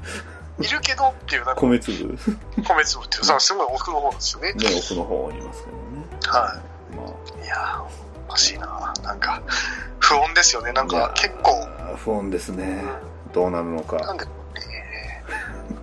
[0.59, 2.29] いるけどっていう、なんか、米粒です。
[2.29, 4.53] ね、米粒っていう、さすごい奥の方ですよね。
[4.55, 6.07] 奥の方にいますけどね。
[6.27, 6.61] は
[6.95, 7.45] まい。
[7.45, 7.83] いやー、
[8.27, 8.93] おかしいな。
[9.03, 9.41] なんか、
[9.99, 10.73] 不穏ですよね。
[10.73, 12.83] なんか、結構、不穏ですね。
[13.33, 13.97] どうなるのなんか。
[13.97, 14.27] で、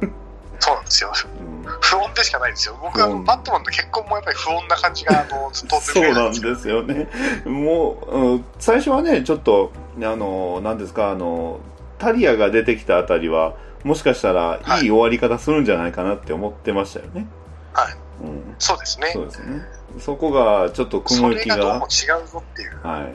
[0.03, 0.26] えー
[0.59, 1.13] そうなんですよ。
[1.41, 2.79] うん不穏でしかないですよ。
[2.81, 7.09] 僕は、バットマンの結婚もやっぱり不穏な感じが、あの、ずっとそうなんすですよね。
[7.45, 11.59] もう、うん最初はね、ちょっと、あの、なんですか、あの、
[11.99, 17.27] タリアが出てきたあたりは、もしかしたらいい終わり方するんじゃないかなって思ってましたよね。
[17.73, 17.95] はい。
[18.23, 18.55] うん。
[18.61, 19.23] そうですねそ。
[19.23, 19.63] うですね。
[19.99, 22.81] そこが、ちょっと雲行きそれががも、違うぞっていう。
[22.87, 23.15] はい。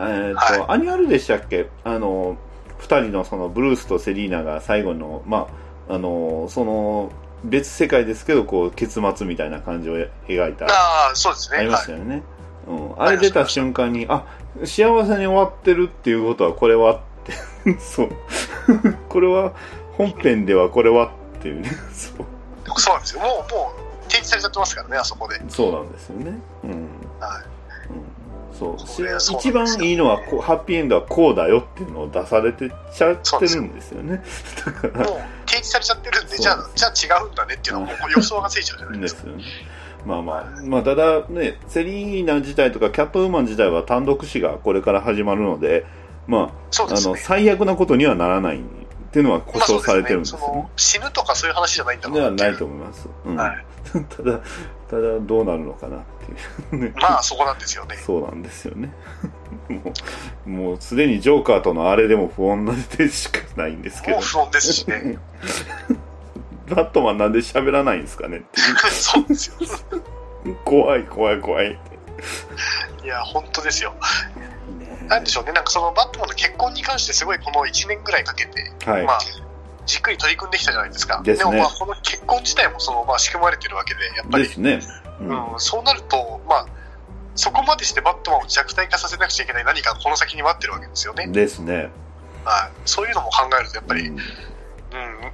[0.00, 1.68] えーっと、はアニュアルでしたっけ？
[1.84, 2.36] あの、
[2.78, 7.12] 二人のそのブルースとセリーナが最後の、まあ、あの、その、
[7.44, 9.96] 別世界ですけど、こう、結末みたいな感じを
[10.26, 11.58] 描いた、ああ、そうですね。
[11.58, 12.22] ありましたよね。
[12.66, 13.02] うん。
[13.02, 14.24] あれ出た瞬間に、あ、
[14.64, 14.66] 幸
[15.06, 17.00] せに終わってるっていうことは、これはっ
[17.64, 18.10] て、 そう。
[19.08, 19.52] これは、
[19.96, 22.18] 本編ではこれはっていうね、 そう。
[22.68, 23.20] はい、そうなんですよ。
[23.20, 25.40] もう、もう、提示されちゃってますからね、あそこで。
[25.48, 26.38] そうなんですよね。
[26.64, 26.70] うん。
[27.20, 27.53] はい。
[29.18, 29.38] そう。
[29.38, 34.22] 一番いいのはこうハッピーエンドはこうだよっていうのを出されてちゃってるんですよね。
[34.64, 35.04] だから。
[35.04, 39.22] もう、提示されちゃってるんで、じゃあ、じゃあ違うんだねっていうのは、もう予想がついちゃうじゃないですか。
[39.22, 39.44] ですよね。
[40.06, 45.86] まあまあ、まあ、ただね、セリーナ自体とかキャットウーマン自体は単独誌がこれから始まるので、
[46.26, 48.60] まあ、あの、最悪なことにはならない
[49.14, 50.44] っていうのは保証されてるんですよね。
[50.44, 53.08] その死ぬとかそういう話じゃないんだろうなではないと思います。
[53.24, 53.36] うん。
[53.36, 54.40] ただ、
[54.90, 56.00] ただどうなるのかなっ
[56.70, 56.92] ていう、ね。
[57.00, 57.96] まあ、そこなんですよね。
[58.04, 58.92] そうなんですよね。
[59.70, 59.92] も
[60.46, 64.16] う、もうすでにジョーカーとのあれでも不穏でしかないんですけど。
[64.16, 65.16] もう不穏ですしね。
[66.70, 68.42] バットマンなんで喋らないんですかね。
[68.90, 69.54] そうですよ。
[70.64, 71.78] 怖い怖い怖い。
[73.04, 73.94] いや、本当ですよ。
[75.08, 79.18] なんでしょうね、なんかそのバットマンの結婚に関してすごいこの1年ぐらいかけて、はいまあ、
[79.86, 81.22] じっくり取り組んできたじゃないですか。
[81.22, 84.80] ですねもまあ、この結婚自体もその、まあ、仕組まれてるわけで、やっぱり、ですね。
[85.20, 86.66] うんそうなると、まあ、
[87.36, 91.26] そこまでしてバットマンを弱体化させなくちゃいけない何かがこの先に待ってるわけですよね。
[91.28, 91.90] ですね。
[92.44, 94.16] はい、そういうのも考えると、やっぱり、うん、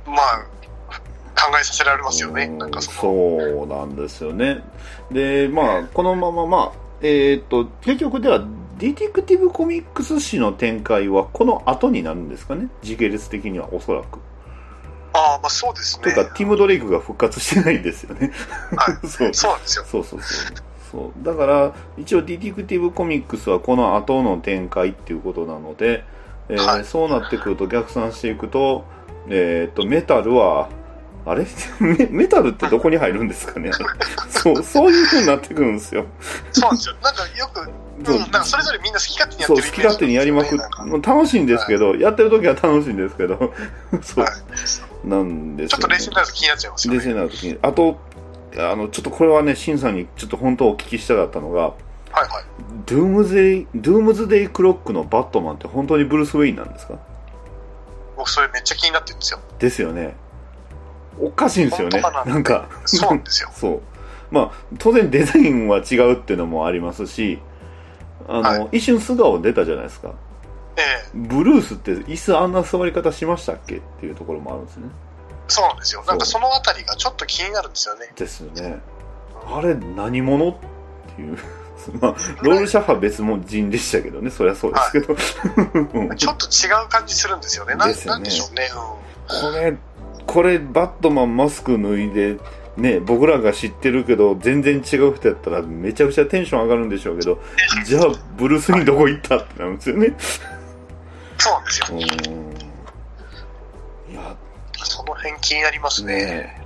[0.07, 0.47] まあ、
[1.41, 2.47] 考えさせられますよね。
[2.47, 4.63] なんかそそうなんですよね。
[5.11, 8.45] で、まあ、このまま、まあ、えっ、と、結局では、
[8.81, 12.69] ディティクティブコミックス誌の展開はこの後になるんですかね？
[12.81, 14.21] 時系列的にはおそらく。
[15.13, 16.05] ああ、まあそうですね。
[16.05, 18.33] というか、ティム・ドレイクが復活してないんですよね。
[18.75, 19.85] はい、 そうそうなんですよ。
[19.85, 20.57] そうそうそう。
[20.91, 26.05] そうだから、一応、ディティクティブコミックスはこの後の展開っていうことなので、
[26.49, 28.85] えーそうなってくると逆算していくと、
[29.29, 30.71] えっ、と、メタルは、
[31.27, 31.47] あれ？
[31.81, 33.71] メメタルってどこに入るんですかね？
[34.31, 36.07] そう、そういう風になってくるんですよ。
[36.53, 36.95] そうなんですよ。
[37.03, 37.61] なんかよく、
[38.13, 43.53] うん、なんかそれぞれみんな好き勝手にやっそう、てるイメージ好き勝手にやりまくっ楽しいんですけど、やってる時は楽しいんですけど、
[44.03, 44.27] そう、
[45.09, 46.99] なんですちょっと冷静になると気になっちゃいますよね。
[46.99, 47.59] 冷静になる時に。
[47.63, 47.99] あと、
[48.57, 52.45] あの、ちょっとこれはね、シンさんにちょっと本当お聞きしたかったのが、はいはい。
[52.87, 56.95] ドゥームズデイ、ドゥームズデイクロックのバットマンって本当にブルース・ウェインなんですか？
[58.17, 59.39] 僕それめっちゃ気になってるんですよ。
[59.61, 60.17] ですよね。
[61.21, 62.01] おかしいんですよね。
[62.01, 62.69] ななんか。
[62.85, 63.21] そう。
[63.55, 63.81] そう。
[64.31, 67.41] まあ、当然デザインは違うっていうのもありますし、
[68.29, 70.13] あの、一瞬素顔出たじゃないですか。
[70.77, 70.83] え
[71.15, 74.89] ブルースって椅子あんな座り方しましたっけっていうところもあるんですね。
[75.49, 76.05] そうなんですよ。
[76.07, 78.13] なんかそのあたりがちょっと気になるんですよね。
[78.15, 78.81] ですよね。
[79.47, 80.55] あれ、何者っ
[81.17, 81.39] ていう。
[81.99, 85.17] まあ、ロールシャッハ別も人でしたけどね、そりゃそうですけど。
[86.01, 87.75] うんちょっと違う感じするんですよね。
[87.75, 88.71] なんですよねなんでしょうね。
[89.27, 89.77] これ、
[90.27, 92.39] これ、バットマンマスク脱いで、
[92.77, 97.39] ね、僕らが知ってるけど、全然違う人やったら、めちゃくちゃテンション上がるんでしょうけど、
[97.85, 98.05] じゃあ、
[98.37, 100.15] ブルースにどこ行ったってなるんですよね。
[101.39, 101.87] そうなんですよ。
[101.91, 101.95] う
[104.11, 104.13] ん。
[104.13, 104.37] いや、
[104.83, 106.15] その辺気になりますね。
[106.15, 106.63] ね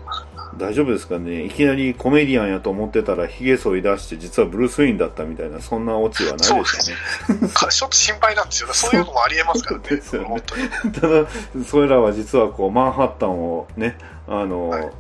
[0.59, 1.45] 大丈夫ですかね？
[1.45, 7.49] いきなりコメディアンやと思ってたら、髭剃り出して、実はブルース・ウィンだったみたいな、そんなオチはないでしょうね。
[7.53, 8.75] か ちょっと心配なんですよね。
[8.75, 9.89] そういうのもありえますからね。
[9.89, 10.43] ですよね。
[11.01, 11.27] ただ、
[11.67, 13.99] それらは実はこう、マンハッタンをね、
[14.29, 14.93] あの、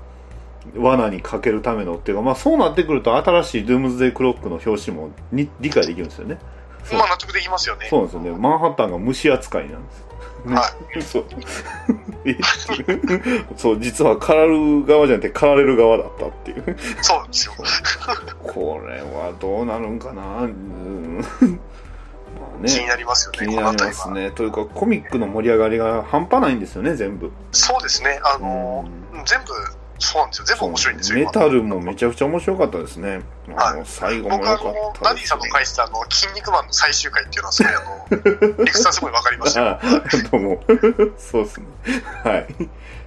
[0.77, 6.39] 罠にかけるためのっていうか、まあそうなってくると、新しいドゥームズデイクロックの表紙もに理解できるんですよね。
[6.93, 7.87] まあ納得できますよね。
[7.89, 8.39] そうなんですよね。
[8.39, 10.04] マンハッタンが虫扱いなんです。
[10.45, 10.59] ね、
[11.01, 11.25] そう。
[12.25, 12.37] え
[13.57, 14.39] そう、実は狩
[14.81, 16.77] る側じゃなくて狩られる側だったっていう。
[17.03, 17.55] そうなんですよ。
[18.43, 21.19] これはどうなるんかなうん。
[21.19, 21.49] ま
[22.59, 24.31] あね気になりますよね気になりますね。
[24.33, 27.33] というか、コミックの盛り上がりが半端ないんですよね、全部。
[27.53, 28.21] そうですね。
[28.23, 29.53] あのー全部、
[29.99, 30.45] そうなんですよ。
[30.47, 31.19] 全部面白いんですよ。
[31.19, 33.21] 今メタルもめちゃくちゃ面白かったですね。
[33.57, 39.65] あの最後も僕あ良かっの、たですダディさんの返したあの、キン肉マンの最終回っていうのはすごいあの、 リクさんすごいわかりますよ。
[39.67, 39.81] あ
[40.33, 40.65] どうも。
[41.19, 41.67] そうですね。
[42.25, 42.47] はい。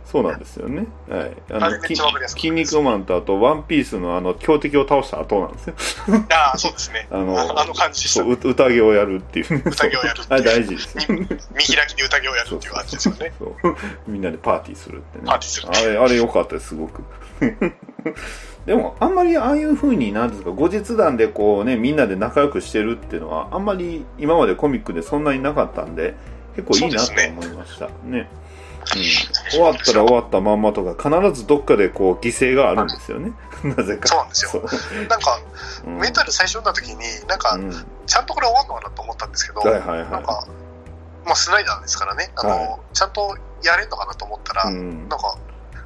[0.09, 0.87] そうなんですよね。
[1.09, 1.31] はい。
[1.51, 5.75] ああれめっちゃわかりやすかった筋肉マンとあと、ワンピースのあの、強敵を倒した後なんですよ。
[6.31, 7.07] ああ、そうですね。
[7.11, 9.63] あの、あの感じでしたそう、う宴をやるっていう。
[9.65, 11.15] 宴をやるっていうあれ大事ですよ。
[11.17, 13.33] 見開きで宴をやるっていう感じですよね。
[13.37, 13.75] そう
[14.07, 15.25] みんなでパーティーするってね。
[15.25, 17.03] パーティーするあれ、あれ良かったです、すごく。
[18.65, 26.15] でも、あんまりああいう風に、なんですか、後日談でこうね、みんなで仲良くしてるっていうのは、あんまり今までコミックでそんなになかったんで、
[26.55, 27.87] 結構いいなと思いました。
[27.87, 27.91] ね。
[28.03, 28.27] うん、
[29.51, 33.33] 終わったら終わったまんまとか、必ずどっかでこう、犠牲があるんですよね。
[33.63, 34.07] なぜか。
[34.07, 34.63] そうなんですよ。
[35.09, 35.39] なんか、
[35.85, 36.97] メタル最初読んだ時に、
[37.27, 37.57] なんか、
[38.05, 40.47] ちゃんとこれ終わんのかなと思ったんですけど、はいはいはいなんか、
[41.25, 45.37] まあ、スナイダーですからね、あの、はちゃんとやれんのかなと思ったら、んなんか、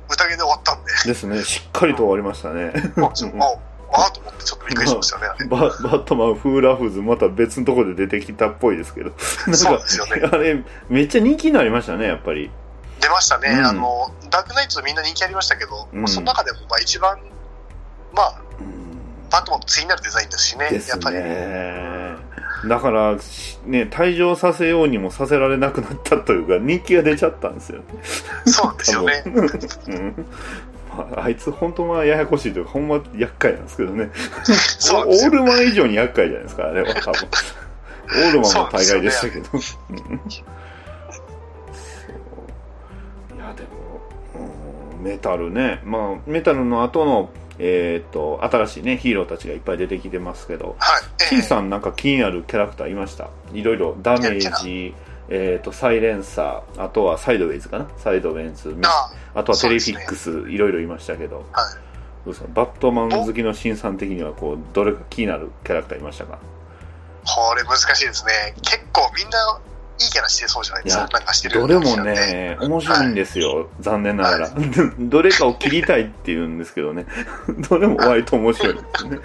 [0.09, 1.43] 宴で終わったんで、ですね。
[1.43, 2.73] しっかりと終わりましたね。
[2.97, 3.31] あ、そう
[3.93, 9.11] ああと思ってちょっとびっくりしましたね、あれババットマン、フーラフーズ、また別のところで出てきたっぽいですけど。
[9.47, 10.29] なんそうかですよね。
[10.31, 12.49] あれ、めっちゃ人気になりましたね、やっぱり。
[13.01, 17.17] 出ましたね、うんあの、ダークナイツみんな人気ありましたけど、うんまあその中でもまあ一番、
[18.13, 18.41] まあ、
[19.31, 21.17] バットマンと対になるデザインですしね、ですやっぱり。
[21.17, 22.15] ね。
[22.67, 27.81] だから、しね、退場させようにもさせられなくなったというか、人気が出ちゃったんですよ。
[28.45, 29.23] そうなんですよね。
[29.25, 30.25] うん
[30.91, 34.11] まああいつ本当はややこしいというか、ほんま厄介なんですけどね。
[34.77, 37.29] そうオールマン以上に厄介じゃないですか、あれは多分。
[38.11, 39.45] オールマンも大概でしたけど。
[45.01, 45.81] メタルね。
[45.83, 47.29] まあ、メタルの後の、
[47.59, 51.01] えっ、と、新しいね、ヒーローたちがいっぱい出てきてますけど、はい。
[51.23, 53.29] えシンさんなんか気になるキャラクターいました？
[53.53, 54.93] いろいろダメージ、
[55.29, 57.87] えっ、と、サイレンサー、あとはサイドウェイズかな？
[57.97, 61.45] サイドウェイズ、ああとはテレフィックス、いろいろいましたけど、はい。
[62.25, 66.39] どうですかバットマン好きのシンさん的には、こう、どれか気になるキャラクターいましたか？
[67.23, 68.53] これ難しいですね。
[68.61, 69.59] 結構みんな
[69.99, 71.07] いいキャラしてそうじゃないですか。
[71.11, 74.51] なんかしてるどれもね、面白いんですよ、残念ながら。
[74.99, 77.05] どれかを切りたいって言うんですけどね、
[77.69, 79.19] どれも割と面白いですね。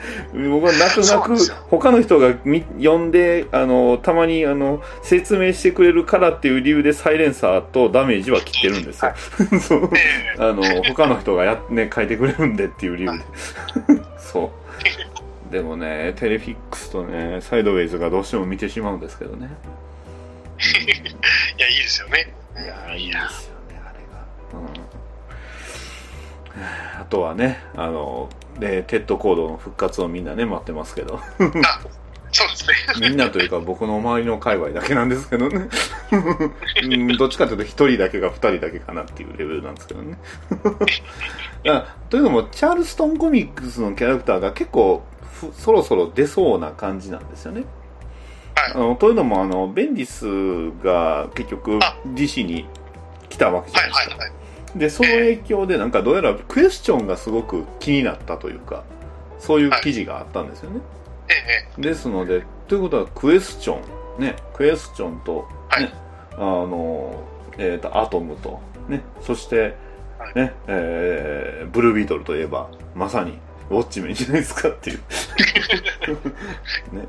[0.51, 1.37] 僕は泣く泣く
[1.69, 9.15] 他の人がみ読んで、あの、たまにあの、説明してくれるからっていう理由でサイレンサーとダメージは切ってるんですよ。
[9.61, 9.99] そうえ
[10.39, 13.25] えあの、他の人がや、ね、書いてくれるんでっていう理由で。
[14.19, 14.53] そ
[15.51, 15.53] う。
[15.53, 19.49] でもね、テレフィックスとね、サイドウェイズがどうしても見てしまうんですけどね。
[21.59, 22.35] いや、いいですよね。
[22.55, 24.27] いやいいですよね、あれが。
[24.55, 24.62] う
[26.99, 27.01] ん。
[27.01, 28.28] あとはね、あの、
[28.59, 31.19] で、テッドコードの復活をみんなね、待ってますけど。
[31.19, 31.81] あ、
[32.33, 32.74] そうですね。
[33.09, 35.69] みんなというか僕の周りの界隈だけなんですけどね。
[36.83, 40.19] うんどっちかというと一人だけが二人だけかなっていうレベルなんですけどね。
[41.69, 45.05] あというのも、チャールストンコミックスのキャラクターが結構
[45.41, 47.65] ふそろそろ出そうな感じなんですよね。
[48.57, 52.66] はいあのというのも、あの、ベンディスが結局あ DC に
[53.28, 54.16] 来たわけじゃはないいですか。
[54.16, 54.78] はいはい。
[54.78, 58.85] で、その影響でなんかどうやらクエスチョンがすごく気になったというか、
[59.39, 60.81] そういう記事があったんですよね。
[61.28, 61.35] え
[61.78, 63.78] え、ですので、ということはクエスチョ
[64.19, 65.93] ン、ね、クエスチョンと、はいね、
[66.33, 67.23] あの、
[67.59, 69.74] えっ、と、アトムと、ね、そして、
[70.35, 73.39] ね、えーブルービートルといえば、まさに、
[73.70, 74.99] ウォッチメンじゃないですかっていう。
[76.95, 77.09] ね。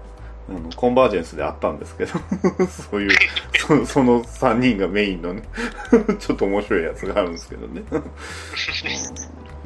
[0.49, 2.13] あのコンバージェンスであったんですけど
[2.67, 3.11] そういう
[3.57, 5.43] そその3人がメインのね
[6.19, 8.03] ちょっと面白いやつがあるんですけどね、う ん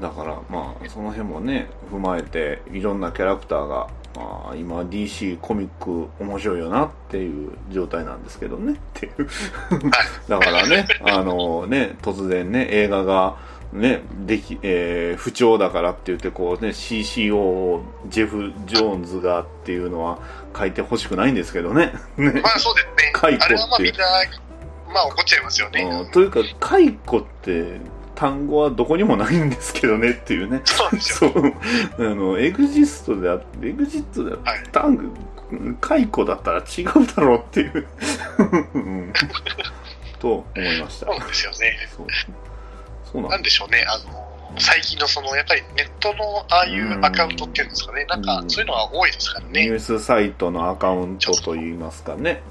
[0.01, 9.27] だからまあその辺もね踏まえていろんなキャラクターが、まあ、今 DC コミック面白いよなっていう状態なんですけどねっていう。
[10.27, 13.35] だからねあのね突然ね映画が
[13.73, 20.19] ね、でき、えー不調だからって言って、こうね、CCO をジェフ・ジョーンズがっていうのは
[20.57, 21.93] 書いてほしくないんですけどね。
[22.17, 23.11] ねまあそうですね。
[23.13, 24.05] 解雇あれはまあってみんな、
[24.93, 25.83] まあ怒っちゃいますよね。
[25.83, 27.79] うんというか、解雇って
[28.15, 30.61] 単語はどこにもないんですけどねっていうね。
[30.65, 31.31] そうですよ。
[31.33, 31.53] そう。
[32.11, 35.03] あの、エグジストであって、エグジットであって、はい単語、
[35.79, 37.87] 解雇だったら違うだろうっていう。
[38.75, 39.13] うん
[40.19, 41.07] と思いました。
[41.07, 41.77] そうですよね。
[41.97, 42.07] そう。
[43.11, 43.85] そうななんんでしょうね。
[43.87, 48.05] あの、最近のその、やっぱりネットのああいうアカウントっていうんですかね。
[48.05, 49.63] なんかそういうのは多いですからね。
[49.63, 52.41] ニュースサイトのアカウントといいますかね。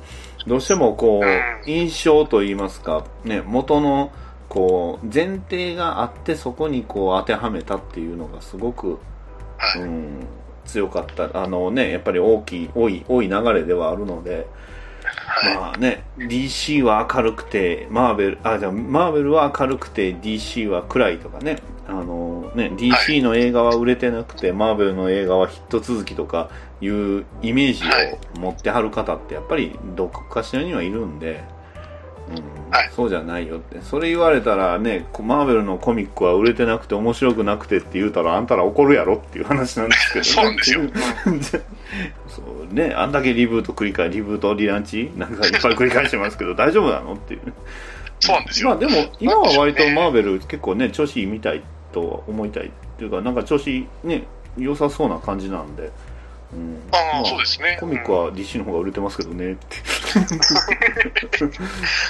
[0.47, 4.11] どうしてもこう印象といいますか、ね、元の、
[4.49, 8.99] こう、前提があってそこにこう当てはめたっていうのがすごく、
[9.59, 9.83] はい。
[9.83, 10.27] うん、
[10.65, 11.43] 強かった。
[11.43, 14.47] あのね、やっぱり大きい、多い、多い流れではあるので、はい。
[15.57, 21.57] まあね、DC は明るくて、マーベル、あ、じゃあマーベルは明るくて、DC は暗いとかね、
[21.87, 26.51] あのね、DC の映画は売れてなくて、マーベルの映画はヒット続きとか
[26.81, 27.83] いうイメージ
[28.37, 31.60] を持ってはる方ってやっぱりどこかしらにはいるんで、うん
[32.71, 33.81] はいそうじゃないよって。
[33.81, 41.63] それ言われたらね、こマーベルのコミックは売れてなくて面白くなくてって言うたらあんたら怒るやろっていう話なんですけど、ね、そうですよ。
[42.29, 45.11] そうね、あんだけリブート繰り返リブートリランチ？
[45.17, 47.41] なんかいっぱい繰り返してますけど、大丈夫なのっていう。
[48.21, 48.69] そうなんですよ。
[48.69, 51.63] まあでも、今は割とマーベル結構ね、調子いいみたい
[51.93, 54.25] とは思いたいっていうか、なんか調子ね、
[54.57, 55.91] 良さそうな感じなんで。
[56.53, 57.77] うん、ああまそうですね。
[57.79, 59.53] コミックは DC の方が売れてますけどね。
[59.53, 59.77] っ て。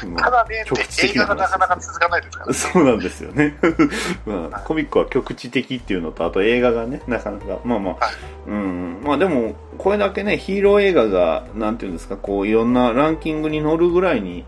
[0.07, 1.35] まあただね局地、的な話。
[1.35, 2.55] 映画がなかなか続かないですからね。
[2.55, 3.59] そうなんですよね。
[4.25, 8.15] まあ、コミックは局地的っていうのと、あと映画がね、なかなか、まあまあ、はい。
[8.49, 14.47] うん、まあでも、これだけね、ヒーロー映画が、なんていうんですか、こう、いろんなランキングに乗るぐらいに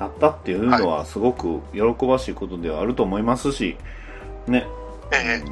[0.00, 3.76] なったっていうのは、すごく喜ばしいことではあると思いますし、
[4.46, 4.66] ね。
[5.12, 5.42] え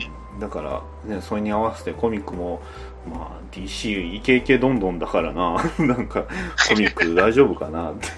[0.40, 0.62] だか
[1.06, 2.62] ら、ね、それに合わせてコミックも、
[3.08, 6.22] まあ、DC イケイケどんどんだからな、 なんか、
[6.68, 7.90] コミック 大丈夫かな。
[7.90, 8.08] って。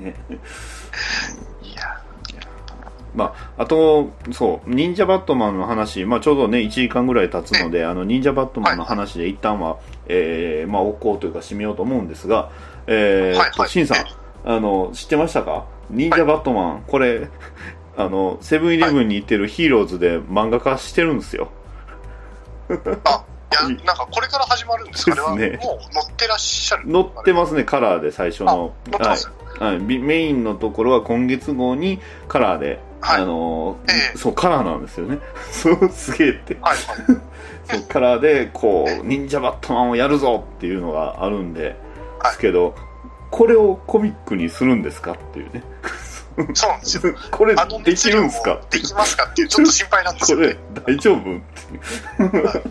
[0.00, 0.14] ね。
[0.30, 0.38] え
[1.62, 2.00] いや、
[3.14, 9.76] まあ、あと、そう、忍者バットマンの話、まあ、ちょうどね、1時間ぐらい経つので、あの、忍者バットマンの話で一旦は、
[10.06, 12.50] えー、まあ、置こうというか、締めようと思うんですが、
[12.86, 13.68] えー、はいはい。
[13.68, 14.04] シンさん、
[14.44, 15.64] あの、知ってましたか？
[15.90, 17.28] 忍者バットマン、これ、
[17.96, 21.48] あの、セブンイレブンに行ってるヒーローズで漫画化してるんですよ。
[23.54, 25.12] や、なんかこれから始まるんですか？
[25.12, 26.92] あれは、もう乗ってらっしゃる？
[26.92, 28.74] 載ってますね、カラーで最初の。
[28.92, 29.16] は
[29.60, 29.62] い。
[29.62, 35.18] はい、ビメインのところは今月号にカラーで、はいあのーええそう、カラーなんですよね。
[35.52, 36.56] そう、すげえって。
[36.60, 36.76] はいはい。
[37.70, 41.74] そうカラーで、こう、忍者バットマンをやるぞっていうのがあるんで、はい
[42.24, 42.74] ですけど、
[43.30, 45.62] これをコミックにするんですかっていうね。
[46.54, 47.14] そうなんですよ。
[47.30, 47.54] これ
[47.84, 50.60] できるんですかできますかっていう、ちょっと心配なんですこれよね。
[50.86, 52.62] 大丈夫っていう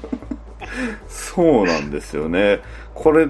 [1.07, 2.61] そうなんですよね。
[2.93, 3.27] これ、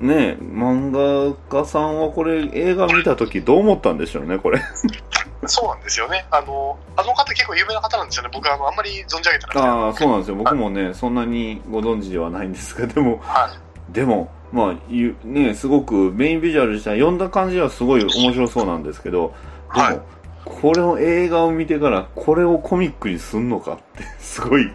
[0.00, 4.60] ね、漫画家さんはこれ映画見たときどう思ったんでしょうね、これ。
[5.46, 6.26] そうなんですよね。
[6.30, 8.30] あの、あの方結構有名な方なんですよね。
[8.32, 9.58] 僕あの、あんまり存じ上げてなくて。
[9.60, 10.36] ああ、そうなんですよ。
[10.36, 13.92] 僕もね、そんなにご存知ではないんですが、でも、はい。
[13.92, 19.34] でも、まあ、ゆね、すごくメインビジュアル自体、読んだ感じはすごい面白そうなんですけど、
[19.74, 20.00] でも、はい
[20.46, 24.70] これを映画を見てから、これをコミックにすんのかって、すごい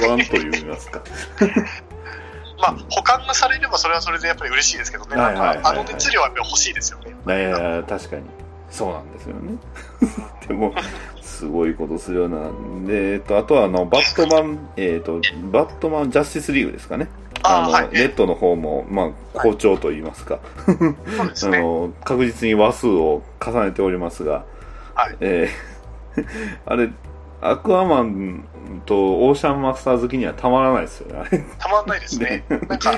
[0.00, 1.02] 不安と言いますか。
[2.60, 5.14] まあ、保管がされればそれはそれでやっぱり嬉しいですけどね。
[5.16, 7.14] あの熱量はやっぱり欲しいですよね。
[7.26, 8.22] いやいや確かに。
[8.70, 9.56] そうなんですよね。
[10.46, 10.74] でも、
[11.22, 12.50] すごいことするような。
[12.86, 15.20] で、えっと、あとは、あの、バットマン、えっと、
[15.50, 17.08] バットマンジャスティスリーグですかね。
[17.42, 20.40] あの、はいレッドの方も、まあ、好調と言いますか。
[20.66, 21.58] そうですね。
[21.58, 24.44] あの、確実に話数を重ねておりますが、
[24.98, 25.16] はい。
[25.20, 25.78] えー
[26.66, 26.90] あれ、
[27.40, 28.44] アクアマン
[28.84, 31.46] とオーシャンマスター好きにはたまらないですよね。
[31.58, 32.44] たまんないですね。
[32.68, 32.94] なんか、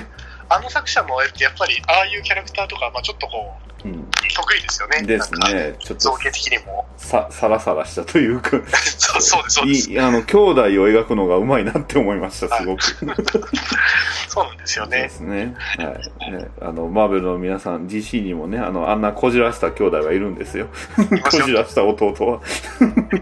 [0.51, 3.55] あの作者の絵ってやっぱり、ああいうキャラクターとか、まあちょっとこ
[3.85, 4.11] う、うん。
[4.35, 5.03] 得意ですよね。
[5.03, 5.77] ですね。
[5.79, 6.87] ちょっと、造形的にも。
[6.97, 8.51] さ、さらさらしたというか、
[8.99, 10.01] そうそうです、そうです。
[10.01, 12.83] あの、兄弟を描くのがうまいなって思いました、すごく。
[14.29, 15.09] そうなんですよそうでね。
[15.09, 15.55] すね。
[15.79, 15.85] は
[16.29, 16.33] い。
[16.33, 20.67] ね、あの、マーベルの皆さん、DC にもね、あの、あんなこじらした兄弟がいるんですよ。
[20.99, 22.41] こじらした弟は。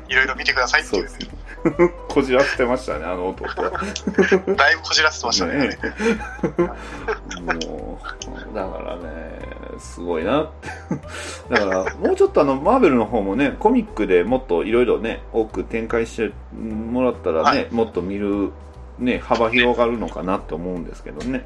[0.08, 1.47] いろいろ見てくださいっていううそですね。
[2.08, 3.70] こじらせてましたね、あの弟は。
[4.56, 5.58] だいぶこじらせてましたね。
[5.58, 5.78] ね
[7.64, 8.00] も
[8.52, 9.38] う、だからね、
[9.78, 10.48] すごいなっ
[11.48, 11.54] て。
[11.54, 18.50] だから、もうちょっとあの、マーベルの方もね、コミックでもっといろいろね、多く展開してもらったらね、はいもっと見る、
[18.98, 21.44] ね、幅広がるのかなって思うんですけどね。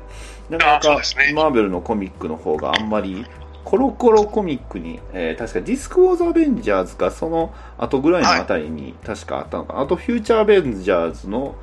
[0.48, 0.88] なかなか
[1.34, 3.26] マーベルのコミックの方があんまり、
[3.64, 9.80] コロコロコミックに、えー確かディスクウォーズ・アベンジャーズか、その後ぐらいのあたりに確かあったのかな。
[9.80, 11.54] あと、フューチャー・アベンジャーズの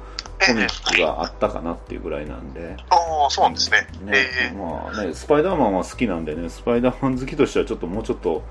[0.45, 2.75] コミックがあったかなっていうぐらいなんで。
[2.89, 3.87] ああ、そうなんですね。
[4.03, 8.43] ねええまあね、スパイダーマンは好きなんでね、スパイダーマン好きとしてはちょっともうちょっと、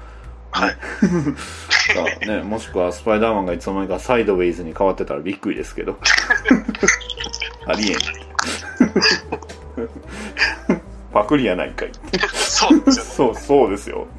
[0.51, 0.77] はい。
[2.21, 5.99] かね、もしくはスパイダーマンがいつの間にかサイドウェイズに変わってたらびっくりですけど。
[7.67, 7.99] ありえん。
[11.13, 11.93] パクリやないかい。
[12.35, 13.11] そうですよね。
[13.11, 14.07] そう、そうですよ。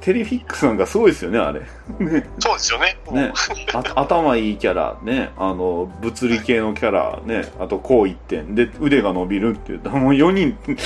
[0.00, 1.62] テリフィックスなんかすごいですよね、あれ。
[2.38, 2.98] そうですよね。
[3.10, 3.32] ね、
[3.72, 10.76] あ頭いいキャラ、ね、あの、物理系のキャラ、ね、あとこう一点、で、腕が伸びるっていう、もう4人、ね、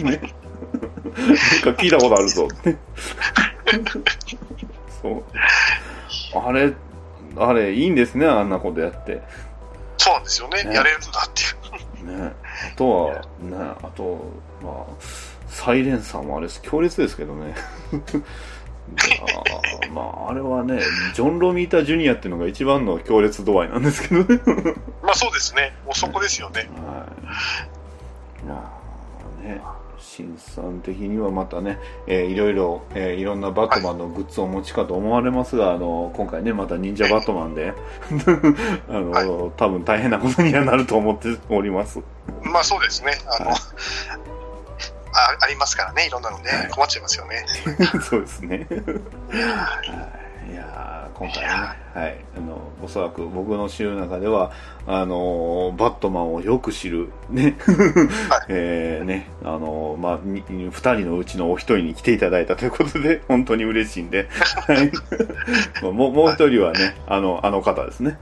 [0.00, 2.78] なんか聞いたことあるぞ、ね。
[5.02, 5.22] そう。
[6.38, 6.72] あれ、
[7.36, 9.22] あれ、いいんですね、あんなことやって。
[9.98, 10.64] そうなんですよね。
[10.64, 11.93] ねやれるんだっていう。
[12.04, 12.32] ね、
[12.72, 14.24] あとは、ね、あと、
[14.62, 14.86] まあ、
[15.48, 17.54] サイレンサーもあれ、強烈ですけどね。
[18.84, 20.80] あまあ、あれはね、
[21.14, 24.40] ジョン・ロミータ・ジュニアっていうのが一番の強烈度合いなんですけどね。
[25.02, 25.74] まあそうですね。
[25.86, 26.68] もうそこですよね。
[26.76, 27.06] は
[28.42, 28.46] い。
[28.46, 28.78] ま
[29.40, 29.60] あね、
[30.16, 31.76] 新さん的にはまたね、
[32.06, 37.72] えーいろいろ、えーいろんなバットマンのグッズをお持ちかと思われますが、あの、今回ね、また忍者バットマンで、
[38.88, 42.00] あの、多分大変なことにはなると思っております。
[42.42, 43.12] まあそうですね。
[43.26, 43.58] あの、はい
[45.16, 46.06] あありますからね。
[46.06, 46.50] いろんなのね。
[46.50, 47.44] はい困っちゃいますよね。
[48.02, 48.66] そうですね。
[48.68, 49.80] は
[50.48, 51.48] いいやー今回ね、
[51.94, 54.50] はい、あの、おそらく僕の知る中では、
[54.86, 57.56] あのーバットマンをよく知る、ね、
[58.48, 64.28] えーね、あのーまあ、に二人のうちのお一人に来ていただいたということで、本当に嬉しいんで、
[64.66, 64.92] はい
[65.82, 68.18] まあ もう、もう一人はね、あの、あの方ですね。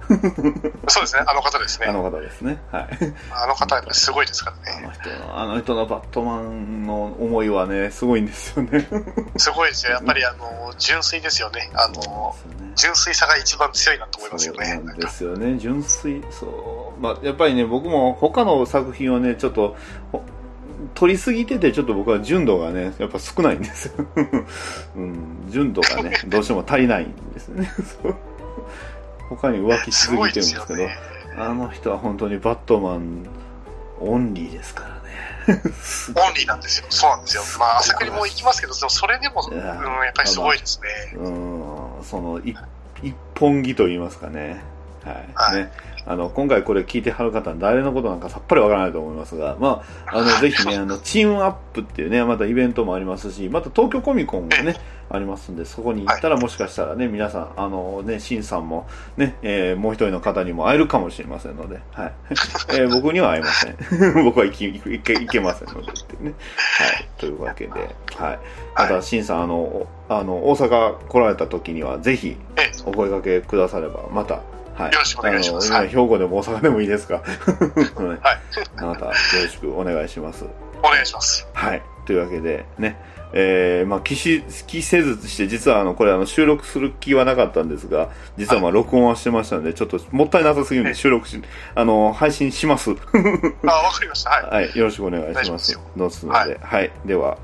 [0.89, 1.25] そうですね。
[1.27, 1.87] あの方ですね。
[1.87, 2.59] あの方ですね。
[2.71, 2.89] はい。
[3.31, 4.83] あの方すごいですからね。
[4.85, 8.87] あの人の、あの人のバットマンの思いはね、すごいんですよね。
[9.39, 9.93] すごいですよ。
[9.93, 11.71] やっぱりあの、純粋ですよね。
[11.75, 12.37] あの、
[12.77, 14.83] 純粋さが一番強いなと思いますよね。
[14.85, 15.59] そうですよね。
[15.59, 17.01] 純粋そう。
[17.01, 19.77] まあやっぱりね僕も他の作品をねちょっと
[20.11, 20.23] ほ
[20.95, 24.07] 取りすぎててちょっと僕は純度がねやっぱ少ないんですよ、
[24.97, 27.71] うん、純度がねどうしても足りないんですね。
[29.29, 30.99] 他に浮気しすぎてるんですけどすごいです
[31.39, 33.27] あの人は本当にバットマン
[34.01, 34.85] オンリーですか
[35.47, 35.73] らね。
[35.81, 36.87] す オンリーなんですよ。
[36.91, 37.43] そうなんですよ。
[37.59, 39.73] まあ、アサクリも行きますけど、でもそれでも、うん、や
[40.11, 41.19] っぱりすごいですね。
[41.19, 42.05] うん。
[42.05, 42.57] その一
[43.03, 44.63] 一本木と言いますかね。
[45.05, 45.29] はい。
[45.35, 45.73] はいね。
[46.05, 54.77] あの、今回これ聞いてはる方は誰のことなんかさっぱりわからないと思いますが、まあ、あの、ぜひね、あの、チームアップっていうね、またイベントもありますし、また東京コミコンもね、
[55.15, 58.87] ありますんで、そこに行ったらもしかしたらね、皆さん、あのね、シンさんも
[59.17, 62.13] ね、えーもう一人の方にも会えるかもしれませんので、はい。
[62.73, 63.77] えー僕には会えません。
[64.25, 66.33] 僕は行き、行け、行けませんのでってね。
[66.79, 67.09] はい。
[67.19, 67.73] というわけで、
[68.17, 68.39] はい。
[68.77, 74.41] また、シンさん、あの、おあの、大阪来られた時には、ぜひ、ええお声掛けくだされば、また、
[74.77, 74.93] はい。
[74.93, 77.17] よろしくお願いします兵庫でも大阪でもいいですか？
[77.21, 78.07] はい。
[78.07, 78.19] はい。
[78.81, 79.15] また、よろ
[79.49, 80.47] しくお願いします。
[80.83, 81.47] お願いします。
[81.53, 81.83] はい。
[82.07, 82.97] というわけで、ね。
[83.33, 91.41] えー、まあ、気し、気せずして、実はあの、これあの、収録する気はなかったんですが、実はまあ、録音はしてましたので、ちょっともったいなさすぎるんで、収録し、
[91.75, 92.91] あの、配信します。
[92.93, 94.31] あ、わかりました。
[94.31, 94.65] はい。
[94.67, 94.79] はい。
[94.79, 95.81] よろしくお願いしますすよ。
[95.97, 96.93] どうすので、はいはい。
[97.07, 97.39] では、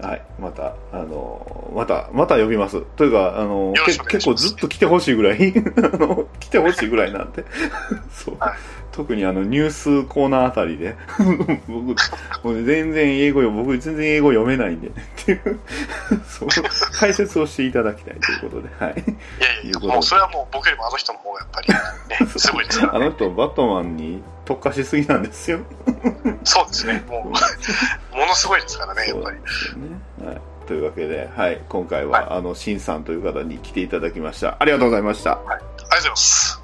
[0.00, 0.22] はい。
[0.40, 2.80] また、あの、また、また呼びます。
[2.96, 7.44] というか、あの、け結構ずっと来てほしいぐらい、 あの、来てほしいぐらいなんで、
[8.12, 8.36] そう。
[8.38, 10.96] はい特にあの、ニュースコーナーあたりで、
[11.66, 11.96] 僕、
[12.44, 15.60] もうね全然英語よ、僕全然英語読めないんで、っていう、
[16.28, 16.48] そう、
[16.92, 18.94] 解説をしていただきたいということで、はい。
[18.98, 22.98] いやいやもうそれはもう僕よりもあの人の方がやっぱり、ね、すごいですからね。
[23.06, 25.60] あの人、バットマンに特化しすぎなんですよ。
[26.44, 27.02] そうですね。
[27.08, 27.32] も
[28.14, 29.38] う、ものすごいですからね、やっぱり。
[30.26, 30.40] はい。
[30.66, 34.56] というわけで、はい、今回は、あの、シンさんという方に来ていただきました。
[34.58, 35.36] ありがとうございました。
[35.36, 35.46] はい。
[35.48, 36.61] ありがとうございます。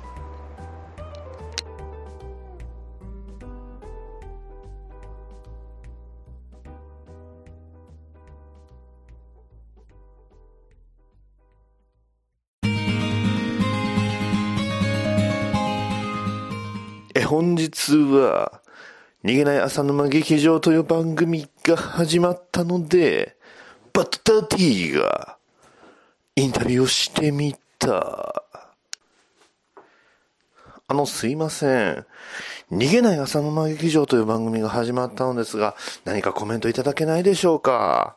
[17.29, 18.63] 本日は
[19.23, 23.37] 逃げない浅沼劇場という番組が始まったので
[23.93, 25.37] バッター T が
[26.37, 28.45] インタビューをしてみた。
[30.91, 32.07] あのすいません。
[32.73, 35.77] 逃げない浅沼劇場という番組が始まったのですが
[36.07, 38.17] 何かコメントいただけないでしょうか？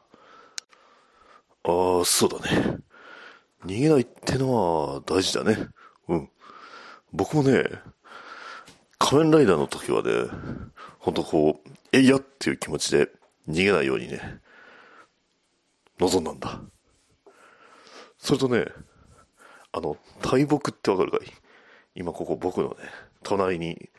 [1.65, 2.77] ああそうだね。
[3.65, 5.67] 逃げないってのは大事だね。
[6.07, 6.29] うん。
[7.11, 7.65] 僕もね
[9.03, 10.11] 仮面ライダーの時はね、
[10.99, 13.09] ほんとこう、えいやっていう気持ちで
[13.49, 14.39] 逃げないようにね、
[15.99, 16.61] 望んだんだ。
[18.19, 18.65] それとね、
[19.71, 21.21] あの、大木ってわかるかい？
[21.95, 22.75] 今ここ僕のね、
[23.23, 23.89] 隣に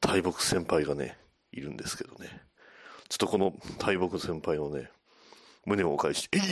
[0.00, 1.18] 大木先輩がね、
[1.50, 2.40] いるんですけどね。
[3.08, 4.90] ちょっとこの大木先輩のね、
[5.64, 6.46] 胸をお返し、えいや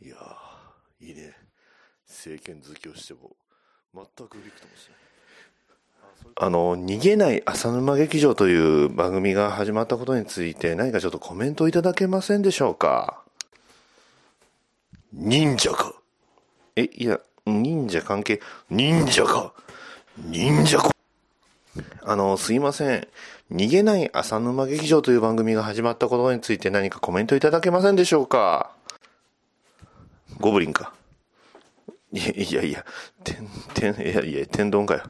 [0.00, 1.36] いやー、いいね。
[2.08, 3.36] 政権好きをしても、
[3.94, 5.09] 全くびくともしない。
[6.36, 13.22] あの、逃げない浅沼劇場という番組が始まったことについて何かちょっとコメントいただけませんでしょうか？
[15.12, 15.94] 忍者か。
[16.76, 18.40] え、いや、忍者関係、
[18.70, 19.52] 忍者か。
[20.16, 20.90] 忍者か
[22.02, 23.08] あの、すいません。
[23.52, 28.70] 逃げない浅沼劇場という番組が始まったことについて何かコメントいただけませんでしょうか？
[30.38, 30.94] ゴブリンか。
[32.12, 32.84] いやいやいや、
[33.24, 35.02] 天、天、いやいや、天丼かよ。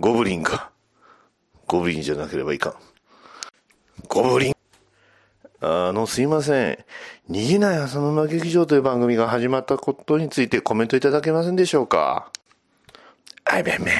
[0.00, 0.70] ゴブリンか。
[1.66, 2.74] ゴブリンじゃなければいかん。
[4.08, 4.54] ゴブリン。
[5.60, 6.78] あの、すいません。
[7.30, 12.32] 逃げない浅沼劇場という番組が始まったことについてコメントいただけませんでしょうか？
[13.44, 13.94] あいべんめん。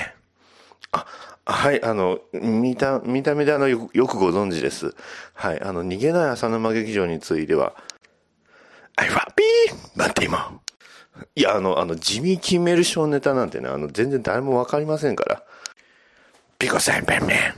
[0.93, 1.07] あ、
[1.45, 4.95] はい、あの、見た、見た目であの、よくご存知です。
[5.35, 7.75] はい、あの、逃げない浅沼劇場については、
[8.97, 10.61] アイファピーバッティモン。
[11.37, 15.43] いや、あの、あの、地味キメルショーネタなんてね、あの、全然誰もわかりませんから。
[16.61, 17.55] ピコさんペンメン。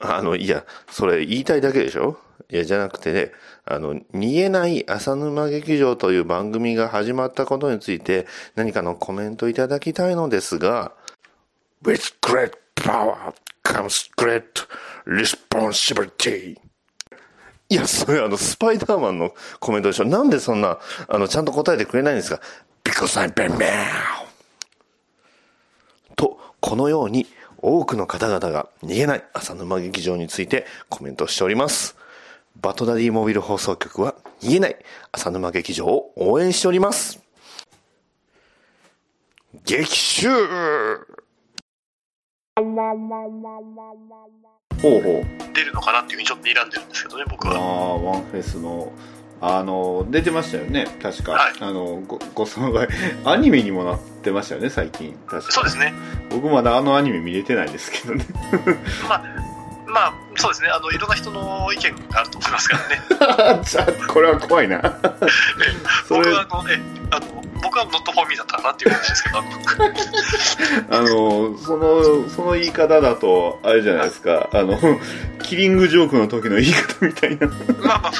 [0.00, 2.18] あの、いや、それ言いたいだけでしょ？
[2.50, 3.30] いや、じゃなくてね、
[3.64, 8.26] あの、逃げない浅沼劇場という番組が始まったことについて
[8.56, 10.92] 何かのコメントいただきたいのですが、
[11.84, 13.32] With great power
[13.62, 14.42] comes great
[15.06, 16.56] responsibility.
[17.68, 20.04] いや、それあの、スパイダーマンのコメントでしょ？
[20.06, 22.40] なんでそんな、あの、ちゃんと答えてくれないんですか
[22.82, 23.68] ?Because I'm Batman!
[26.16, 27.26] と、このように
[27.62, 31.96] 多くの方々が逃げない浅沼劇場についてコメントしております。
[32.60, 34.76] バトダディモビル放送局は逃げない
[35.12, 37.22] 浅沼劇場を応援しております。
[39.64, 40.28] 激臭
[44.82, 45.54] ほうほう。
[45.54, 48.02] 出るのかなっていうふうにちょっと睨んでるんですけどね、僕ああ、は。
[48.02, 48.92] ワンフェスの、
[49.40, 51.32] あの、出てましたよね、確か。
[51.32, 52.88] はいあの、ご、ご損害、
[53.24, 55.14] アニメにもなってましたよね、最近。
[55.26, 55.52] 確か。
[55.52, 55.94] そうですね。
[56.30, 58.26] 僕まだあのアニメ見れてないですけどね。
[59.90, 60.68] まあ、そうですね。
[60.68, 62.78] あの、いろんな人の意見があると思いますか
[63.18, 63.62] らね。
[63.66, 64.80] じゃあ、これは怖いな。
[66.08, 66.80] 僕は、あの、え、
[67.10, 69.48] あの、僕はノットフォーミーだったかなっていう話ですけど、あの
[70.96, 74.78] あの、その、その言い方だと、あれじゃないですか、あの、
[75.42, 77.46] キリングジョークの時の言い方みたいな。
[77.46, 78.12] まあまあ、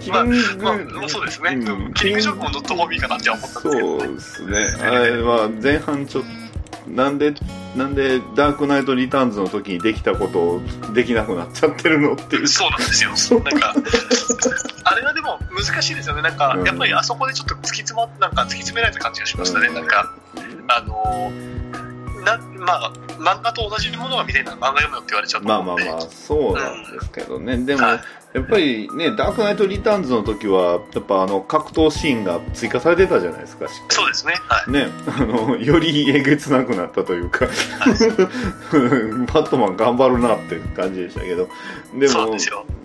[0.00, 0.12] キン
[0.58, 1.50] グ、まあ、まあそうですね。
[1.50, 4.46] うんキリングジョークもノットフォーミーかなっては思ったんですけど、そうです
[4.78, 4.86] ね。
[4.86, 6.24] あれは前半ちょっ
[6.84, 7.34] と、なんで、
[7.76, 10.62] なんでダークナイトリターンズの時にできたことを
[10.94, 12.48] できなくなっちゃってるのっていう。
[12.48, 13.10] そうなんですよ。
[13.42, 13.74] なんか、
[14.84, 16.22] あれはでも難しいですよね。
[16.22, 19.68] なんかう、んやっぱりあそこでちょっと突き詰ま、なんか突き詰められた感じがしましたね。
[19.68, 20.12] うんなんか、
[20.68, 21.85] あのー、
[22.26, 25.84] な、まあ、漫画と同じものが見たいなら漫画読むよって言われちゃうとまあ思うんで。
[25.84, 27.56] まあまあ、そうなんですけどね。
[27.58, 28.00] でも、はい
[28.36, 34.34] やっぱりね、ダークナイトリターンズの時は、やっぱあの、格闘シーンが追加されてたじゃないですか、しっかりそうですね。
[34.46, 34.70] はい。
[34.70, 34.88] ね、
[35.18, 37.46] あの、よりえげつなくなったというか、
[39.32, 41.48] バットマン頑張るなって感じでしたけど、
[41.98, 42.36] でも。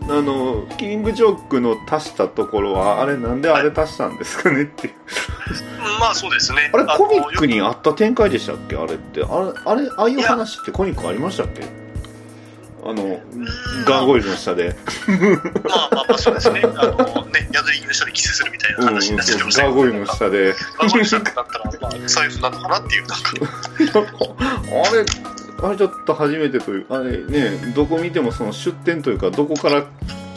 [0.09, 4.93] あの、キリングジョークの足したところは、あれなんであれ足したんですかねっていう。
[5.99, 6.71] まあそうですね。
[6.73, 8.77] あれ、のコミックにあった展開でしたっけ？
[8.77, 9.21] あれって。
[9.21, 11.61] あれ、あれ、ああいう話ってコミックありましたっけ？
[12.83, 13.21] あの、
[13.85, 14.75] ガーゴイルの下で。
[15.63, 16.61] ま あまあまあそうですね。
[16.63, 20.53] あのね、ヤドリングの下でキスするみたいなうん、話になっちゃってましたガーゴイルの下で。
[20.53, 23.31] ガーゴイルの下ってなったら、まあ、そういうふうなのかなっていう、なんか、
[24.39, 29.83] あれ、あれちょっと初めてという、あれね、どこ見てもその出典というか、どこから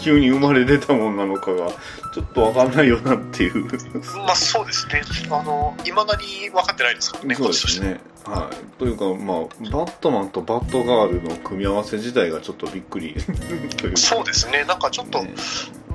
[0.00, 1.70] 急に生まれ出たものなのかが、
[2.14, 3.64] ちょっとわかんないよなっていう。
[4.18, 5.02] まあそうですね。
[5.30, 7.46] あの、いまだに分かってないですからね、そう。
[7.48, 8.00] ですね。
[8.24, 8.78] はい。
[8.78, 9.38] というか、まあ、
[9.70, 13.14] バットマンとバットガールの組み合わせ自体がちょっとびっくり
[13.76, 13.96] というか。
[13.96, 14.64] そうですね。
[14.64, 15.34] なんかちょっと、ね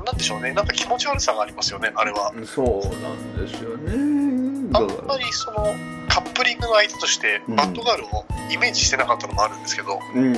[0.05, 0.53] なんでしょうね。
[0.53, 2.31] なんか気持ち悪さがありますよね、あれは。
[2.45, 4.69] そうなんですよね。
[4.71, 5.75] だあんまりその、
[6.07, 10.33] カップリングの相手として、うんバッドガールをイメージしてなかったのもあるんですけど、うん。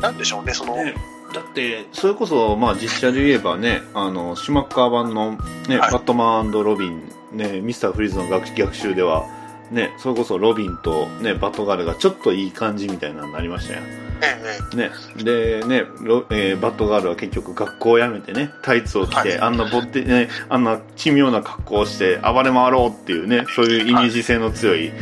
[0.00, 0.94] なんでしょうね、その、ね
[1.32, 5.32] だって、それこそ、まあ実写で言えばね、あの、シュマッカー版の
[5.68, 7.02] ね、はいバットマンロビン、
[7.32, 9.26] ね、ミスターフリーズの逆逆襲では、
[9.70, 13.82] ね、それこそロビンとね、バットガールがちょっといい感じみたいなのになりましたよ。
[14.22, 14.38] え
[14.72, 24.92] えね、でね、ロえーバットガールは結局学校を辞めてね、タイツを着て、はいあんなぼって、ね、あんな奇妙な格好をして暴れ回ろうっていうね、そういうイメージ性の強い、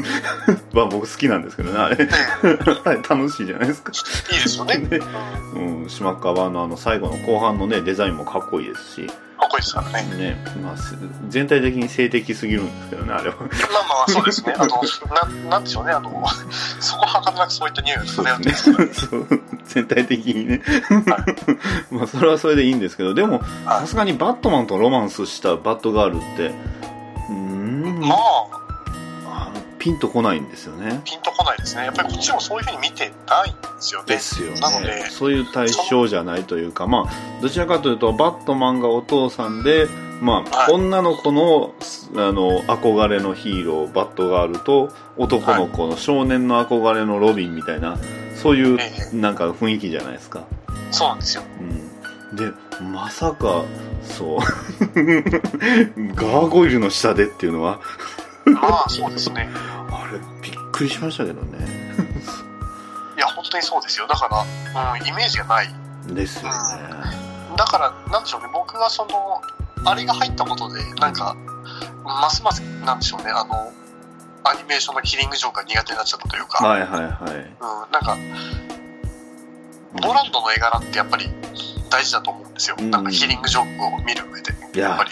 [0.72, 1.96] まあ僕好きなんですけどね、あれ。
[3.08, 3.92] 楽しいじゃないですか。
[4.32, 4.78] いいですよね。
[4.78, 5.00] ね
[5.54, 9.06] うんうん、シマッカー版のあの最後の後半のね、デザインもかっこいいですし、
[9.38, 10.16] かっこいいですからね。
[10.16, 10.96] ね、まあ、す
[11.28, 13.36] 全体的に性的すぎるんですけどね、あれは。
[13.36, 13.50] まあま
[14.08, 14.54] あ、そうですね。
[14.58, 14.82] あの、
[15.14, 15.92] なん、なんでしょうね。
[15.92, 16.10] あの、
[16.80, 18.92] そこはかなくそういった匂いが漂ってますからね。
[18.92, 19.26] そう
[19.64, 20.62] 全体的にね。
[21.90, 26.48] まあ、それはそれでいいんですけど、でも、はいさすがにバットマンとロマンスしたバットガールって、
[27.30, 28.67] うーん、まあ、
[29.78, 31.00] ピンとこないんですよね。
[31.04, 31.84] ピンとこないですね。
[31.84, 34.06] やっぱりこっちもそういうふうに見てないんですよね。
[34.06, 39.86] ですよねなので、そういう対象じゃないというか、まあ、どちらかというと、バットマンがお父さんで、
[40.20, 41.74] まあ、はい女の子の、
[42.16, 47.98] あの、憧れのヒーロー、バットガールと、男の子の少年の憧れのロビンみたいな、
[48.34, 50.44] そういう、えなんか雰囲気じゃないですか。
[50.90, 51.42] そうなんですよ。
[51.60, 52.36] うん。
[52.36, 52.52] で、
[52.92, 53.64] まさか、
[54.02, 54.38] そう、
[56.14, 57.80] ガーゴイルの下でっていうのは、
[58.54, 59.48] まあ、そうですね。
[59.90, 61.58] あれ、びっくりしましたけどね。
[63.16, 64.06] いや、本当にそうですよ。
[64.06, 64.28] だか
[64.74, 65.68] ら、うん、イメージがない。
[66.06, 66.50] ですよね。
[67.56, 68.48] だから、なんでしょうね。
[68.52, 69.42] 僕はその、
[69.84, 71.36] あれが入ったことで、なんか、
[72.04, 73.30] ますます、なんでしょうね。
[73.30, 73.72] あの、
[74.44, 77.10] アニメーションのキリングジョークが苦手になっちゃったというか、はいはいはい。
[77.10, 78.16] うん、なんか、
[80.00, 81.28] ボランドの絵柄ってやっぱり
[81.90, 82.76] 大事だと思うんですよ。
[82.78, 84.52] うんなんかキリングジョークを見る上で。
[84.74, 85.10] いややっぱり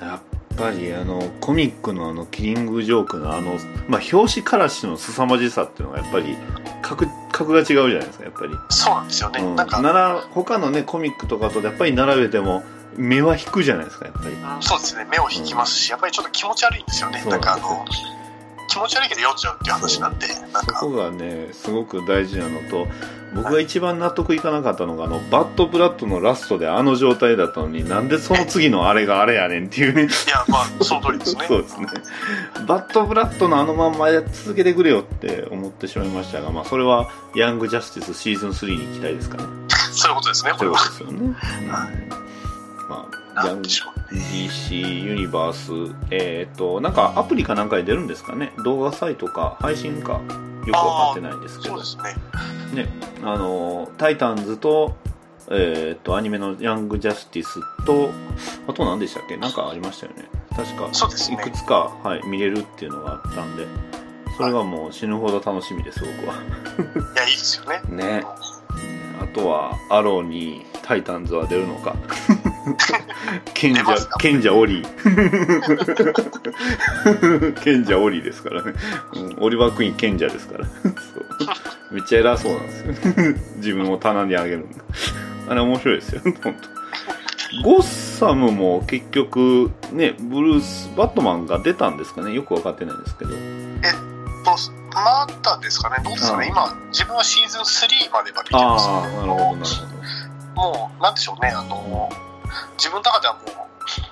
[0.00, 0.20] やっ
[0.56, 3.58] ぱりあのコミックのあのキリングジョークのあの、
[3.88, 6.36] まあ、表紙からしの凄まじさっていうのがやっぱり
[6.82, 9.42] 格格が違うじゃないですかやっぱり、そうなんですよね。
[9.42, 12.62] うん、なんか、なら他のねコミックとかとやっぱり並べても
[12.96, 15.06] 目は引くじゃないですかやっぱりうんそうですね。
[15.10, 17.24] 目を引きますし、やっぱりちょっと気持ち悪いんですよね。
[17.26, 17.84] なんかあの、
[18.70, 22.86] 気持ち悪いけど読んじゃうっていう話なんで、なんか、そこがねすごく大事なのと
[23.34, 31.46] 僕が一番納得いかなかったのがあのバッドブラッドのラストであの状態だったのになんでその次のあれがあれやねんっていうねいや、まあ、その通りですね。
[31.48, 31.86] そうですね。
[32.66, 39.44] バッドブラッドのあのまんまやっ続けてくれよって思ってしまいましたが、まあそれはヤングジャスティスシーズン3に期待ですかね。
[39.92, 40.82] そういうことですね、こというれは。
[40.82, 41.18] ことですよね。
[41.18, 41.36] うん
[42.90, 43.62] まあ、ヤン。
[43.62, 48.52] DC ユニバース、えっ、と、なんかアプリかなんかで出るんですかね？
[48.64, 50.20] 動画サイトか配信かよ
[50.66, 51.82] くわかってないんですけどね。
[52.74, 52.88] ね、
[53.22, 54.96] あの、タイタンズと、
[55.50, 58.10] えっ、と、アニメのヤングジャスティスと、
[58.66, 59.36] あと何でしたっけ？
[59.36, 60.24] なんかありましたよね。
[60.56, 63.66] 確か、いくつか、はい、見れるっていうのがあったんで、
[64.36, 66.34] それがもう死ぬほど楽しみです、僕は。
[66.34, 67.80] いや、いいですよね。
[67.88, 68.24] ね。
[69.20, 71.94] あとは、アローにタイタンズは出るのか。
[73.54, 73.84] 賢者
[74.18, 74.84] 賢者オリー。
[77.62, 78.72] 賢者オリ ーですからね。
[79.14, 80.66] うんオリバークイーン賢者ですから。
[81.90, 82.94] めっちゃ偉そうなんですよ。
[83.56, 84.66] 自分を棚にあげるの
[85.48, 86.50] あれ面白いですよ、本当。
[87.64, 93.34] ゴッサムも結局、ね、ブルース、バットマンが出たんですかねよくわかってないんですけど。
[93.34, 93.36] え
[93.90, 93.92] っ
[94.44, 94.52] と、
[94.94, 95.96] まだですかね？
[96.04, 96.44] どうですかね？
[96.44, 99.56] あ今、自分はシーズン3までは見てますああ、なるほど、なるほ
[100.54, 100.62] ど。
[100.62, 101.50] もう、なんでしょうね。
[101.50, 102.08] あの、
[102.76, 103.40] 自分の中ではも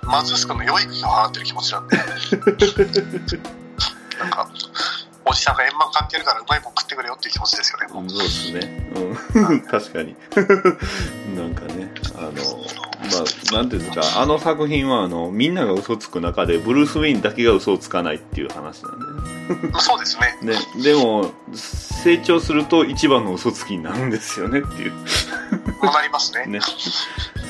[0.02, 1.96] う、マズース君の養育費を払ってる気持ちなんで。
[4.18, 4.48] なんか、
[5.24, 7.86] おじさんが円満関係あるからうまいもん食ってくれよっていう気持ちですよね。
[7.92, 8.90] もうそうですね。
[9.36, 9.60] うん。
[9.68, 10.16] 確かに。
[11.36, 12.40] なんかね、あの、ま
[13.52, 18.98] あ、なんていうんですか、あの作品は、あの、みんなが嘘つく中で、ブルース・ウィンだけが嘘をつかないっていう話なん
[19.72, 20.38] でそうですね。
[20.42, 20.54] ね。
[20.54, 24.92] ね、でも、成長すると一番の嘘つきになるんですよねっていう
[25.82, 26.46] なりますね。
[26.46, 26.60] ね。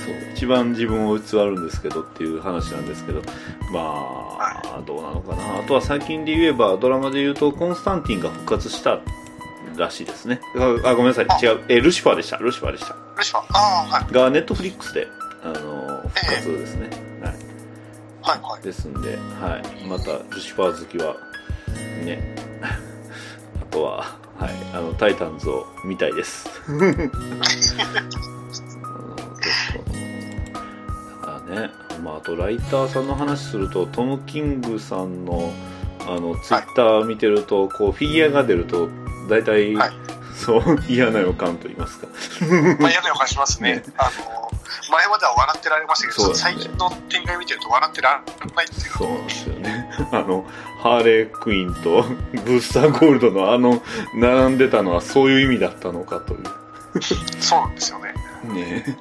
[0.09, 0.33] そう。
[0.35, 3.23] 一番自分を偽るんですけどっていう話なんですけど、
[3.73, 5.59] まあ、どうなのかな。
[5.59, 9.01] あとは最近で言えば、ドラマで言うと、コンスタンティンが復活した
[9.77, 10.41] らしいですね。
[10.57, 11.27] あ、あごめんなさい。
[11.43, 11.65] 違う。
[11.69, 12.37] え、ルシファーでした。
[12.39, 12.97] ルシファーでした。
[13.17, 14.13] ルシファー、ああ、はい。
[14.13, 15.07] が、ネットフリックスで、
[15.43, 16.91] あの、復活ですね。
[17.23, 17.35] はい。
[18.23, 18.63] はい、はい。
[18.63, 19.87] ですんで、はい。
[19.87, 21.17] また、ルシファー好きは、
[22.05, 22.37] ね。
[23.61, 24.51] あとは、はい。
[24.73, 26.49] あの、タイタンズを見たいです。
[26.69, 26.87] あの
[31.49, 31.71] ね、
[32.03, 35.53] まあ、あと、ライターさんの話すると、トム・キングさんの、
[36.07, 38.89] あの、ツイッター見てると、こう、フィギュアが出ると、
[39.29, 39.91] 大体、はい
[40.39, 42.07] そう、嫌な予感と言いますか。
[42.79, 43.83] まあ嫌な予感しますね。
[43.97, 44.51] あの、
[44.91, 49.91] 前までは笑ってられましたけど、ね最近の展開見てると笑ってられないっていうかそうなんですよね。
[50.13, 50.47] あの、
[50.81, 52.05] ハーレークイーンと
[52.45, 53.83] ブースターゴールドのあの、
[54.15, 56.43] 並んでたのはそういう意味だったのかという。
[57.41, 58.15] そうなんですよね。
[58.45, 58.99] ね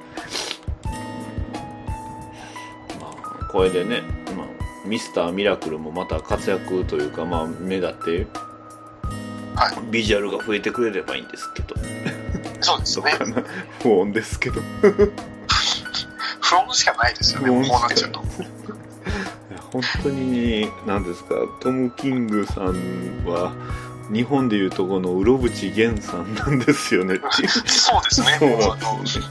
[3.49, 4.03] これでね、
[4.35, 4.47] まあ、
[4.85, 8.27] ミスターミラクルもまた活躍というか、まあ、目立って、
[9.55, 9.91] はい。
[9.91, 11.75] ビジュアルが増えてくれればいいんですけど、
[12.61, 13.11] そうですね。
[13.81, 14.61] 不穏ですけど。
[16.41, 18.21] 不穏しかないですよね、こうなっちゃうと。
[19.71, 23.53] 本当に、なんですか、トム・キングさんは、
[24.11, 27.19] 日本でいうとこのうろぶち源さんなんですよね。
[27.65, 28.37] そうですね。
[28.39, 29.29] そうなんですよね。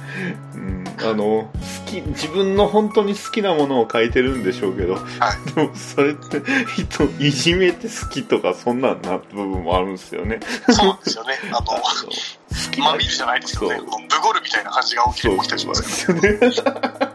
[0.54, 1.50] うん、あの、好
[1.86, 6.42] き、自分の本当に好きなものを書いてるんでしょうけど、はいでもそれって
[6.76, 10.40] 人いじめて好きとかそんなんな部分もあるんですよね。
[10.70, 11.34] そうなんですよね。
[11.52, 13.86] あの、好きまみるじゃないですけどね、ブ
[14.20, 17.05] ゴルみたいな感じが起きそう起きたりしますそうですよね。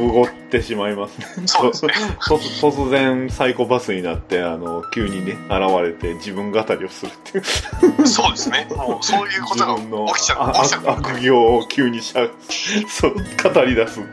[0.00, 1.46] むごってしまいますね。
[1.46, 1.94] そうですね
[2.26, 8.06] と突然サイコパスになって、あの、急にね、現れて自分語りをするっていう。
[8.06, 8.66] そうですね。
[8.70, 9.76] もうそういうことが
[10.14, 10.38] 起きちゃう。
[10.50, 10.82] あ起きちゃう。
[10.86, 12.26] 悪悪行を急にしゃ
[12.88, 14.06] そう語り出すね、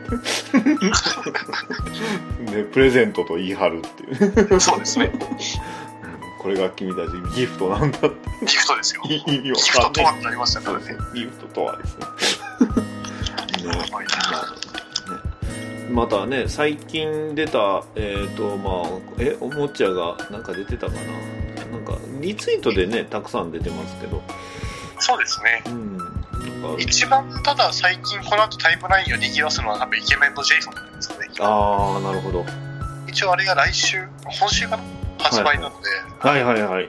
[2.72, 5.12] プレゼントと言い張るっていうそうですね。
[6.38, 8.08] これが君たちギフトなんだって
[8.44, 9.02] ギフトですよ。
[9.04, 10.96] 意味ギわフトとはかんなりましたからね。
[11.14, 12.06] ギフトとはですねね
[15.92, 21.00] またね最近出たえっ、とまあえおもちゃがなんか出てたかな
[21.70, 24.22] なんかリツイートでねたくさん出てますけど
[24.98, 25.62] そうですね。
[25.66, 25.98] うん
[26.78, 31.28] 一番ただ最近この後タイムラインを賑わすのは多分イケメンのジェイソンなんですかね。
[31.40, 32.44] ああなるほど
[33.08, 34.82] 一応あれが来週、今週かな
[35.18, 35.88] 発売なので、
[36.20, 36.88] はいはいはい。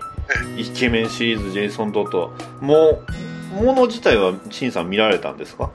[0.57, 2.33] イケメンシリーズ、ジェイソン・ドット。
[2.61, 3.01] も
[3.59, 5.69] う、もの自体は、シンさん見られたんですか？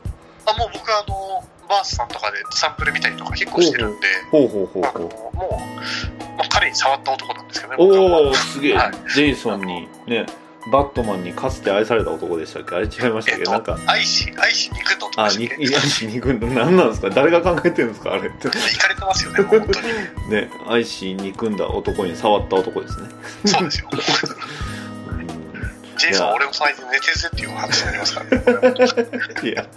[0.47, 1.38] あもう僕あの、
[1.69, 4.99] バースさんとかでサンプル見たりとか結構してるんで、ほうほうほうほ
[5.35, 5.37] う。
[5.37, 10.27] もう、まあ、彼に触った男なんですけどね、おおすげえ、はいジェイソンに、ね、
[10.73, 12.75] バットマンにかつて愛された男でしたっけ？
[12.75, 16.47] あれ違いましたっけ、えっとなんか、、愛し、愛しに行くのとあ、かして、に、いや、しに行くんだ。
[16.47, 17.11] 何なんですか？
[17.11, 18.13] 誰が考えてるんですか？
[18.13, 18.49] あれって。
[18.49, 19.89] 行かれてますよね、本当に。
[20.31, 23.09] ね、愛しに組んだ男に触った男ですね。
[23.47, 23.89] そうですよ。
[25.99, 28.43] うんジェイソン、俺もその間寝てるぜっていう話になりますからね。
[29.43, 29.69] いや、ね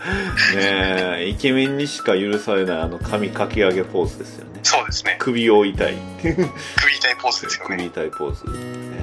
[1.22, 4.60] え、イケメンにしか許されないあの髪かき上げポーズですよね。
[4.64, 5.16] そうですね。
[5.20, 5.96] 首を痛い。
[6.22, 7.86] 首痛いポーズですよ首ね。
[7.88, 8.46] 痛いポーズ。
[8.46, 8.52] ね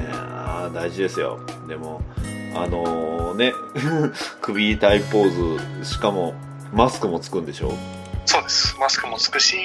[0.06, 1.40] えあー大事ですよ。
[1.68, 2.00] でも、
[2.54, 3.52] あのね、
[4.40, 6.34] 首痛いポーズ、しかも、
[6.72, 7.74] マスクもつくんでしょ？
[8.26, 8.76] そうです。
[8.78, 9.56] マスクもつくし、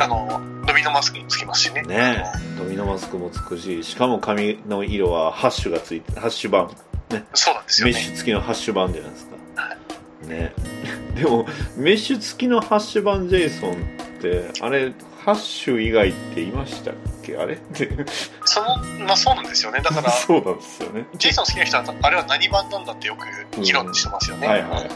[0.00, 1.82] あの、ドミノマスクにつきますしね。
[1.82, 2.24] ね
[2.58, 6.68] ドミノマスクもつくし、しかも髪の色はハッシュがついて、ハッシュ版。
[7.10, 7.24] ね。
[7.34, 7.92] そうなんですよね。
[7.92, 9.34] メッシュ付きのハッシュ版じゃないですか。
[10.26, 10.52] ね。
[11.14, 11.46] でも、
[11.76, 13.74] メッシュ付きのハッシュ版ジェイソンっ
[14.20, 14.92] て、あれ、
[15.24, 17.36] ハッシュ以外っていましたっけ？
[17.36, 17.54] あれ？
[17.54, 17.88] って。
[18.44, 18.76] その、
[19.06, 19.80] まあそうなんですよね。
[19.80, 21.06] だから、 そうなんですよね。
[21.16, 24.46] ジェイソン好きな人は、あれは何版なんだってよく議論してますよね。
[24.48, 24.88] はいはいはいはい。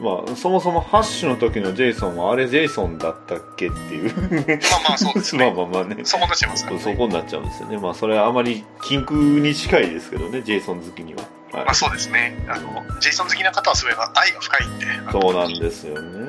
[0.00, 4.14] まあ、そもそもハッシュの時のジェイソンはあれジェイソンだったっけっていう。
[4.14, 5.46] まあまあそうですね。
[5.56, 6.04] まあまあまあね。
[6.04, 6.82] そこになっちゃいますからね。
[6.82, 7.78] そこになっちゃうんですよね。
[7.78, 11.22] まあそれはあまり禁句に近いですけどね、ジェイソン好きには。
[11.52, 12.44] はいまあそうですね。
[12.48, 14.86] あの、ジェイソン好きな方はすごい愛が深いんで。
[15.12, 16.26] そうなんですよね。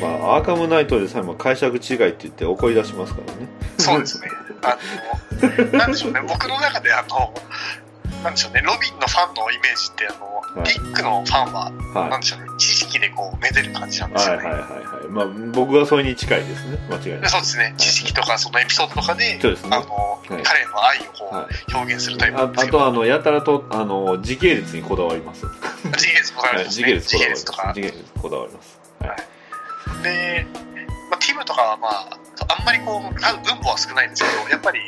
[0.00, 3.48] まあ、アーカムナイトでさえも解釈違いって言って怒り出しますからね。
[3.78, 4.28] そうですね。
[4.62, 4.78] あ
[5.72, 6.20] の、なんでしょうね。
[6.26, 7.34] 僕の中であの、
[8.24, 8.62] なんでしょうね。
[8.62, 12.46] ロビンのファンのイメージって、あの、はいリックのファンは、はいなんでしょうね。
[12.58, 14.44] 知識でこう、めでる感じなんですよね。
[14.44, 15.08] はいはいはいはい。
[15.08, 16.78] まあ、僕はそれに近いですね。
[16.88, 17.20] 間違いない。
[17.20, 17.74] でそうですね。
[17.78, 22.42] 知識とか、そのエピソードとかで、そうですねあの、はい彼の愛をこう、はい表現するタイプあ。
[22.44, 25.46] あとあの、やたらと、あの、時系列にこだわります。
[25.96, 27.00] 時系列こだわりますね。
[27.00, 27.18] 時。
[27.18, 27.80] 系列とか時。
[27.82, 28.80] 系列こだわります。
[29.00, 30.02] はい。
[30.02, 30.46] で、
[31.10, 32.08] まあ、ティムとかはまあ、
[32.58, 34.80] あんまりこう、分母は少ないんですけど、やっぱり、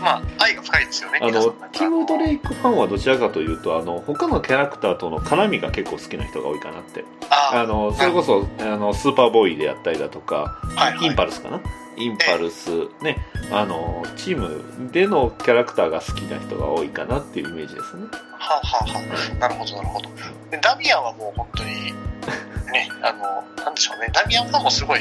[0.00, 1.18] まあ、愛が深いですよね。
[1.22, 7.04] あのティム・ドレイクファンはどちらかというとあの他のキャラクターとの絡みが結構好きな人が多いかなって。
[7.30, 11.06] ああのそれこそあのスーパーボーイであったりだとか、はいはい。
[11.06, 11.60] インパルスかな
[11.96, 12.70] インパルス、
[13.02, 13.18] ね
[13.52, 18.04] あのチームでのキャラクターが好きな人が多いかなっていうイメージですね。
[18.38, 19.00] はあ、はあは
[19.32, 20.08] あ、なるほど、なるほど。
[20.50, 21.70] でダミアンはもう本当に、
[22.72, 25.00] ね、あの、なんでしょうね、ダミアンファンもすごい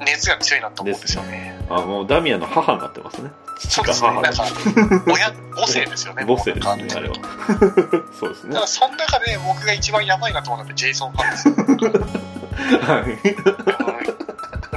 [0.00, 1.58] 熱が強いなと思うんですよね。
[1.68, 3.30] あもうダミアンの母になってますね
[3.68, 4.44] そうですね、母なんか、
[5.06, 7.14] 親、母性ですよね、母性ですねあれは。
[8.18, 8.54] そうですね。
[8.54, 11.54] だから、その中で僕が一番やばいなと思うのはジェイソンファンですよ。
[12.80, 13.04] は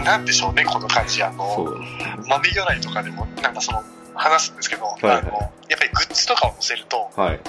[0.01, 0.03] い。
[0.03, 1.23] なんでしょうね、この感じ。
[1.23, 1.79] あその、う
[2.27, 3.83] 豆魚内とかでも、なんかその、
[4.15, 5.17] 話すんですけど、いはい。
[5.17, 7.39] あの、やっぱりグッズとかを載せると、はい。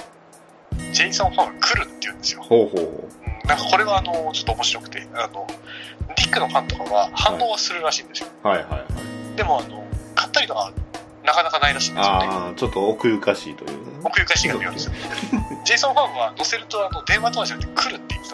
[0.93, 2.43] ジェイソンファンが来るって言うんですよ。
[2.43, 3.45] ほうほうほう。
[3.45, 3.47] ん。
[3.47, 5.45] なんかこれはあの、ちょっと面白くて、あの、
[6.15, 8.29] ディックのファンとかは反応はするらしいんですよ。
[8.43, 9.35] うはいはいはい。
[9.35, 9.83] でも、あの、
[10.15, 10.71] 買ったりとかは
[11.25, 12.27] なかなかないらしいんですよね。
[12.27, 13.71] ああちょっと奥ゆかしいという
[14.03, 14.93] 奥ゆかしいが見るんですよ。
[15.65, 18.29] ジェイソンファンは載せるとあの電話とかじゃなくて来るって言って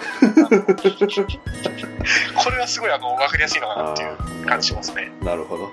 [2.35, 5.11] たこれはすごいあの分かりやすいのかなっていう感じしますね。
[5.21, 5.63] なるほど。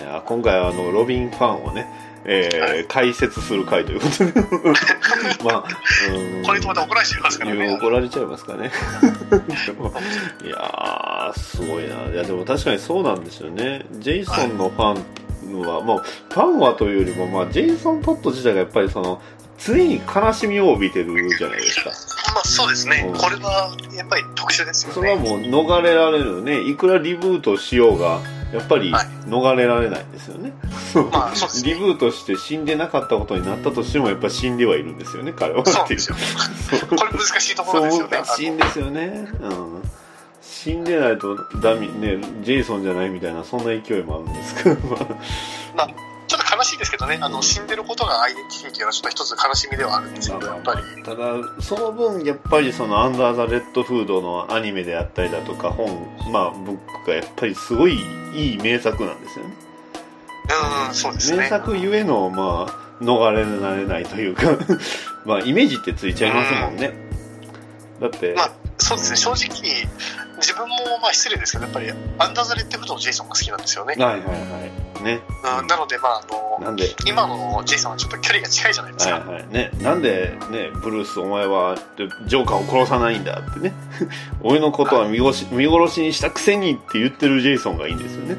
[0.00, 1.86] ねあ今回はあのロビンファンをね、
[2.24, 4.32] えー解説する回ということで。
[5.44, 5.64] まあ、
[6.10, 7.74] うんこれとまた怒られちゃいますからね。
[7.74, 8.70] 怒られちゃいますかね。
[10.44, 12.02] いやー、すごいな。
[12.12, 13.84] いや、でも確かにそうなんですよね。
[13.92, 15.04] ジェイソンのファン
[15.60, 19.20] は、まあ、ファンはというよりも、まあ、ジェイソン・トット自体がやっぱりその、
[19.64, 21.90] 常に悲しみを帯びてるじゃないですか。
[22.34, 23.18] まあそうですねうん。
[23.18, 24.94] これはやっぱり特殊ですよね。
[24.94, 26.60] それはもう逃れられるね。
[26.60, 28.20] いくらリブートしようが、
[28.52, 30.52] やっぱりはい逃れられないんですよね。
[31.12, 35.64] まあそうねリブートして死んでなかったことになったとしても、やっぱ死んではいるんですよね、彼は。
[35.64, 36.16] そうですよ。
[36.88, 38.16] これ難しいところですよね。
[38.16, 39.28] 難しいんですよね。
[39.40, 39.82] うん。
[40.62, 45.06] 死んでないとダミ、ね、ジェイソンじゃないみたいな、そんな勢いもあるんですけど、ま あ
[45.74, 45.88] まあ、
[46.28, 51.02] ちょっと悲しいですけどね、あの死んでることがアイデンティティというのはちょっと一つ悲しみではあるんですけど、やっぱり。
[51.02, 51.16] ただ、
[51.60, 55.88] その分、やっぱりその、アンダー・ザ・レッドフードのアニメであったりだとか、本、
[56.30, 58.00] まあ、ブックがやっぱりすごい
[58.32, 59.54] いい名作なんですよね。
[60.88, 61.38] うん、そうですね。
[61.38, 64.44] 名作ゆえの、まあ、逃れられないというか、
[65.26, 66.92] まあ、イメージってついちゃいますもんね。
[68.00, 69.88] だって、まあ、そうですね、正直、
[70.42, 71.94] 自分もまあ失礼ですけど、やっぱりア
[72.28, 73.94] ンダーザレッドフードのジェイソンが好きなんですよね。
[73.94, 74.36] はいはいは
[75.00, 75.02] い。
[75.02, 75.20] ね。
[75.60, 79.14] うん、なので、まあ、あの、なんで、今のジェイソンはちょっと距離が近いじゃないですか。
[79.14, 81.76] はいはいね、なんで、ね、ブルース、お前は
[82.26, 83.72] ジョーカーを殺さないんだってね、
[84.42, 88.36] 俺のことは見殺し見殺しにしたくせにって言ってるジェイソンがいいんですよね。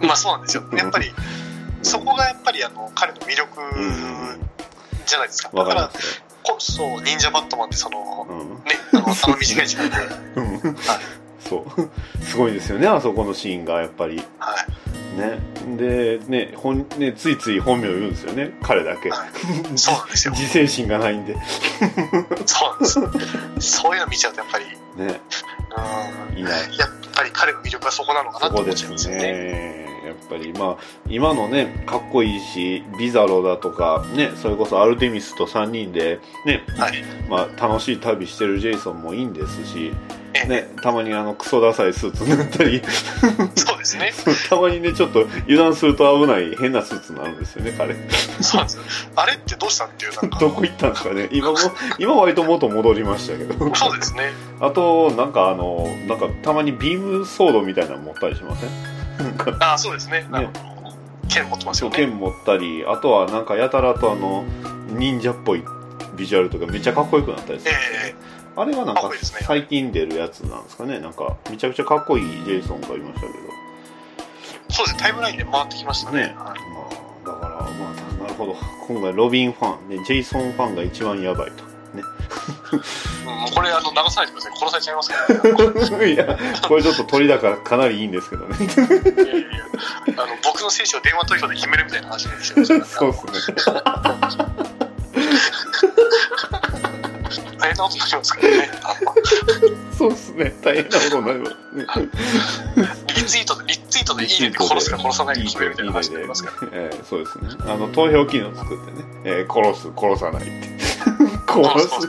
[0.06, 0.64] まあそうなんですよ。
[0.72, 1.12] やっぱり、
[1.82, 3.60] そこがやっぱりあの彼の魅力
[5.06, 5.50] じゃないですか。
[5.54, 8.26] だからわかりま、すこそ、忍者バットマンってその、よ。
[8.28, 8.56] うんね、
[8.92, 9.96] あの、あの短い時間で、
[10.36, 10.76] うん
[11.40, 12.24] そう。
[12.24, 14.22] すごいですよね、あそこのシーンが、やっぱり。
[14.38, 14.54] は
[15.16, 15.18] い。
[15.18, 15.38] ね。
[15.76, 19.10] で、ね、ほんねついつい本名を言うんですよね、彼だけ。
[19.10, 19.28] はい
[19.76, 20.34] そうなんですよ。
[20.36, 21.36] 自制心がないんで。
[22.46, 23.78] そうなんです。
[23.78, 25.20] そういうの見ちゃうと、やっぱり、ね、
[26.32, 26.78] うん、いない。
[26.78, 29.86] やっぱり彼の魅力はそこなのかなと思っちゃうんですよね。
[30.06, 30.10] ね。
[30.10, 30.76] やっぱりまあ、
[31.08, 36.92] 今のね、かっこいいし、ビザロだとか、ね、それこそアルテミスと3人で、ね、はい。
[37.28, 39.92] まあ、楽しい旅してるジェイソンもいいんですし、
[40.34, 42.82] えね、たまにあのクソダサいスーツになったり
[43.54, 44.12] そうですね。
[44.50, 47.94] たまにねちょっと油断すると危ない変なスーツになるんですよね彼
[48.42, 48.82] そうなんですよ。
[49.16, 50.36] あれってどうしたんっていう、なんか。
[50.40, 51.56] どこ行ったんですかね今も
[51.98, 54.32] 今割と元戻りましたけどそうですね。
[54.60, 58.95] あとなんかあのなんかたまにビームソードみたいなの持ったりしません？
[59.60, 60.26] ああ、そうですね。
[60.30, 60.52] あの
[61.28, 61.96] 剣持ってますよね。
[61.96, 64.44] 剣持ったりあとはなんかやたらとあの
[64.90, 65.64] 忍者っぽい
[66.16, 67.74] ビジュアルとかめっちゃかっこよくなったりする、
[68.06, 68.14] え
[68.56, 75.02] あれはなんか最近出るやつなんですかねなんかめちゃくちゃかっこいいジェイソンがいましたけどえそうですね。
[75.02, 76.28] タイムラインで回ってきましたね。
[76.28, 76.54] ね、まあ、
[77.26, 78.56] だから、まあ、なるほど、
[78.86, 81.75] 今回、ロビンファン、ね、ジェイソンファンが一番やばいと。
[82.26, 82.82] ね、
[83.24, 84.52] うんもうこれ、あの、流さないでください。
[84.56, 85.16] 殺されちゃいますか
[85.90, 86.12] ら、ね。
[86.12, 86.38] いや、
[86.68, 88.56] これちょっと鳥だからかなりいいんですけどね。
[88.58, 89.48] いやいやいや
[90.16, 93.56] あの僕の選手を電話投票で決めるみたいな話にしてましたから、そうですね。
[97.58, 98.70] 大変なことになりますからね。
[99.96, 100.54] そうですね。
[100.62, 101.86] 大変なことになりますね。
[103.16, 106.68] リツイートで、リツイートでいいねで殺すか殺さないか決めるみたいな話になりますから。
[106.72, 107.48] えーそうですね。
[107.66, 110.85] あの、投票機能作ってね、えー殺す、殺さないって。
[111.46, 112.08] 殺す。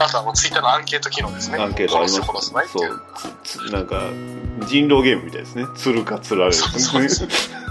[0.00, 1.58] あとはもうツイッターのアンケート機能ですね。
[1.58, 2.50] アンケートあります。
[2.72, 3.72] そいう。
[3.72, 4.10] なんか
[4.66, 5.64] 人狼ゲームみたいですね。
[5.76, 6.62] 釣るか釣られる。
[6.62, 7.67] かそうそういや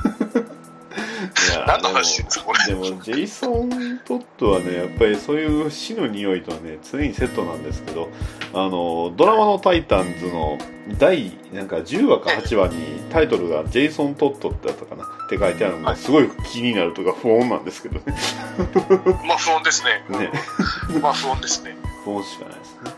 [1.67, 2.65] 何の話ですかこれ。
[2.65, 8.09] でもジェイソン・トッドはねやっぱりそういう死の匂いとはね常にセットなんですけど
[8.53, 10.57] あのドラマの「タイタンズ」の
[10.97, 18.03] 第なんか10話か8話にタイトルが「ジェイソン・トッド」ってやったかなって書いてあるのがすごい気になるとか不穏なんですけどね。
[19.27, 20.05] まあ不穏ですね。
[20.07, 20.31] ね。
[21.01, 21.75] まあ不穏ですね。
[22.05, 22.91] 不穏しかないですね。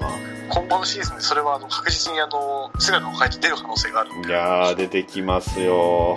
[0.00, 0.10] まあ。
[0.50, 4.14] 今後のシーズンでそれはあの確実にあの姿を変えて出る可能性がある。
[4.16, 4.32] んいで。
[4.32, 6.16] やー出てきますよ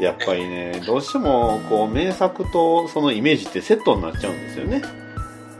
[0.00, 4.82] やっぱりねどうしてもこう名作とそのイメージってセットになっちゃうんですよね、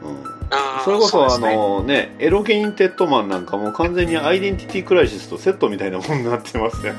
[0.03, 0.37] うん、うん
[0.85, 1.57] それこそね。
[1.57, 6.93] のねエロゲインテッドマンなんかも完全にアイデンティティクライシスとセットみたいなものになってますよ。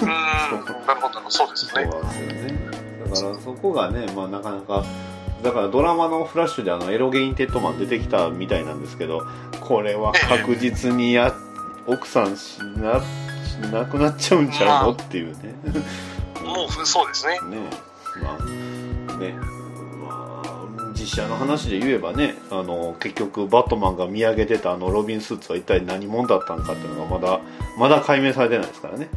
[0.00, 0.14] うん、 な
[0.50, 0.56] る
[1.00, 1.88] ほど、そうですね。
[1.90, 2.74] そうなんですよね。
[3.10, 4.84] だからそこがね、まあ、なかなか
[5.44, 9.26] だからドラマのフラッシュであのエロゲインテッドマン出てきたみたいなんですけど
[9.60, 11.34] これは確実にや
[11.86, 13.02] 奥さんしな
[13.44, 15.54] しなくなっちゃうんちゃうのっていうね
[16.44, 17.38] もうそうですね。
[17.48, 17.58] ね。
[18.22, 19.32] まあね。
[20.00, 27.40] まあ実写の話で言えばねあの結局バットマンが見上げてたあのロビンスーツは一体何者だったのかっていうのがまだ
[27.78, 29.08] まだ解明されてないですからね。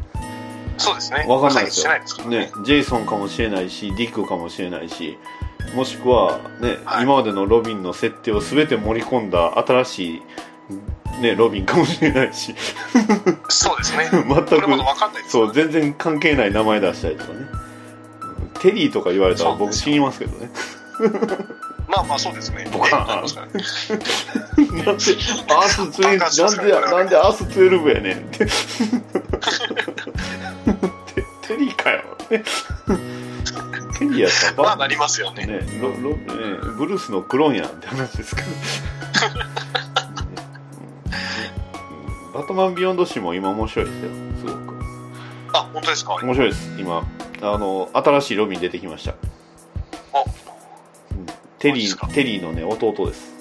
[0.76, 1.24] そうですね。
[1.28, 1.90] わかんないですよ。
[1.90, 2.64] 解決してないですからね。
[2.64, 5.18] ジェイソンかもしれないしディックかもしれないし
[5.74, 7.04] もしくはね、はい。
[7.04, 10.22] 今までのロビンの設定を全て盛り込んだ新しい
[11.20, 12.54] ね、ロビンかもしれないし。
[13.48, 14.08] そうですね。
[14.12, 14.60] 全く。
[15.28, 17.38] そう全然関係ない名前出したりとかね。
[17.52, 17.68] うん
[18.60, 20.50] テリーとか言われたら僕死にますけどね。
[21.88, 22.68] まあまあそうですね。
[22.72, 23.28] ボカーン
[26.12, 26.82] えなんでアース12なん。
[26.82, 28.18] でなんでアース12やねん。
[28.18, 28.44] って。
[28.44, 28.52] テ
[31.48, 32.02] テリーかよ。
[32.28, 32.44] テ
[34.04, 35.46] リーやったらバまあなりますよね。
[35.46, 36.16] ねロロね
[36.76, 38.50] ブルースのクローンやんって話ですけど、う
[39.87, 39.87] ん
[42.38, 44.10] バットマンビヨンド誌も今面白いですよ。
[44.38, 44.74] すごく。
[45.54, 46.14] あ、本当ですか？
[46.22, 46.70] 面白いです。
[46.78, 47.04] 今
[47.42, 49.10] あの新しいロビン出てきました。
[49.10, 49.16] あ、
[51.58, 52.06] テリそうですか？
[52.06, 53.32] ーテリーのね弟です。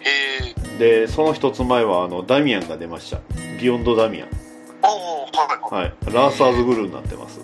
[0.00, 0.78] へえ。
[0.78, 3.20] でその一つ前はあのダミアンが出ました。
[3.58, 4.28] ビヨンドダミアン
[4.82, 5.84] ああ、はいはい。
[5.84, 5.94] はい。
[6.12, 7.40] ラーサーズグルーになってます。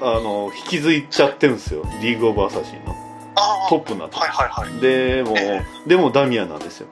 [0.00, 1.82] あの引き継いちゃってるんですよ。
[2.00, 2.94] リーグ・オブ・アサシンの
[3.68, 4.80] トップになってはいはいはい。
[4.80, 6.88] でもえでもダミアンなんですよ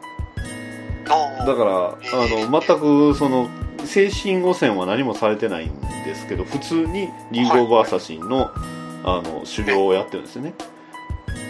[1.04, 3.48] だからあえの全くその
[3.84, 8.50] 精神汚染は何もされてないんですけど普通にリング・オブ・アサシンの,、
[9.04, 10.54] あの修行をやってるんですよね。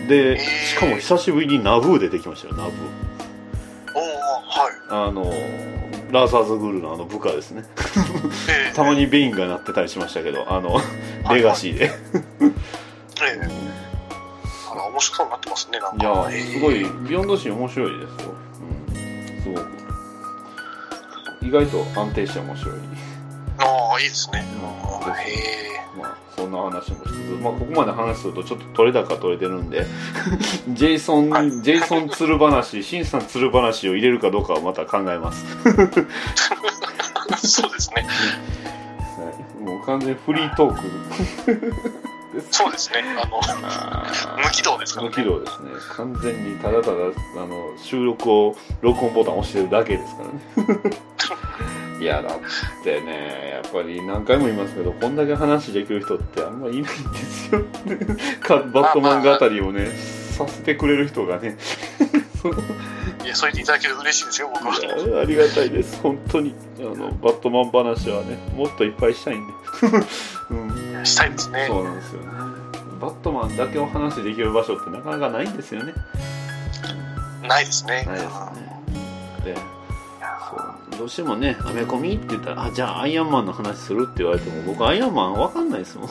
[0.08, 2.74] でえしかも久しぶりにナブー出てきましたよナブー。
[4.90, 5.24] あの
[6.10, 7.64] ラーサーズ・グルーのあの部下ですね。
[8.48, 10.78] ええ たまにベインがなってたりしましたけどあの
[11.30, 11.34] い。
[11.36, 11.90] レガシーで。
[14.94, 18.34] 面白そうになってますね、なんいやすごいビヨンドシーン面白いですよ、
[21.44, 22.74] 意外と安定して面白い
[23.58, 24.44] ああ、いいですね。
[24.60, 25.64] まあへえ。
[25.96, 29.86] まあ、そんな話もしつつ、まあ、ここまで話するとちょっと取れ高取れてるんで、
[30.68, 35.44] ジェイソン、ジェイソン鶴話、 シンさん鶴話を入れるかどうかはまた考えます。
[37.36, 38.06] そうですね。
[39.18, 39.30] は
[39.60, 42.03] い、もう完全にフリートーク。
[42.50, 43.04] そうですね。
[43.22, 43.40] あの、
[44.42, 45.14] 無軌道ですからね。
[45.16, 45.70] 無軌道ですね。
[45.96, 46.94] 完全にただただ、
[47.38, 50.96] あの、収録を、録音ボタン押してるだけですからね。
[52.00, 52.38] いや、だっ
[52.82, 56.88] てね、やっぱり何回も言いますけど、こんだけ話できる人ってあんまいないんで
[57.18, 57.64] すよ。
[58.40, 59.88] かバットマン語りをね、
[60.34, 61.56] させてくれる人がね、
[63.24, 64.74] いや、そう言っていただけると嬉しいですよ、僕は。
[65.22, 66.00] ありがたいです。
[66.02, 66.54] 本当に。
[66.80, 69.52] あのバットマン話はねもっといっぱいしたいんで、
[70.50, 71.66] うん、したいですね。
[71.68, 72.26] そうなんですよね。
[73.00, 75.94] バットマンだけお話できる場所ってなかなかないんですよね。
[77.48, 78.04] ないですね。
[78.06, 78.84] ないですね。
[79.44, 80.98] でそう。
[80.98, 86.08] どうしてもねアメコミって言ったらあじゃあアイアンマンの話するって言われても僕アイアンマンわかんないですもん、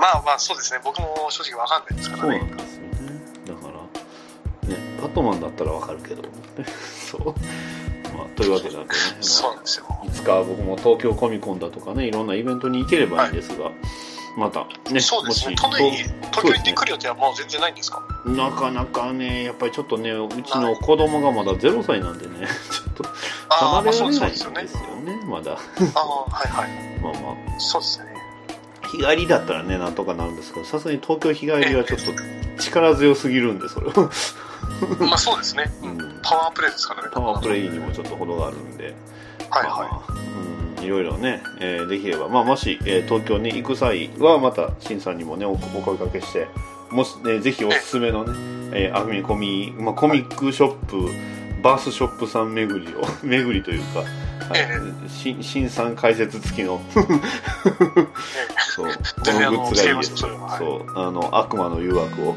[0.00, 0.80] まあまあ、そうですね。
[0.82, 2.38] 僕も正直わかんないですからね。
[2.40, 3.74] そうなんですよねだから
[4.74, 6.22] ねバットマンだったらわかるけど
[7.10, 7.24] そう
[8.16, 9.86] まあというわけなんでね、まあそうなんですよ。
[10.06, 13.70] いつか僕も東京コミコンだとかね、いろんなイベントに行ければいいんですが、
[14.36, 15.54] またね、そうですね。
[15.54, 18.02] もし都内に、東京行ってくる予定はもう全然ないんですか？
[18.24, 23.04] となかなかね、やっぱりちょっとね、うちの子供がまだ0歳なんでね、 ちょっと
[23.48, 24.92] ああ、離まあそうれられないんそうですよね。
[25.02, 25.52] ですよね、まだ。
[25.52, 25.56] あ
[25.94, 26.70] あ、はいはい。
[27.02, 27.18] まあま
[27.56, 28.06] あ、そうですね。
[28.90, 32.12] 日帰りだったらね、なんとかなるんですけど、さすがに東京日帰りはちょっと
[32.60, 34.10] 力強すぎるんで、それは。
[35.00, 35.64] まあそうですね。
[35.82, 37.08] うんパワープレイですからね。
[37.12, 38.94] パワープレイにもちょっと程があるんで。
[39.50, 40.02] はいまあは
[40.78, 46.46] うん、いろいろね、えーできれば、まあ、もし、えー東京に行く際はまた新さんにもねおお声かけして
[46.90, 48.32] もし、ね、ぜひおすすめのね、
[48.72, 51.08] えーアフミコミ、まあ、コミックショップ、
[51.62, 54.19] バースショップさん巡りを 巡りというか、はいえ
[55.08, 56.80] 新新さん解説付きの。
[58.74, 58.86] そう。
[58.86, 60.30] こののグッズがいいですそう。
[60.98, 62.36] あの悪魔の誘惑を。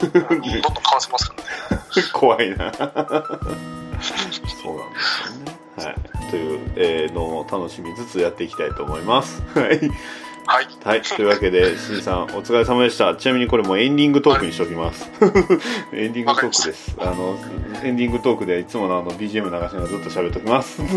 [0.00, 0.62] どんどん買
[0.94, 1.34] わせますか
[1.70, 1.82] らね。
[2.12, 2.72] 怖いな。
[2.72, 4.72] そうなんですよ
[5.44, 5.58] ね。
[5.76, 6.30] はい。
[6.30, 9.42] という、えーのも楽しみつつやっていきたいと思います。
[9.54, 9.90] はい
[10.46, 10.68] はい。
[10.84, 13.14] はい、というわけで、 しんさん、お疲れ様でした。
[13.16, 15.10] ちなみにこれもうエンディングトークにしておきます。
[15.92, 16.96] エンディングトークです。
[16.98, 17.38] あの、
[17.82, 20.80] エンディングトークでいつものあの BGM 流しながらずっと喋っておきます。